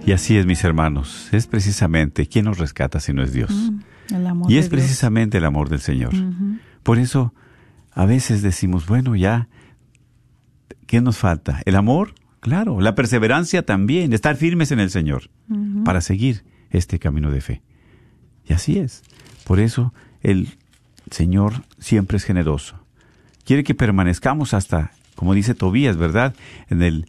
Y 0.05 0.13
así 0.13 0.37
es, 0.37 0.47
mis 0.47 0.65
hermanos. 0.65 1.29
Es 1.33 1.47
precisamente 1.47 2.27
quién 2.27 2.47
nos 2.47 2.59
rescata 2.59 3.01
si 3.01 3.13
no 3.13 3.23
es 3.23 3.33
Dios. 3.33 3.53
El 4.11 4.27
amor 4.27 4.51
Y 4.51 4.57
es 4.59 4.69
Dios. 4.69 4.81
precisamente 4.81 5.39
el 5.39 5.45
amor 5.45 5.69
del 5.69 5.81
Señor. 5.81 6.13
Por 6.83 6.99
eso, 6.99 7.33
a 7.93 8.05
veces 8.05 8.43
decimos, 8.43 8.87
bueno, 8.87 9.15
ya, 9.15 9.49
¿qué 10.87 11.01
nos 11.01 11.19
falta? 11.19 11.63
¿El 11.65 11.77
amor? 11.77 12.15
Claro. 12.41 12.81
La 12.81 12.95
perseverancia 12.97 13.65
también. 13.65 14.13
Estar 14.13 14.37
firmes 14.37 14.73
en 14.73 14.81
el 14.81 14.91
Señor 14.91 15.31
para 15.85 16.01
seguir 16.01 16.45
este 16.71 16.99
camino 16.99 17.31
de 17.31 17.41
fe. 17.41 17.63
Y 18.49 18.55
así 18.55 18.79
es. 18.79 19.03
Por 19.45 19.61
eso, 19.61 19.95
el 20.21 20.49
Señor 21.11 21.63
siempre 21.79 22.17
es 22.17 22.25
generoso. 22.25 22.85
Quiere 23.45 23.63
que 23.63 23.75
permanezcamos 23.75 24.53
hasta, 24.55 24.91
como 25.15 25.35
dice 25.35 25.55
Tobías, 25.55 25.97
¿verdad? 25.97 26.35
En 26.69 26.83
el 26.83 27.07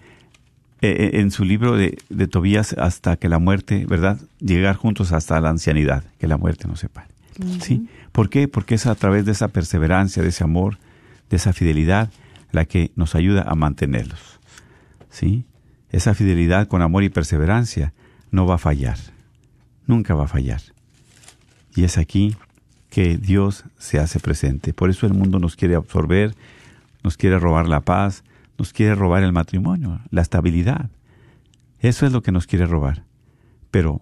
eh, 0.86 1.22
en 1.22 1.32
su 1.32 1.46
libro 1.46 1.78
de, 1.78 1.98
de, 2.10 2.28
Tobías 2.28 2.74
hasta 2.74 3.16
que 3.16 3.30
la 3.30 3.40
muerte, 3.40 3.86
¿verdad? 3.88 4.20
Llegar 4.40 4.76
juntos 4.76 5.14
hasta 5.14 5.40
la 5.40 5.50
ancianidad, 5.50 6.04
que 6.20 6.28
la 6.28 6.36
muerte 6.36 6.68
nos 6.68 6.82
separe. 6.82 7.08
¿Sí? 7.62 7.88
¿Por 8.12 8.30
qué? 8.30 8.50
Porque 8.50 8.76
es 8.76 8.86
a 8.86 8.96
través 8.96 9.26
de 9.26 9.32
esa 9.32 9.48
perseverancia, 9.48 10.22
de 10.22 10.28
ese 10.28 10.44
amor, 10.44 10.78
de 11.30 11.38
esa 11.38 11.54
fidelidad, 11.54 12.12
la 12.52 12.66
que 12.66 12.92
nos 12.98 13.16
ayuda 13.16 13.44
a 13.48 13.56
mantenerlos. 13.56 14.42
¿Sí? 15.10 15.46
Esa 15.90 16.14
fidelidad 16.14 16.68
con 16.68 16.82
amor 16.82 17.04
y 17.04 17.10
perseverancia 17.10 17.94
no 18.32 18.46
va 18.46 18.56
a 18.56 18.58
fallar. 18.58 18.98
Nunca 19.88 20.16
va 20.16 20.26
a 20.26 20.28
fallar. 20.28 20.62
Y 21.78 21.86
es 21.86 21.98
aquí 21.98 22.36
que 22.90 23.18
Dios 23.18 23.64
se 23.78 24.00
hace 24.00 24.20
presente. 24.20 24.74
Por 24.74 24.90
eso 24.90 25.08
el 25.08 25.14
mundo 25.14 25.40
nos 25.40 25.56
quiere 25.56 25.76
absorber, 25.76 26.36
nos 27.04 27.16
quiere 27.16 27.40
robar 27.40 27.70
la 27.70 27.80
paz, 27.80 28.26
nos 28.64 28.72
quiere 28.72 28.95
robar 28.95 29.24
el 29.24 29.34
matrimonio, 29.34 29.99
la 30.09 30.22
estabilidad. 30.22 30.89
Eso 31.80 32.05
es 32.05 32.14
lo 32.14 32.24
que 32.24 32.32
nos 32.32 32.47
quiere 32.47 32.66
robar. 32.66 33.03
Pero, 33.72 33.99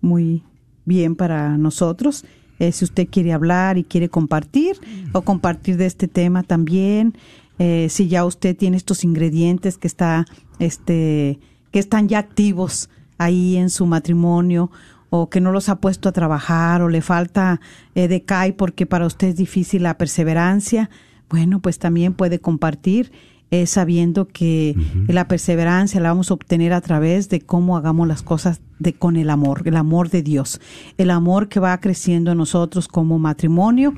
muy 0.00 0.42
bien 0.84 1.16
para 1.16 1.56
nosotros. 1.56 2.24
Eh, 2.58 2.72
si 2.72 2.84
usted 2.84 3.08
quiere 3.10 3.32
hablar 3.32 3.78
y 3.78 3.84
quiere 3.84 4.08
compartir 4.08 4.76
o 5.12 5.22
compartir 5.22 5.76
de 5.76 5.86
este 5.86 6.08
tema 6.08 6.42
también, 6.42 7.14
eh, 7.58 7.88
si 7.90 8.08
ya 8.08 8.24
usted 8.24 8.56
tiene 8.56 8.76
estos 8.76 9.04
ingredientes 9.04 9.78
que 9.78 9.86
está, 9.86 10.26
este, 10.58 11.38
que 11.70 11.78
están 11.78 12.08
ya 12.08 12.18
activos 12.18 12.90
ahí 13.18 13.56
en 13.56 13.70
su 13.70 13.86
matrimonio 13.86 14.70
o 15.10 15.30
que 15.30 15.40
no 15.40 15.52
los 15.52 15.68
ha 15.68 15.76
puesto 15.76 16.08
a 16.08 16.12
trabajar 16.12 16.82
o 16.82 16.88
le 16.88 17.00
falta 17.00 17.60
eh, 17.94 18.08
decae 18.08 18.52
porque 18.52 18.86
para 18.86 19.06
usted 19.06 19.28
es 19.28 19.36
difícil 19.36 19.82
la 19.82 19.98
perseverancia, 19.98 20.90
bueno, 21.28 21.60
pues 21.60 21.78
también 21.78 22.14
puede 22.14 22.38
compartir 22.38 23.12
eh, 23.52 23.66
sabiendo 23.66 24.26
que 24.26 24.74
la 25.06 25.28
perseverancia 25.28 26.00
la 26.00 26.08
vamos 26.08 26.32
a 26.32 26.34
obtener 26.34 26.72
a 26.72 26.80
través 26.80 27.28
de 27.28 27.40
cómo 27.40 27.76
hagamos 27.76 28.08
las 28.08 28.22
cosas 28.22 28.60
de 28.80 28.92
con 28.92 29.16
el 29.16 29.30
amor, 29.30 29.62
el 29.66 29.76
amor 29.76 30.10
de 30.10 30.22
Dios, 30.22 30.60
el 30.98 31.10
amor 31.10 31.48
que 31.48 31.60
va 31.60 31.78
creciendo 31.78 32.32
en 32.32 32.38
nosotros 32.38 32.88
como 32.88 33.20
matrimonio, 33.20 33.94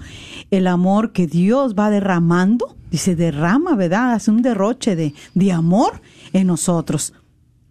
el 0.51 0.67
amor 0.67 1.13
que 1.13 1.27
Dios 1.27 1.75
va 1.75 1.89
derramando, 1.89 2.77
dice 2.91 3.17
derrama, 3.17 3.75
¿verdad? 3.75 4.13
Hace 4.13 4.31
un 4.31 4.43
derroche 4.43 4.97
de, 4.97 5.15
de 5.33 5.51
amor 5.51 6.03
en 6.35 6.47
nosotros. 6.47 7.15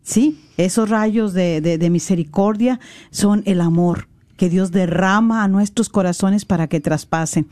Sí, 0.07 0.39
esos 0.55 0.89
rayos 0.89 1.33
de, 1.33 1.59
de, 1.59 1.77
de 1.77 1.89
misericordia 1.89 2.79
son 3.11 3.43
el 3.45 3.59
amor 3.59 4.07
que 4.37 4.47
Dios 4.47 4.71
derrama 4.71 5.43
a 5.43 5.49
nuestros 5.49 5.89
corazones 5.89 6.45
para 6.45 6.67
que 6.67 6.79
traspasen 6.79 7.45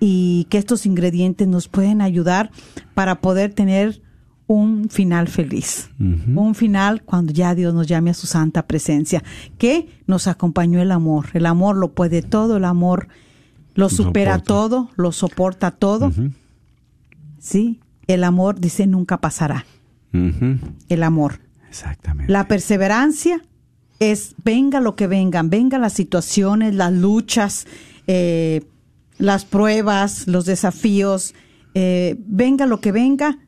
y 0.00 0.46
que 0.48 0.56
estos 0.56 0.86
ingredientes 0.86 1.46
nos 1.46 1.68
pueden 1.68 2.00
ayudar 2.00 2.50
para 2.94 3.20
poder 3.20 3.52
tener 3.52 4.00
un 4.46 4.88
final 4.88 5.28
feliz, 5.28 5.90
un 5.98 6.54
final 6.54 7.02
cuando 7.02 7.34
ya 7.34 7.54
Dios 7.54 7.74
nos 7.74 7.86
llame 7.86 8.10
a 8.10 8.14
su 8.14 8.26
santa 8.26 8.66
presencia, 8.66 9.22
que 9.58 9.86
nos 10.06 10.26
acompañó 10.26 10.80
el 10.80 10.92
amor. 10.92 11.26
El 11.34 11.44
amor 11.44 11.76
lo 11.76 11.92
puede 11.92 12.22
todo, 12.22 12.56
el 12.56 12.64
amor 12.64 13.08
lo 13.74 13.90
supera 13.90 14.36
Soporta. 14.38 14.54
todo, 14.54 14.90
lo 14.96 15.12
soporta 15.12 15.70
todo. 15.70 16.12
Sí, 17.38 17.78
el 18.06 18.24
amor 18.24 18.58
dice 18.58 18.86
nunca 18.86 19.18
pasará. 19.20 19.66
El 20.12 21.02
amor. 21.02 21.40
Exactamente. 21.70 22.30
La 22.30 22.46
perseverancia 22.46 23.40
es 24.00 24.34
venga 24.44 24.80
lo 24.80 24.96
que 24.96 25.06
vengan, 25.06 25.48
vengan 25.48 25.80
las 25.80 25.94
situaciones, 25.94 26.74
las 26.74 26.92
luchas, 26.92 27.66
eh, 28.06 28.62
las 29.18 29.44
pruebas, 29.44 30.26
los 30.26 30.44
desafíos, 30.44 31.34
eh, 31.74 32.16
venga 32.26 32.66
lo 32.66 32.80
que 32.80 32.92
venga, 32.92 33.38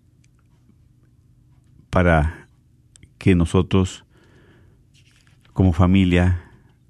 para 1.90 2.48
que 3.18 3.36
nosotros, 3.36 4.06
como 5.58 5.74
familia, 5.74 6.40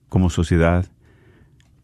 como 0.10 0.30
sociedad, 0.30 0.86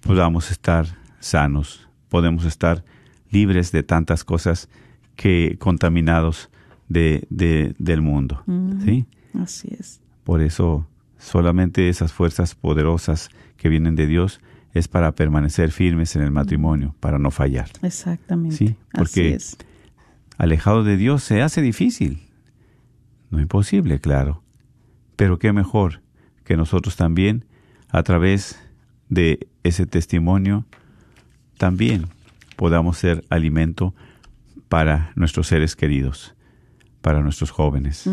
podamos 0.01 0.51
estar 0.51 0.85
sanos, 1.21 1.87
podemos 2.09 2.43
estar 2.43 2.83
libres 3.31 3.71
de 3.71 3.83
tantas 3.83 4.25
cosas 4.25 4.67
que 5.15 5.55
contaminados 5.59 6.49
de, 6.89 7.25
de- 7.29 7.73
del 7.79 8.01
mundo. 8.01 8.43
¿sí? 8.83 9.05
Así 9.33 9.69
es. 9.79 10.01
Por 10.25 10.41
eso 10.41 10.85
solamente 11.17 11.87
esas 11.87 12.11
fuerzas 12.11 12.53
poderosas 12.53 13.29
que 13.55 13.69
vienen 13.69 13.95
de 13.95 14.05
Dios 14.05 14.41
es 14.73 14.89
para 14.89 15.13
permanecer 15.15 15.71
firmes 15.71 16.17
en 16.17 16.21
el 16.23 16.31
matrimonio, 16.31 16.95
para 16.99 17.17
no 17.17 17.31
fallar. 17.31 17.69
Exactamente. 17.81 18.57
Sí, 18.57 18.75
porque- 18.91 19.03
Así 19.03 19.33
es. 19.35 19.57
Alejado 20.37 20.83
de 20.83 20.97
Dios 20.97 21.23
se 21.23 21.41
hace 21.41 21.61
difícil. 21.61 22.23
No 23.29 23.39
imposible, 23.39 23.99
claro. 24.01 24.43
Pero 25.15 25.39
qué 25.39 25.53
mejor 25.53 26.01
que 26.43 26.57
nosotros 26.57 26.95
también, 26.95 27.45
a 27.89 28.03
través 28.03 28.59
de 29.09 29.47
ese 29.63 29.85
testimonio, 29.85 30.65
también 31.57 32.05
podamos 32.55 32.97
ser 32.97 33.23
alimento 33.29 33.93
para 34.69 35.11
nuestros 35.15 35.47
seres 35.47 35.75
queridos, 35.75 36.35
para 37.01 37.21
nuestros 37.21 37.51
jóvenes, 37.51 38.09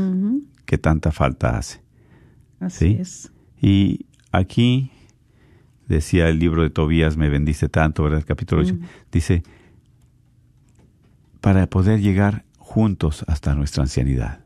que 0.66 0.78
tanta 0.78 1.10
falta 1.12 1.56
hace. 1.56 1.80
Así 2.60 2.96
Sí. 2.96 2.96
es. 3.00 3.32
Y 3.60 4.06
aquí 4.32 4.90
decía 5.88 6.28
el 6.28 6.38
libro 6.38 6.62
de 6.62 6.70
Tobías, 6.70 7.16
me 7.16 7.28
bendice 7.28 7.68
tanto, 7.68 8.02
¿verdad? 8.02 8.24
Capítulo 8.26 8.62
8, 8.62 8.76
dice, 9.10 9.42
para 11.40 11.66
poder 11.68 12.00
llegar 12.00 12.44
juntos 12.58 13.24
hasta 13.26 13.54
nuestra 13.54 13.82
ancianidad. 13.82 14.40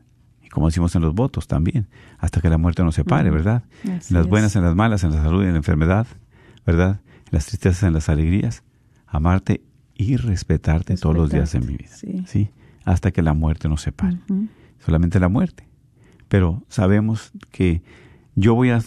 Como 0.55 0.67
decimos 0.67 0.95
en 0.95 1.01
los 1.01 1.13
votos 1.13 1.49
también, 1.49 1.89
hasta 2.17 2.39
que 2.39 2.49
la 2.49 2.57
muerte 2.57 2.81
nos 2.81 2.95
separe, 2.95 3.29
¿verdad? 3.29 3.65
Así 3.81 4.13
en 4.13 4.15
las 4.15 4.23
es. 4.23 4.27
buenas, 4.29 4.55
en 4.55 4.63
las 4.63 4.73
malas, 4.73 5.03
en 5.03 5.11
la 5.11 5.21
salud 5.21 5.43
y 5.43 5.47
en 5.47 5.51
la 5.51 5.57
enfermedad, 5.57 6.07
¿verdad? 6.65 7.01
En 7.25 7.31
las 7.31 7.47
tristezas, 7.47 7.83
en 7.83 7.93
las 7.93 8.07
alegrías, 8.07 8.63
amarte 9.05 9.65
y 9.95 10.15
respetarte 10.15 10.95
todos 10.95 11.13
los 11.13 11.29
días 11.29 11.51
de 11.51 11.59
mi 11.59 11.75
vida. 11.75 11.89
Sí. 12.25 12.51
Hasta 12.85 13.11
que 13.11 13.21
la 13.21 13.33
muerte 13.33 13.67
nos 13.67 13.81
separe 13.81 14.17
solamente 14.79 15.19
la 15.19 15.27
muerte. 15.27 15.67
Pero 16.29 16.63
sabemos 16.69 17.33
que 17.51 17.83
yo 18.35 18.55
voy 18.55 18.69
a 18.69 18.79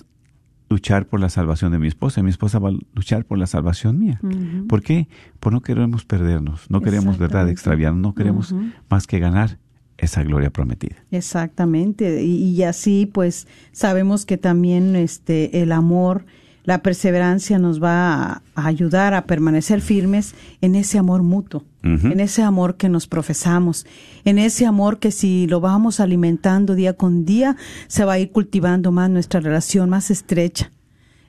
luchar 0.70 1.06
por 1.06 1.20
la 1.20 1.28
salvación 1.28 1.70
de 1.72 1.78
mi 1.78 1.88
esposa 1.88 2.20
y 2.20 2.22
mi 2.22 2.30
esposa 2.30 2.58
va 2.60 2.70
a 2.70 2.72
luchar 2.94 3.26
por 3.26 3.36
la 3.36 3.46
salvación 3.46 3.98
mía. 3.98 4.22
¿Por 4.70 4.80
qué? 4.80 5.06
Pues 5.38 5.52
no 5.52 5.60
queremos 5.60 6.06
perdernos, 6.06 6.70
no 6.70 6.80
queremos, 6.80 7.18
¿verdad?, 7.18 7.46
extraviarnos, 7.50 8.00
no 8.00 8.14
queremos 8.14 8.54
más 8.88 9.06
que 9.06 9.18
ganar 9.18 9.58
esa 9.98 10.22
gloria 10.22 10.50
prometida. 10.50 10.96
Exactamente. 11.10 12.22
Y, 12.22 12.50
y 12.50 12.62
así, 12.62 13.10
pues, 13.12 13.46
sabemos 13.72 14.24
que 14.24 14.38
también 14.38 14.96
este 14.96 15.60
el 15.60 15.72
amor, 15.72 16.24
la 16.64 16.82
perseverancia 16.82 17.58
nos 17.58 17.82
va 17.82 18.14
a, 18.14 18.42
a 18.54 18.66
ayudar 18.66 19.14
a 19.14 19.24
permanecer 19.24 19.80
firmes 19.80 20.34
en 20.60 20.76
ese 20.76 20.98
amor 20.98 21.22
mutuo, 21.22 21.64
en 21.82 22.20
ese 22.20 22.42
amor 22.42 22.76
que 22.76 22.90
nos 22.90 23.06
profesamos, 23.06 23.86
en 24.26 24.38
ese 24.38 24.66
amor 24.66 24.98
que 24.98 25.10
si 25.10 25.46
lo 25.46 25.60
vamos 25.60 26.00
alimentando 26.00 26.74
día 26.74 26.92
con 26.92 27.24
día, 27.24 27.56
se 27.86 28.04
va 28.04 28.14
a 28.14 28.18
ir 28.18 28.30
cultivando 28.30 28.92
más 28.92 29.08
nuestra 29.08 29.40
relación 29.40 29.88
más 29.88 30.10
estrecha. 30.10 30.70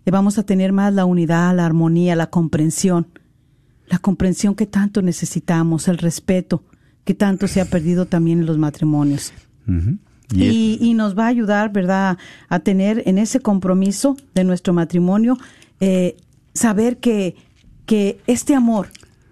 Y 0.05 0.11
vamos 0.11 0.37
a 0.37 0.43
tener 0.43 0.73
más 0.73 0.93
la 0.93 1.05
unidad, 1.05 1.55
la 1.55 1.65
armonía, 1.65 2.17
la 2.17 2.29
comprensión, 2.29 3.07
la 3.87 3.99
comprensión 3.99 4.53
que 4.53 4.65
tanto 4.65 5.01
necesitamos, 5.01 5.87
el 5.87 5.97
respeto 5.97 6.63
que 7.09 7.15
tanto 7.15 7.47
se 7.47 7.59
ha 7.59 7.65
perdido 7.65 8.05
también 8.05 8.37
en 8.41 8.45
los 8.45 8.59
matrimonios. 8.59 9.33
Y 10.31 10.43
es- 10.45 10.53
Y, 10.53 10.77
y 10.79 10.93
nos 10.93 11.17
va 11.17 11.23
a 11.23 11.27
ayudar, 11.29 11.71
¿verdad?, 11.73 12.19
a 12.49 12.59
tener 12.59 13.01
en 13.07 13.17
ese 13.17 13.39
compromiso 13.39 14.15
de 14.35 14.43
nuestro 14.43 14.73
matrimonio, 14.75 15.35
eh, 15.79 16.17
saber 16.53 16.97
que, 16.99 17.35
que 17.87 18.19
este 18.27 18.53
amor 18.53 18.89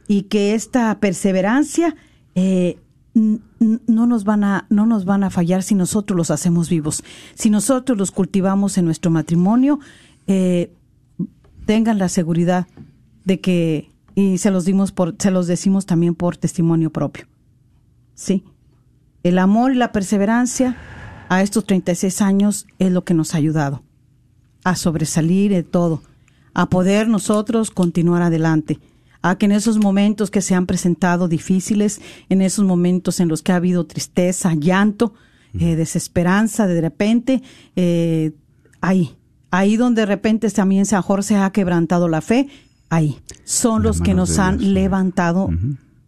y 0.07 0.23
que 0.23 0.55
esta 0.55 0.99
perseverancia 0.99 1.95
eh, 2.33 2.79
no 3.13 4.07
nos 4.07 4.23
van 4.23 4.43
a 4.43 4.65
no 4.71 4.87
nos 4.87 5.05
van 5.05 5.23
a 5.23 5.29
fallar 5.29 5.61
si 5.61 5.75
nosotros 5.75 6.17
los 6.17 6.31
hacemos 6.31 6.67
vivos, 6.71 7.03
si 7.35 7.51
nosotros 7.51 7.95
los 7.95 8.09
cultivamos 8.09 8.79
en 8.79 8.85
nuestro 8.85 9.11
matrimonio, 9.11 9.79
eh, 10.25 10.71
tengan 11.67 11.99
la 11.99 12.09
seguridad 12.09 12.65
de 13.23 13.39
que 13.39 13.91
y 14.15 14.39
se 14.39 14.49
los 14.49 14.65
dimos 14.65 14.91
por 14.91 15.13
se 15.19 15.29
los 15.29 15.45
decimos 15.45 15.85
también 15.85 16.15
por 16.15 16.37
testimonio 16.37 16.89
propio. 16.91 17.25
Sí. 18.17 18.43
El 19.23 19.37
amor 19.37 19.71
y 19.71 19.75
la 19.75 19.91
perseverancia 19.91 20.75
a 21.29 21.43
estos 21.43 21.65
36 21.65 22.21
años 22.21 22.65
es 22.79 22.91
lo 22.91 23.03
que 23.03 23.13
nos 23.13 23.33
ha 23.33 23.37
ayudado 23.37 23.83
a 24.63 24.75
sobresalir 24.75 25.51
de 25.51 25.63
todo, 25.63 26.01
a 26.53 26.67
poder 26.67 27.07
nosotros 27.07 27.71
continuar 27.71 28.21
adelante, 28.23 28.79
a 29.21 29.37
que 29.37 29.45
en 29.45 29.53
esos 29.53 29.77
momentos 29.77 30.31
que 30.31 30.41
se 30.41 30.55
han 30.55 30.65
presentado 30.65 31.27
difíciles, 31.27 32.01
en 32.27 32.41
esos 32.41 32.65
momentos 32.65 33.19
en 33.19 33.27
los 33.29 33.43
que 33.43 33.51
ha 33.51 33.57
habido 33.57 33.85
tristeza, 33.85 34.53
llanto, 34.55 35.13
eh, 35.59 35.75
desesperanza, 35.75 36.67
de 36.67 36.81
repente, 36.81 37.43
eh, 37.75 38.31
ahí, 38.81 39.15
ahí 39.51 39.77
donde 39.77 40.01
de 40.01 40.07
repente 40.07 40.49
también 40.49 40.85
mejor 40.91 41.23
se 41.23 41.35
ha 41.37 41.49
quebrantado 41.51 42.09
la 42.09 42.21
fe, 42.21 42.49
ahí, 42.89 43.19
son 43.43 43.83
los 43.83 44.01
que 44.01 44.13
nos 44.13 44.39
han 44.39 44.57
Dios. 44.57 44.71
levantado 44.71 45.49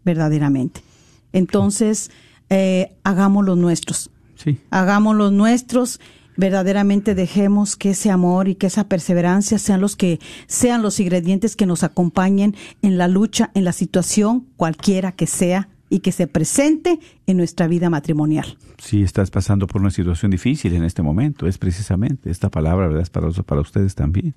verdaderamente. 0.03 0.88
Entonces, 1.33 2.11
eh, 2.49 2.95
hagámoslo 3.03 3.55
nuestros 3.55 4.09
sí. 4.39 4.59
hagámoslos 4.71 5.31
nuestros, 5.31 5.99
verdaderamente 6.37 7.15
dejemos 7.15 7.75
que 7.75 7.91
ese 7.91 8.09
amor 8.09 8.47
y 8.47 8.55
que 8.55 8.67
esa 8.67 8.87
perseverancia 8.87 9.59
sean 9.59 9.81
los 9.81 9.95
que 9.95 10.19
sean 10.47 10.81
los 10.81 10.99
ingredientes 10.99 11.55
que 11.55 11.65
nos 11.65 11.83
acompañen 11.83 12.55
en 12.81 12.97
la 12.97 13.07
lucha, 13.07 13.51
en 13.53 13.65
la 13.65 13.73
situación 13.73 14.47
cualquiera 14.55 15.11
que 15.11 15.27
sea 15.27 15.69
y 15.89 15.99
que 15.99 16.11
se 16.11 16.27
presente 16.27 16.99
en 17.25 17.37
nuestra 17.37 17.67
vida 17.67 17.89
matrimonial. 17.89 18.57
Si 18.77 19.01
estás 19.01 19.31
pasando 19.31 19.67
por 19.67 19.81
una 19.81 19.91
situación 19.91 20.31
difícil 20.31 20.73
en 20.73 20.83
este 20.83 21.01
momento, 21.01 21.47
es 21.47 21.57
precisamente 21.57 22.29
esta 22.29 22.49
palabra, 22.49 22.87
¿verdad? 22.87 23.01
Es 23.03 23.09
para, 23.09 23.29
para 23.31 23.61
ustedes 23.61 23.95
también. 23.95 24.35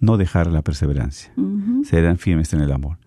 No 0.00 0.16
dejar 0.16 0.48
la 0.48 0.62
perseverancia. 0.62 1.32
Serán 1.84 2.18
firmes 2.18 2.52
en 2.52 2.60
el 2.60 2.72
amor. 2.72 2.98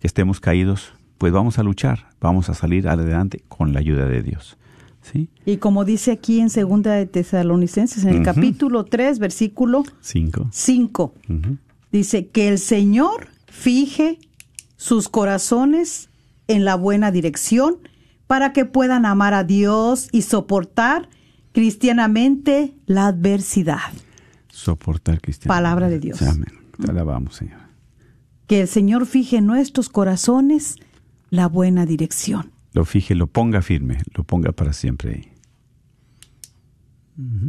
Que 0.00 0.06
estemos 0.06 0.38
caídos, 0.38 0.92
pues 1.18 1.32
vamos 1.32 1.58
a 1.58 1.62
luchar, 1.62 2.08
vamos 2.20 2.48
a 2.50 2.54
salir 2.54 2.88
adelante 2.88 3.42
con 3.48 3.72
la 3.72 3.80
ayuda 3.80 4.06
de 4.06 4.22
Dios. 4.22 4.56
¿Sí? 5.02 5.28
Y 5.44 5.58
como 5.58 5.84
dice 5.84 6.10
aquí 6.10 6.40
en 6.40 6.50
Segunda 6.50 6.92
de 6.94 7.06
Tesalonicenses, 7.06 8.04
en 8.04 8.16
el 8.16 8.22
capítulo 8.24 8.84
3, 8.84 9.20
versículo 9.20 9.84
Cinco. 10.00 10.48
5, 10.50 11.14
Ujú. 11.28 11.56
dice 11.92 12.26
que 12.26 12.48
el 12.48 12.58
Señor 12.58 13.28
fije 13.46 14.18
sus 14.76 15.08
corazones 15.08 16.10
en 16.48 16.64
la 16.64 16.74
buena 16.74 17.12
dirección 17.12 17.76
para 18.26 18.52
que 18.52 18.64
puedan 18.64 19.06
amar 19.06 19.32
a 19.32 19.44
Dios 19.44 20.08
y 20.10 20.22
soportar 20.22 21.08
cristianamente 21.52 22.74
la 22.86 23.06
adversidad. 23.06 23.78
Soportar 24.48 25.20
cristiano. 25.20 25.54
Palabra 25.54 25.88
de 25.88 26.00
Dios. 26.00 26.20
Amén. 26.22 26.46
Te 26.84 26.90
alabamos, 26.90 27.36
Señor. 27.36 27.60
Que 28.46 28.62
el 28.62 28.68
Señor 28.68 29.06
fije 29.06 29.36
en 29.38 29.46
nuestros 29.46 29.88
corazones 29.88 30.76
la 31.30 31.48
buena 31.48 31.86
dirección. 31.86 32.52
Lo 32.72 32.84
fije, 32.84 33.14
lo 33.14 33.26
ponga 33.26 33.62
firme, 33.62 34.02
lo 34.14 34.24
ponga 34.24 34.52
para 34.52 34.72
siempre 34.72 35.14
ahí. 35.14 35.32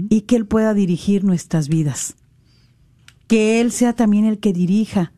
y 0.10 0.22
que 0.22 0.38
Él 0.38 0.46
pueda 0.46 0.74
dirigir 0.74 1.26
nuestras 1.26 1.68
vidas. 1.68 2.16
Que 3.28 3.60
Él 3.60 3.74
sea 3.74 3.94
también 3.94 4.24
el 4.26 4.40
que 4.40 4.54
dirija 4.54 5.12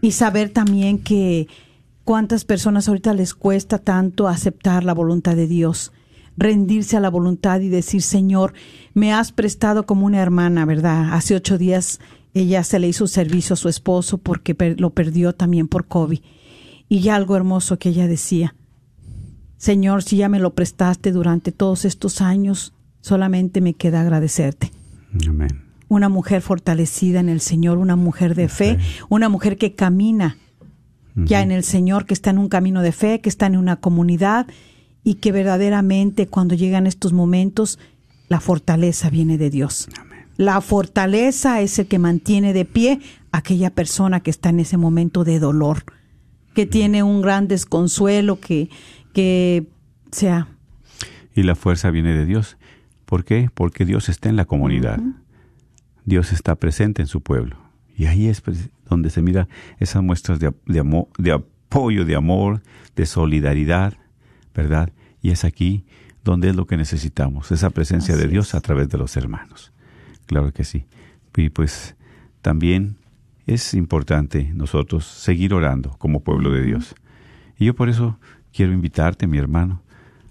Y 0.00 0.10
saber 0.10 0.48
también 0.48 0.98
que 0.98 1.46
cuántas 2.04 2.44
personas 2.44 2.88
ahorita 2.88 3.14
les 3.14 3.34
cuesta 3.34 3.78
tanto 3.78 4.28
aceptar 4.28 4.84
la 4.84 4.94
voluntad 4.94 5.36
de 5.36 5.46
Dios, 5.46 5.92
rendirse 6.36 6.96
a 6.96 7.00
la 7.00 7.10
voluntad 7.10 7.60
y 7.60 7.68
decir, 7.68 8.02
Señor, 8.02 8.52
me 8.92 9.12
has 9.12 9.32
prestado 9.32 9.86
como 9.86 10.06
una 10.06 10.20
hermana, 10.20 10.64
¿verdad? 10.64 11.14
Hace 11.14 11.34
ocho 11.34 11.58
días 11.58 12.00
ella 12.34 12.62
se 12.64 12.78
le 12.78 12.88
hizo 12.88 13.06
servicio 13.06 13.54
a 13.54 13.56
su 13.56 13.68
esposo 13.68 14.18
porque 14.18 14.56
lo 14.78 14.90
perdió 14.90 15.34
también 15.34 15.68
por 15.68 15.86
COVID. 15.86 16.20
Y 16.88 17.00
ya 17.00 17.16
algo 17.16 17.36
hermoso 17.36 17.78
que 17.78 17.88
ella 17.88 18.06
decía, 18.06 18.54
Señor, 19.56 20.02
si 20.02 20.16
ya 20.18 20.28
me 20.28 20.40
lo 20.40 20.54
prestaste 20.54 21.12
durante 21.12 21.52
todos 21.52 21.84
estos 21.84 22.20
años, 22.20 22.74
solamente 23.00 23.60
me 23.60 23.74
queda 23.74 24.02
agradecerte. 24.02 24.70
Amén. 25.28 25.62
una 25.88 26.08
mujer 26.08 26.42
fortalecida 26.42 27.20
en 27.20 27.28
el 27.28 27.40
Señor, 27.40 27.78
una 27.78 27.94
mujer 27.94 28.34
de 28.34 28.48
fe, 28.48 28.78
una 29.08 29.28
mujer 29.28 29.56
que 29.56 29.76
camina 29.76 30.38
ya 31.14 31.42
en 31.42 31.52
el 31.52 31.62
Señor, 31.62 32.06
que 32.06 32.14
está 32.14 32.30
en 32.30 32.38
un 32.38 32.48
camino 32.48 32.82
de 32.82 32.92
fe, 32.92 33.20
que 33.20 33.28
está 33.28 33.46
en 33.46 33.56
una 33.56 33.76
comunidad 33.76 34.46
y 35.04 35.14
que 35.14 35.32
verdaderamente 35.32 36.26
cuando 36.26 36.54
llegan 36.54 36.86
estos 36.86 37.12
momentos, 37.12 37.78
la 38.28 38.40
fortaleza 38.40 39.10
viene 39.10 39.38
de 39.38 39.50
Dios. 39.50 39.88
La 40.36 40.60
fortaleza 40.60 41.60
es 41.60 41.78
el 41.78 41.86
que 41.86 41.98
mantiene 41.98 42.52
de 42.52 42.64
pie 42.64 43.00
a 43.30 43.38
aquella 43.38 43.70
persona 43.70 44.20
que 44.20 44.30
está 44.30 44.48
en 44.48 44.60
ese 44.60 44.76
momento 44.76 45.22
de 45.22 45.38
dolor, 45.38 45.84
que 46.54 46.66
tiene 46.66 47.02
un 47.02 47.22
gran 47.22 47.46
desconsuelo, 47.46 48.40
que, 48.40 48.68
que 49.12 49.66
sea. 50.10 50.48
Y 51.34 51.42
la 51.42 51.54
fuerza 51.54 51.90
viene 51.90 52.12
de 52.12 52.26
Dios. 52.26 52.56
¿Por 53.04 53.24
qué? 53.24 53.50
Porque 53.54 53.84
Dios 53.84 54.08
está 54.08 54.28
en 54.28 54.36
la 54.36 54.44
comunidad. 54.44 55.00
Dios 56.04 56.32
está 56.32 56.56
presente 56.56 57.02
en 57.02 57.08
su 57.08 57.20
pueblo. 57.20 57.56
Y 57.96 58.06
ahí 58.06 58.26
es 58.26 58.40
pues, 58.40 58.70
donde 58.88 59.10
se 59.10 59.22
mira 59.22 59.48
esas 59.78 60.02
muestras 60.02 60.38
de, 60.38 60.52
de, 60.66 60.80
amor, 60.80 61.08
de 61.18 61.32
apoyo, 61.32 62.04
de 62.04 62.16
amor, 62.16 62.62
de 62.96 63.06
solidaridad, 63.06 63.94
¿verdad? 64.54 64.92
Y 65.22 65.30
es 65.30 65.44
aquí 65.44 65.84
donde 66.24 66.48
es 66.48 66.56
lo 66.56 66.66
que 66.66 66.76
necesitamos, 66.76 67.52
esa 67.52 67.70
presencia 67.70 68.16
de 68.16 68.28
Dios 68.28 68.54
a 68.54 68.60
través 68.60 68.88
de 68.88 68.98
los 68.98 69.16
hermanos. 69.16 69.72
Claro 70.26 70.52
que 70.52 70.64
sí. 70.64 70.86
Y 71.36 71.50
pues 71.50 71.96
también 72.40 72.96
es 73.46 73.74
importante 73.74 74.50
nosotros 74.54 75.04
seguir 75.04 75.52
orando 75.52 75.90
como 75.98 76.20
pueblo 76.20 76.50
de 76.50 76.62
Dios. 76.62 76.94
Y 77.58 77.66
yo 77.66 77.74
por 77.74 77.88
eso 77.88 78.18
quiero 78.52 78.72
invitarte, 78.72 79.26
mi 79.26 79.38
hermano, 79.38 79.82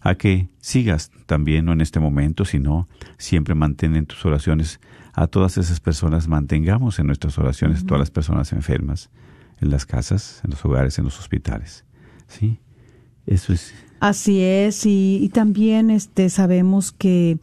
a 0.04 0.16
que 0.16 0.50
sigas 0.60 1.12
también, 1.26 1.66
no 1.66 1.72
en 1.72 1.82
este 1.82 2.00
momento, 2.00 2.44
sino 2.44 2.88
siempre 3.18 3.56
mantén 3.56 3.96
en 3.96 4.06
tus 4.06 4.26
oraciones 4.26 4.80
a 5.14 5.28
todas 5.28 5.58
esas 5.58 5.80
personas, 5.80 6.28
mantengamos 6.28 7.00
en 7.00 7.08
nuestras 7.08 7.38
oraciones 7.38 7.82
a 7.82 7.86
todas 7.86 8.00
las 8.00 8.12
personas 8.12 8.52
enfermas, 8.52 9.10
en 9.62 9.70
las 9.70 9.86
casas, 9.86 10.42
en 10.44 10.52
los 10.52 10.64
hogares, 10.66 11.00
en 11.00 11.06
los 11.06 11.18
hospitales. 11.20 11.86
¿Sí? 12.28 12.60
Eso 13.26 13.54
es. 13.54 13.74
Así 14.02 14.42
es, 14.42 14.86
y, 14.86 15.20
y 15.22 15.30
también 15.30 15.90
este 15.90 16.30
sabemos 16.30 16.92
que 16.92 17.40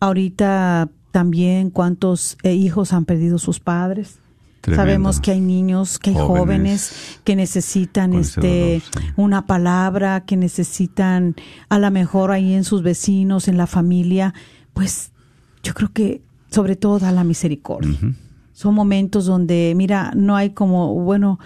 ahorita 0.00 0.90
también 1.12 1.70
cuántos 1.70 2.36
eh, 2.42 2.54
hijos 2.54 2.92
han 2.92 3.04
perdido 3.04 3.38
sus 3.38 3.60
padres. 3.60 4.18
Tremendo. 4.62 4.80
Sabemos 4.80 5.20
que 5.20 5.32
hay 5.32 5.40
niños, 5.40 5.98
que 5.98 6.10
hay 6.10 6.16
jóvenes, 6.16 6.38
Jóvenes 6.38 7.20
que 7.24 7.34
necesitan 7.34 8.14
este 8.14 8.80
sí. 8.80 9.00
una 9.16 9.44
palabra, 9.44 10.24
que 10.24 10.36
necesitan 10.36 11.34
a 11.68 11.80
lo 11.80 11.90
mejor 11.90 12.30
ahí 12.30 12.54
en 12.54 12.62
sus 12.62 12.84
vecinos, 12.84 13.48
en 13.48 13.56
la 13.56 13.66
familia, 13.66 14.34
pues 14.72 15.10
yo 15.64 15.74
creo 15.74 15.92
que 15.92 16.22
sobre 16.48 16.76
todo 16.76 17.00
da 17.00 17.10
la 17.10 17.24
misericordia. 17.24 17.98
Son 18.52 18.72
momentos 18.72 19.26
donde, 19.26 19.72
mira, 19.76 20.12
no 20.14 20.36
hay 20.36 20.50
como, 20.50 20.94
bueno, 20.94 21.40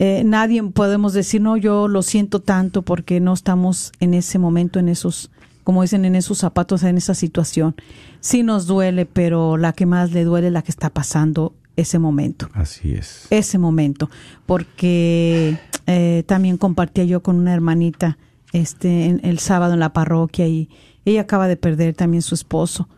eh, 0.00 0.24
nadie 0.24 0.60
podemos 0.64 1.12
decir, 1.12 1.40
no, 1.40 1.56
yo 1.56 1.86
lo 1.86 2.02
siento 2.02 2.40
tanto 2.40 2.82
porque 2.82 3.20
no 3.20 3.32
estamos 3.32 3.92
en 4.00 4.12
ese 4.12 4.40
momento, 4.40 4.80
en 4.80 4.88
esos, 4.88 5.30
como 5.62 5.82
dicen, 5.82 6.04
en 6.04 6.16
esos 6.16 6.38
zapatos, 6.38 6.82
en 6.82 6.96
esa 6.96 7.14
situación. 7.14 7.76
Sí 8.18 8.42
nos 8.42 8.66
duele, 8.66 9.06
pero 9.06 9.56
la 9.56 9.72
que 9.72 9.86
más 9.86 10.10
le 10.10 10.24
duele 10.24 10.48
es 10.48 10.52
la 10.52 10.62
que 10.62 10.72
está 10.72 10.90
pasando 10.90 11.54
ese 11.76 11.98
momento 11.98 12.48
Así 12.54 12.92
es. 12.92 13.26
ese 13.30 13.58
momento, 13.58 14.10
porque 14.46 15.58
eh, 15.86 16.24
también 16.26 16.56
compartía 16.56 17.04
yo 17.04 17.22
con 17.22 17.36
una 17.36 17.52
hermanita 17.54 18.18
este 18.52 19.06
en- 19.06 19.20
el 19.24 19.38
sábado 19.38 19.74
en 19.74 19.80
la 19.80 19.92
parroquia 19.92 20.46
y 20.48 20.68
ella 21.04 21.20
acaba 21.22 21.46
de 21.48 21.56
perder 21.56 21.94
también 21.94 22.22
su 22.22 22.34
esposo 22.34 22.88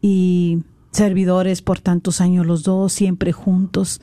y 0.00 0.62
servidores 0.92 1.62
por 1.62 1.80
tantos 1.80 2.20
años 2.20 2.46
los 2.46 2.62
dos 2.62 2.92
siempre 2.92 3.32
juntos, 3.32 4.00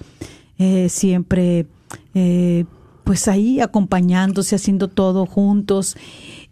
eh, 0.57 0.89
siempre 0.89 1.67
eh, 2.13 2.65
pues 3.03 3.27
ahí 3.27 3.59
acompañándose, 3.59 4.55
haciendo 4.55 4.87
todo 4.87 5.25
juntos 5.25 5.95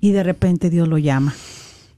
y 0.01 0.11
de 0.11 0.24
repente 0.24 0.70
Dios 0.70 0.88
lo 0.88 0.97
llama. 0.97 1.36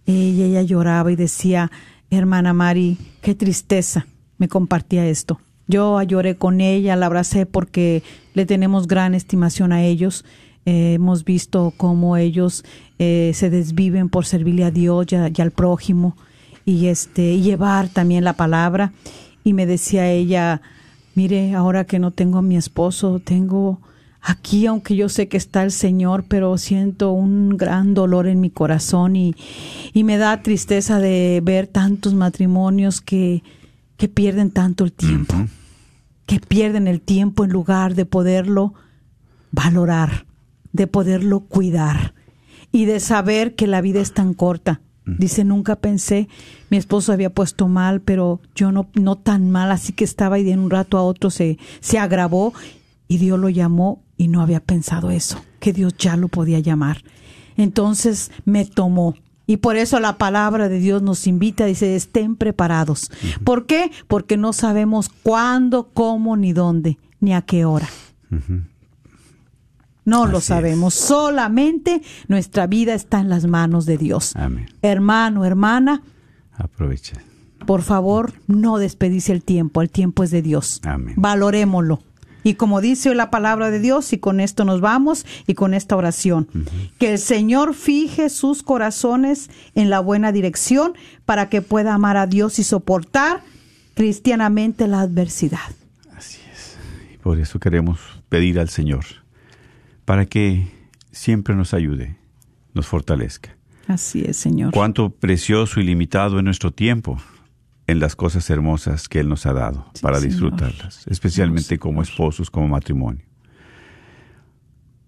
Ella, 0.06 0.46
ella 0.46 0.62
lloraba 0.64 1.12
y 1.12 1.16
decía, 1.16 1.72
hermana 2.10 2.52
Mari, 2.54 2.98
qué 3.22 3.36
tristeza, 3.36 4.08
me 4.38 4.48
compartía 4.48 5.06
esto. 5.08 5.40
Yo 5.70 6.02
lloré 6.02 6.36
con 6.36 6.62
ella, 6.62 6.96
la 6.96 7.06
abracé 7.06 7.46
porque 7.46 8.02
le 8.34 8.48
tenemos 8.48 8.88
gran 8.88 9.14
estimación 9.14 9.72
a 9.72 9.84
ellos. 9.84 10.26
Eh, 10.66 10.96
hemos 10.96 11.24
visto 11.24 11.74
cómo 11.78 12.18
ellos 12.18 12.66
eh, 12.98 13.34
se 13.36 13.52
desviven 13.52 14.10
por 14.10 14.26
servirle 14.26 14.64
a 14.64 14.72
Dios 14.72 15.06
y, 15.12 15.42
al 15.42 15.52
prójimo 15.52 16.18
y 16.66 16.88
este 16.88 17.34
y 17.34 17.44
llevar 17.44 17.88
también 17.88 18.24
la 18.24 18.34
palabra. 18.34 18.94
Y 19.44 19.54
me 19.54 19.68
decía 19.68 20.10
ella, 20.10 20.64
mire, 21.14 21.54
ahora 21.54 21.86
que 21.86 22.00
no 22.00 22.10
tengo 22.10 22.40
a 22.40 22.42
mi 22.42 22.58
esposo, 22.58 23.20
tengo 23.20 23.80
aquí, 24.22 24.66
aunque 24.66 24.96
yo 24.96 25.08
sé 25.08 25.28
que 25.28 25.38
está 25.38 25.62
el 25.62 25.72
Señor, 25.72 26.26
pero 26.28 26.58
siento 26.58 27.12
un 27.12 27.58
gran 27.58 27.94
dolor 27.94 28.26
en 28.26 28.42
mi 28.42 28.50
corazón 28.50 29.16
y, 29.16 29.36
y 29.94 30.04
me 30.04 30.18
da 30.18 30.42
tristeza 30.42 31.00
de 31.00 31.42
ver 31.44 31.68
tantos 31.68 32.16
matrimonios 32.16 33.02
que, 33.02 33.44
que 34.00 34.08
pierden 34.08 34.50
tanto 34.50 34.86
el 34.86 34.94
tiempo, 34.94 35.36
que 36.30 36.40
pierden 36.40 36.88
el 36.88 37.02
tiempo 37.02 37.44
en 37.44 37.50
lugar 37.50 37.96
de 37.96 38.06
poderlo 38.06 38.76
valorar, 39.52 40.28
de 40.74 40.86
poderlo 40.86 41.40
cuidar 41.40 42.14
y 42.72 42.86
de 42.86 43.00
saber 43.00 43.56
que 43.56 43.66
la 43.66 43.82
vida 43.82 44.00
es 44.00 44.14
tan 44.14 44.36
corta. 44.36 44.80
Dice, 45.08 45.44
nunca 45.44 45.78
pensé, 45.78 46.30
mi 46.70 46.78
esposo 46.78 47.14
había 47.14 47.32
puesto 47.32 47.68
mal, 47.68 48.02
pero 48.02 48.42
yo 48.54 48.72
no, 48.72 48.90
no 48.94 49.16
tan 49.16 49.50
mal, 49.50 49.72
así 49.72 49.92
que 49.92 50.04
estaba 50.04 50.38
y 50.38 50.44
de 50.44 50.56
un 50.56 50.70
rato 50.70 51.00
a 51.00 51.02
otro 51.02 51.32
se, 51.32 51.58
se 51.80 51.98
agravó 51.98 52.54
y 53.08 53.18
Dios 53.18 53.40
lo 53.40 53.50
llamó 53.50 54.04
y 54.16 54.28
no 54.28 54.44
había 54.44 54.60
pensado 54.60 55.10
eso, 55.10 55.42
que 55.60 55.74
Dios 55.74 55.96
ya 55.98 56.16
lo 56.16 56.28
podía 56.28 56.60
llamar. 56.60 57.02
Entonces 57.58 58.30
me 58.46 58.66
tomó. 58.66 59.16
Y 59.50 59.58
por 59.58 59.78
eso 59.78 60.00
la 60.00 60.20
palabra 60.20 60.70
de 60.70 60.78
Dios 60.78 61.02
nos 61.02 61.26
invita, 61.26 61.66
dice, 61.66 61.96
estén 61.96 62.36
preparados. 62.36 63.10
¿Por 63.44 63.66
qué? 63.66 63.90
Porque 64.08 64.38
no 64.38 64.54
sabemos 64.54 65.10
cuándo, 65.10 65.90
cómo, 65.92 66.38
ni 66.38 66.54
dónde, 66.54 67.00
ni 67.20 67.34
a 67.34 67.42
qué 67.42 67.66
hora. 67.66 67.90
No 70.06 70.28
lo 70.28 70.40
sabemos. 70.40 70.94
Solamente 70.94 72.04
nuestra 72.28 72.68
vida 72.68 72.94
está 72.94 73.22
en 73.22 73.30
las 73.30 73.48
manos 73.48 73.88
de 73.88 73.98
Dios. 73.98 74.36
Amén. 74.36 74.68
Hermano, 74.84 75.44
hermana, 75.46 76.04
Aprovecha. 76.56 77.16
por 77.66 77.82
favor, 77.82 78.34
no 78.46 78.78
desperdicie 78.78 79.34
el 79.34 79.42
tiempo. 79.44 79.82
El 79.82 79.90
tiempo 79.90 80.22
es 80.24 80.30
de 80.30 80.44
Dios. 80.44 80.80
Amén. 80.84 81.16
Valorémoslo. 81.18 82.04
Y 82.44 82.54
como 82.54 82.82
dice 82.82 83.14
la 83.16 83.30
palabra 83.30 83.70
de 83.70 83.80
Dios, 83.80 84.14
y 84.14 84.18
con 84.18 84.40
esto 84.40 84.66
nos 84.66 84.82
vamos, 84.82 85.26
y 85.48 85.54
con 85.56 85.74
esta 85.74 85.96
oración, 85.96 86.48
que 86.98 87.12
el 87.12 87.20
Señor 87.20 87.74
fije 87.74 88.30
sus 88.30 88.64
corazones 88.64 89.50
en 89.76 89.90
la 89.90 90.00
buena 90.00 90.32
dirección 90.32 90.94
para 91.26 91.50
que 91.50 91.62
pueda 91.62 91.94
amar 91.94 92.18
a 92.18 92.28
Dios 92.28 92.60
y 92.60 92.64
soportar 92.64 93.42
cristianamente 93.94 94.88
la 94.88 95.02
adversidad. 95.02 95.60
Así 96.16 96.40
es. 96.54 96.78
Y 97.14 97.18
por 97.18 97.40
eso 97.40 97.60
queremos 97.60 98.00
pedir 98.30 98.60
al 98.60 98.70
Señor 98.70 99.04
para 100.06 100.26
que 100.26 100.68
siempre 101.12 101.56
nos 101.56 101.74
ayude, 101.74 102.16
nos 102.74 102.88
fortalezca. 102.88 103.56
Así 103.88 104.24
es, 104.26 104.38
Señor. 104.38 104.72
Cuánto 104.72 105.10
precioso 105.10 105.80
y 105.80 105.84
limitado 105.84 106.38
es 106.38 106.44
nuestro 106.44 106.72
tiempo 106.72 107.20
en 107.90 108.00
las 108.00 108.16
cosas 108.16 108.50
hermosas 108.50 109.08
que 109.10 109.20
Él 109.20 109.30
nos 109.30 109.46
ha 109.46 109.54
dado 109.54 109.90
Sí, 109.94 110.02
para 110.02 110.20
Señor. 110.20 110.32
disfrutarlas, 110.32 111.08
especialmente 111.08 111.78
como 111.80 112.02
esposos, 112.02 112.50
como 112.52 112.68
matrimonio. 112.68 113.26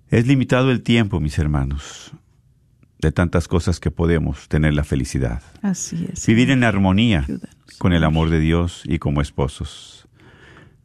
Es 0.10 0.28
limitado 0.28 0.72
el 0.72 0.82
tiempo, 0.84 1.20
mis 1.20 1.38
hermanos, 1.40 2.12
de 3.00 3.12
tantas 3.12 3.48
cosas 3.48 3.80
que 3.80 3.92
podemos 3.92 4.48
tener 4.50 4.74
la 4.74 4.84
felicidad. 4.84 5.42
Así 5.62 6.08
es. 6.12 6.26
Vivir 6.26 6.48
Señor. 6.48 6.58
en 6.58 6.64
armonía 6.66 7.20
Ayúdanos. 7.22 7.56
con 7.78 7.94
el 7.94 8.04
amor 8.04 8.30
de 8.30 8.40
Dios 8.40 8.84
y 8.86 9.00
como 9.00 9.22
esposos. 9.22 10.08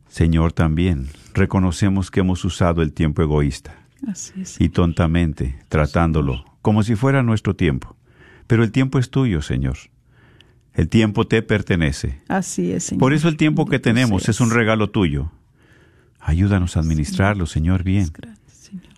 Señor, 0.09 0.53
también 0.53 1.09
reconocemos 1.35 2.11
que 2.11 2.21
hemos 2.21 2.45
usado 2.45 2.81
el 2.83 2.93
tiempo 2.93 3.21
egoísta 3.23 3.75
Así 4.07 4.33
es. 4.41 4.59
y 4.61 4.69
tontamente, 4.71 5.59
tratándolo 5.69 6.45
como 6.63 6.83
si 6.83 6.95
fuera 6.95 7.23
nuestro 7.23 7.55
tiempo. 7.55 7.97
Pero 8.47 8.63
el 8.65 8.71
tiempo 8.73 8.99
es 8.99 9.11
tuyo, 9.11 9.43
Señor. 9.43 9.77
El 10.77 10.91
tiempo 10.91 11.27
te 11.27 11.41
pertenece. 11.41 12.21
Así 12.29 12.71
es, 12.71 12.85
Señor. 12.85 13.01
Por 13.01 13.15
eso 13.15 13.29
el 13.29 13.39
tiempo 13.39 13.65
que 13.65 13.79
tenemos 13.79 14.29
es 14.29 14.43
un 14.43 14.51
regalo 14.51 14.91
tuyo. 14.91 15.33
Ayúdanos 16.21 16.77
a 16.77 16.81
administrarlo, 16.81 17.47
Señor, 17.47 17.83
bien. 17.83 18.11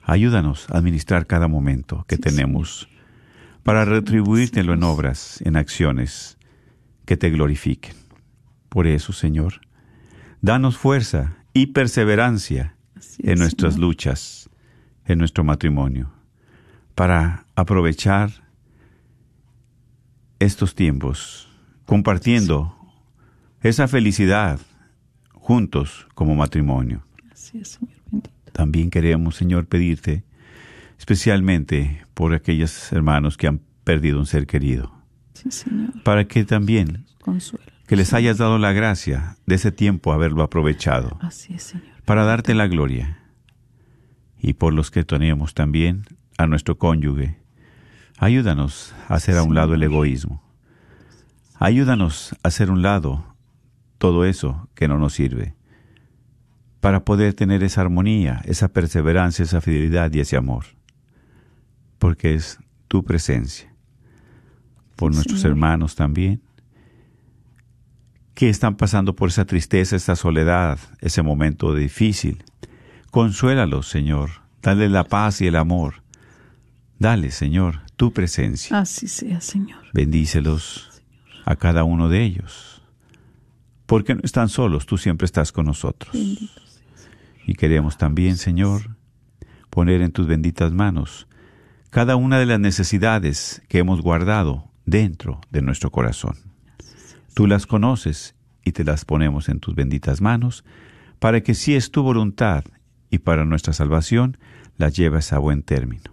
Ayúdanos 0.03 0.69
a 0.71 0.79
administrar 0.79 1.27
cada 1.29 1.47
momento 1.47 2.05
que 2.09 2.17
Sí, 2.17 2.23
tenemos 2.23 2.89
para 3.63 3.85
retribuírtelo 3.85 4.73
en 4.73 4.83
obras, 4.83 5.41
en 5.45 5.57
acciones 5.57 6.37
que 7.05 7.17
te 7.17 7.31
glorifiquen. 7.31 7.95
Por 8.69 8.89
eso, 8.89 9.13
Señor, 9.13 9.61
danos 10.41 10.77
fuerza 10.79 11.37
y 11.53 11.67
perseverancia 11.67 12.75
en 13.19 13.35
es, 13.35 13.39
nuestras 13.39 13.75
Señor. 13.75 13.89
luchas, 13.89 14.51
en 15.05 15.19
nuestro 15.19 15.45
matrimonio, 15.45 16.11
para 16.97 17.47
aprovechar 17.55 18.33
estos 20.41 20.75
tiempos 20.75 21.48
compartiendo 21.89 22.77
esa 23.63 23.89
felicidad 23.89 24.61
juntos 25.33 26.07
como 26.15 26.35
matrimonio. 26.35 27.03
Así 27.33 27.57
es, 27.61 27.69
Señor 27.71 27.95
bendito. 28.13 28.31
También 28.53 28.91
queremos, 28.91 29.37
Señor, 29.37 29.67
pedirte 29.69 30.23
especialmente 30.99 32.05
por 32.13 32.35
aquellos 32.35 32.93
hermanos 32.93 33.39
que 33.39 33.47
han 33.47 33.61
perdido 33.85 34.19
un 34.19 34.27
ser 34.27 34.47
querido, 34.47 34.93
Sí, 35.33 35.51
Señor. 35.51 36.03
para 36.03 36.27
que 36.27 36.45
también 36.45 37.07
Consuelo. 37.23 37.65
que 37.87 37.97
les 37.97 38.13
hayas 38.13 38.37
dado 38.37 38.59
la 38.59 38.73
gracia 38.73 39.39
de 39.47 39.55
ese 39.55 39.73
tiempo 39.73 40.13
haberlo 40.13 40.43
aprovechado 40.43 41.17
Así 41.23 41.55
es, 41.55 41.63
Señor. 41.63 41.87
para 42.05 42.25
darte 42.25 42.55
la 42.55 42.67
gloria. 42.67 43.19
Y 44.43 44.53
por 44.53 44.75
los 44.75 44.91
que 44.91 45.05
tenemos 45.05 45.55
también 45.55 46.05
a 46.37 46.47
nuestro 46.47 46.77
cónyuge, 46.77 47.39
ayúdanos 48.19 48.95
a 49.09 49.15
hacer 49.15 49.39
a 49.39 49.43
un 49.43 49.55
lado 49.55 49.73
el 49.73 49.83
egoísmo. 49.83 50.43
Ayúdanos 51.59 52.35
a 52.43 52.49
hacer 52.49 52.71
un 52.71 52.83
lado 52.83 53.35
todo 53.99 54.25
eso 54.25 54.69
que 54.75 54.87
no 54.87 54.97
nos 54.99 55.15
sirve, 55.15 55.55
para 56.81 57.05
poder 57.05 57.35
tener 57.35 57.65
esa 57.65 57.81
armonía, 57.81 58.41
esa 58.45 58.69
perseverancia, 58.69 59.43
esa 59.43 59.61
fidelidad 59.61 60.13
y 60.13 60.21
ese 60.21 60.37
amor, 60.37 60.67
porque 61.99 62.35
es 62.35 62.59
tu 62.87 63.05
presencia. 63.05 63.75
Por 64.95 65.13
Sí, 65.13 65.17
nuestros 65.17 65.45
hermanos 65.45 65.97
también, 65.97 66.41
que 68.35 68.49
están 68.49 68.77
pasando 68.77 69.17
por 69.17 69.31
esa 69.31 69.45
tristeza, 69.45 69.97
esa 69.97 70.15
soledad, 70.15 70.79
ese 71.01 71.23
momento 71.23 71.75
difícil. 71.75 72.45
Consuélalos, 73.11 73.89
Señor. 73.89 74.31
Dale 74.63 74.89
la 74.89 75.03
paz 75.03 75.41
y 75.41 75.49
el 75.49 75.57
amor. 75.57 76.03
Dale, 77.01 77.33
Señor, 77.33 77.81
tu 77.97 78.13
presencia. 78.13 78.79
Así 78.79 79.09
sea, 79.09 79.41
Señor. 79.41 79.81
Bendícelos 79.93 80.88
a 81.49 81.57
cada 81.57 81.83
uno 81.83 82.11
de 82.11 82.23
ellos. 82.23 82.83
Porque 83.87 84.15
no 84.15 84.21
están 84.23 84.51
solos, 84.51 84.85
tú 84.85 84.99
siempre 84.99 85.25
estás 85.25 85.51
con 85.51 85.65
nosotros. 85.65 86.15
Y 86.15 87.55
queremos 87.55 87.97
también, 87.97 88.37
Señor, 88.37 88.97
poner 89.71 90.03
en 90.03 90.13
tus 90.13 90.27
benditas 90.27 90.73
manos 90.73 91.27
cada 91.89 92.17
una 92.17 92.39
de 92.39 92.45
las 92.45 92.61
necesidades 92.61 93.63
que 93.69 93.79
hemos 93.79 94.03
guardado 94.03 94.71
dentro 94.85 95.41
de 95.51 95.63
nuestro 95.63 95.91
corazón. 95.91 96.37
Tú 97.33 97.47
las 97.47 97.67
conoces 97.67 98.35
y 98.63 98.73
te 98.73 98.85
las 98.85 99.07
ponemos 99.07 99.49
en 99.49 99.59
tus 99.59 99.75
benditas 99.75 100.21
manos 100.21 100.67
para 101.19 101.41
que 101.41 101.55
si 101.55 101.75
es 101.75 101.91
tu 101.91 102.03
voluntad 102.03 102.63
y 103.09 103.19
para 103.21 103.47
nuestra 103.47 103.73
salvación, 103.73 104.37
las 104.77 104.95
lleves 104.95 105.33
a 105.33 105.39
buen 105.39 105.63
término. 105.63 106.13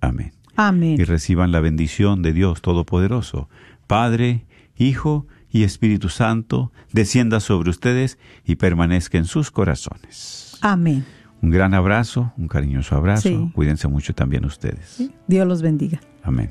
Amén. 0.00 0.32
Amén. 0.56 0.96
Y 0.98 1.04
reciban 1.04 1.52
la 1.52 1.60
bendición 1.60 2.22
de 2.22 2.32
Dios 2.32 2.62
Todopoderoso, 2.62 3.50
Padre, 3.86 4.46
Hijo 4.80 5.26
y 5.50 5.64
Espíritu 5.64 6.08
Santo, 6.08 6.72
descienda 6.92 7.40
sobre 7.40 7.70
ustedes 7.70 8.18
y 8.46 8.56
permanezca 8.56 9.18
en 9.18 9.26
sus 9.26 9.50
corazones. 9.50 10.56
Amén. 10.62 11.04
Un 11.42 11.50
gran 11.50 11.74
abrazo, 11.74 12.32
un 12.36 12.48
cariñoso 12.48 12.96
abrazo. 12.96 13.28
Sí. 13.28 13.50
Cuídense 13.54 13.88
mucho 13.88 14.14
también 14.14 14.44
ustedes. 14.44 15.10
Dios 15.26 15.46
los 15.46 15.62
bendiga. 15.62 16.00
Amén. 16.22 16.50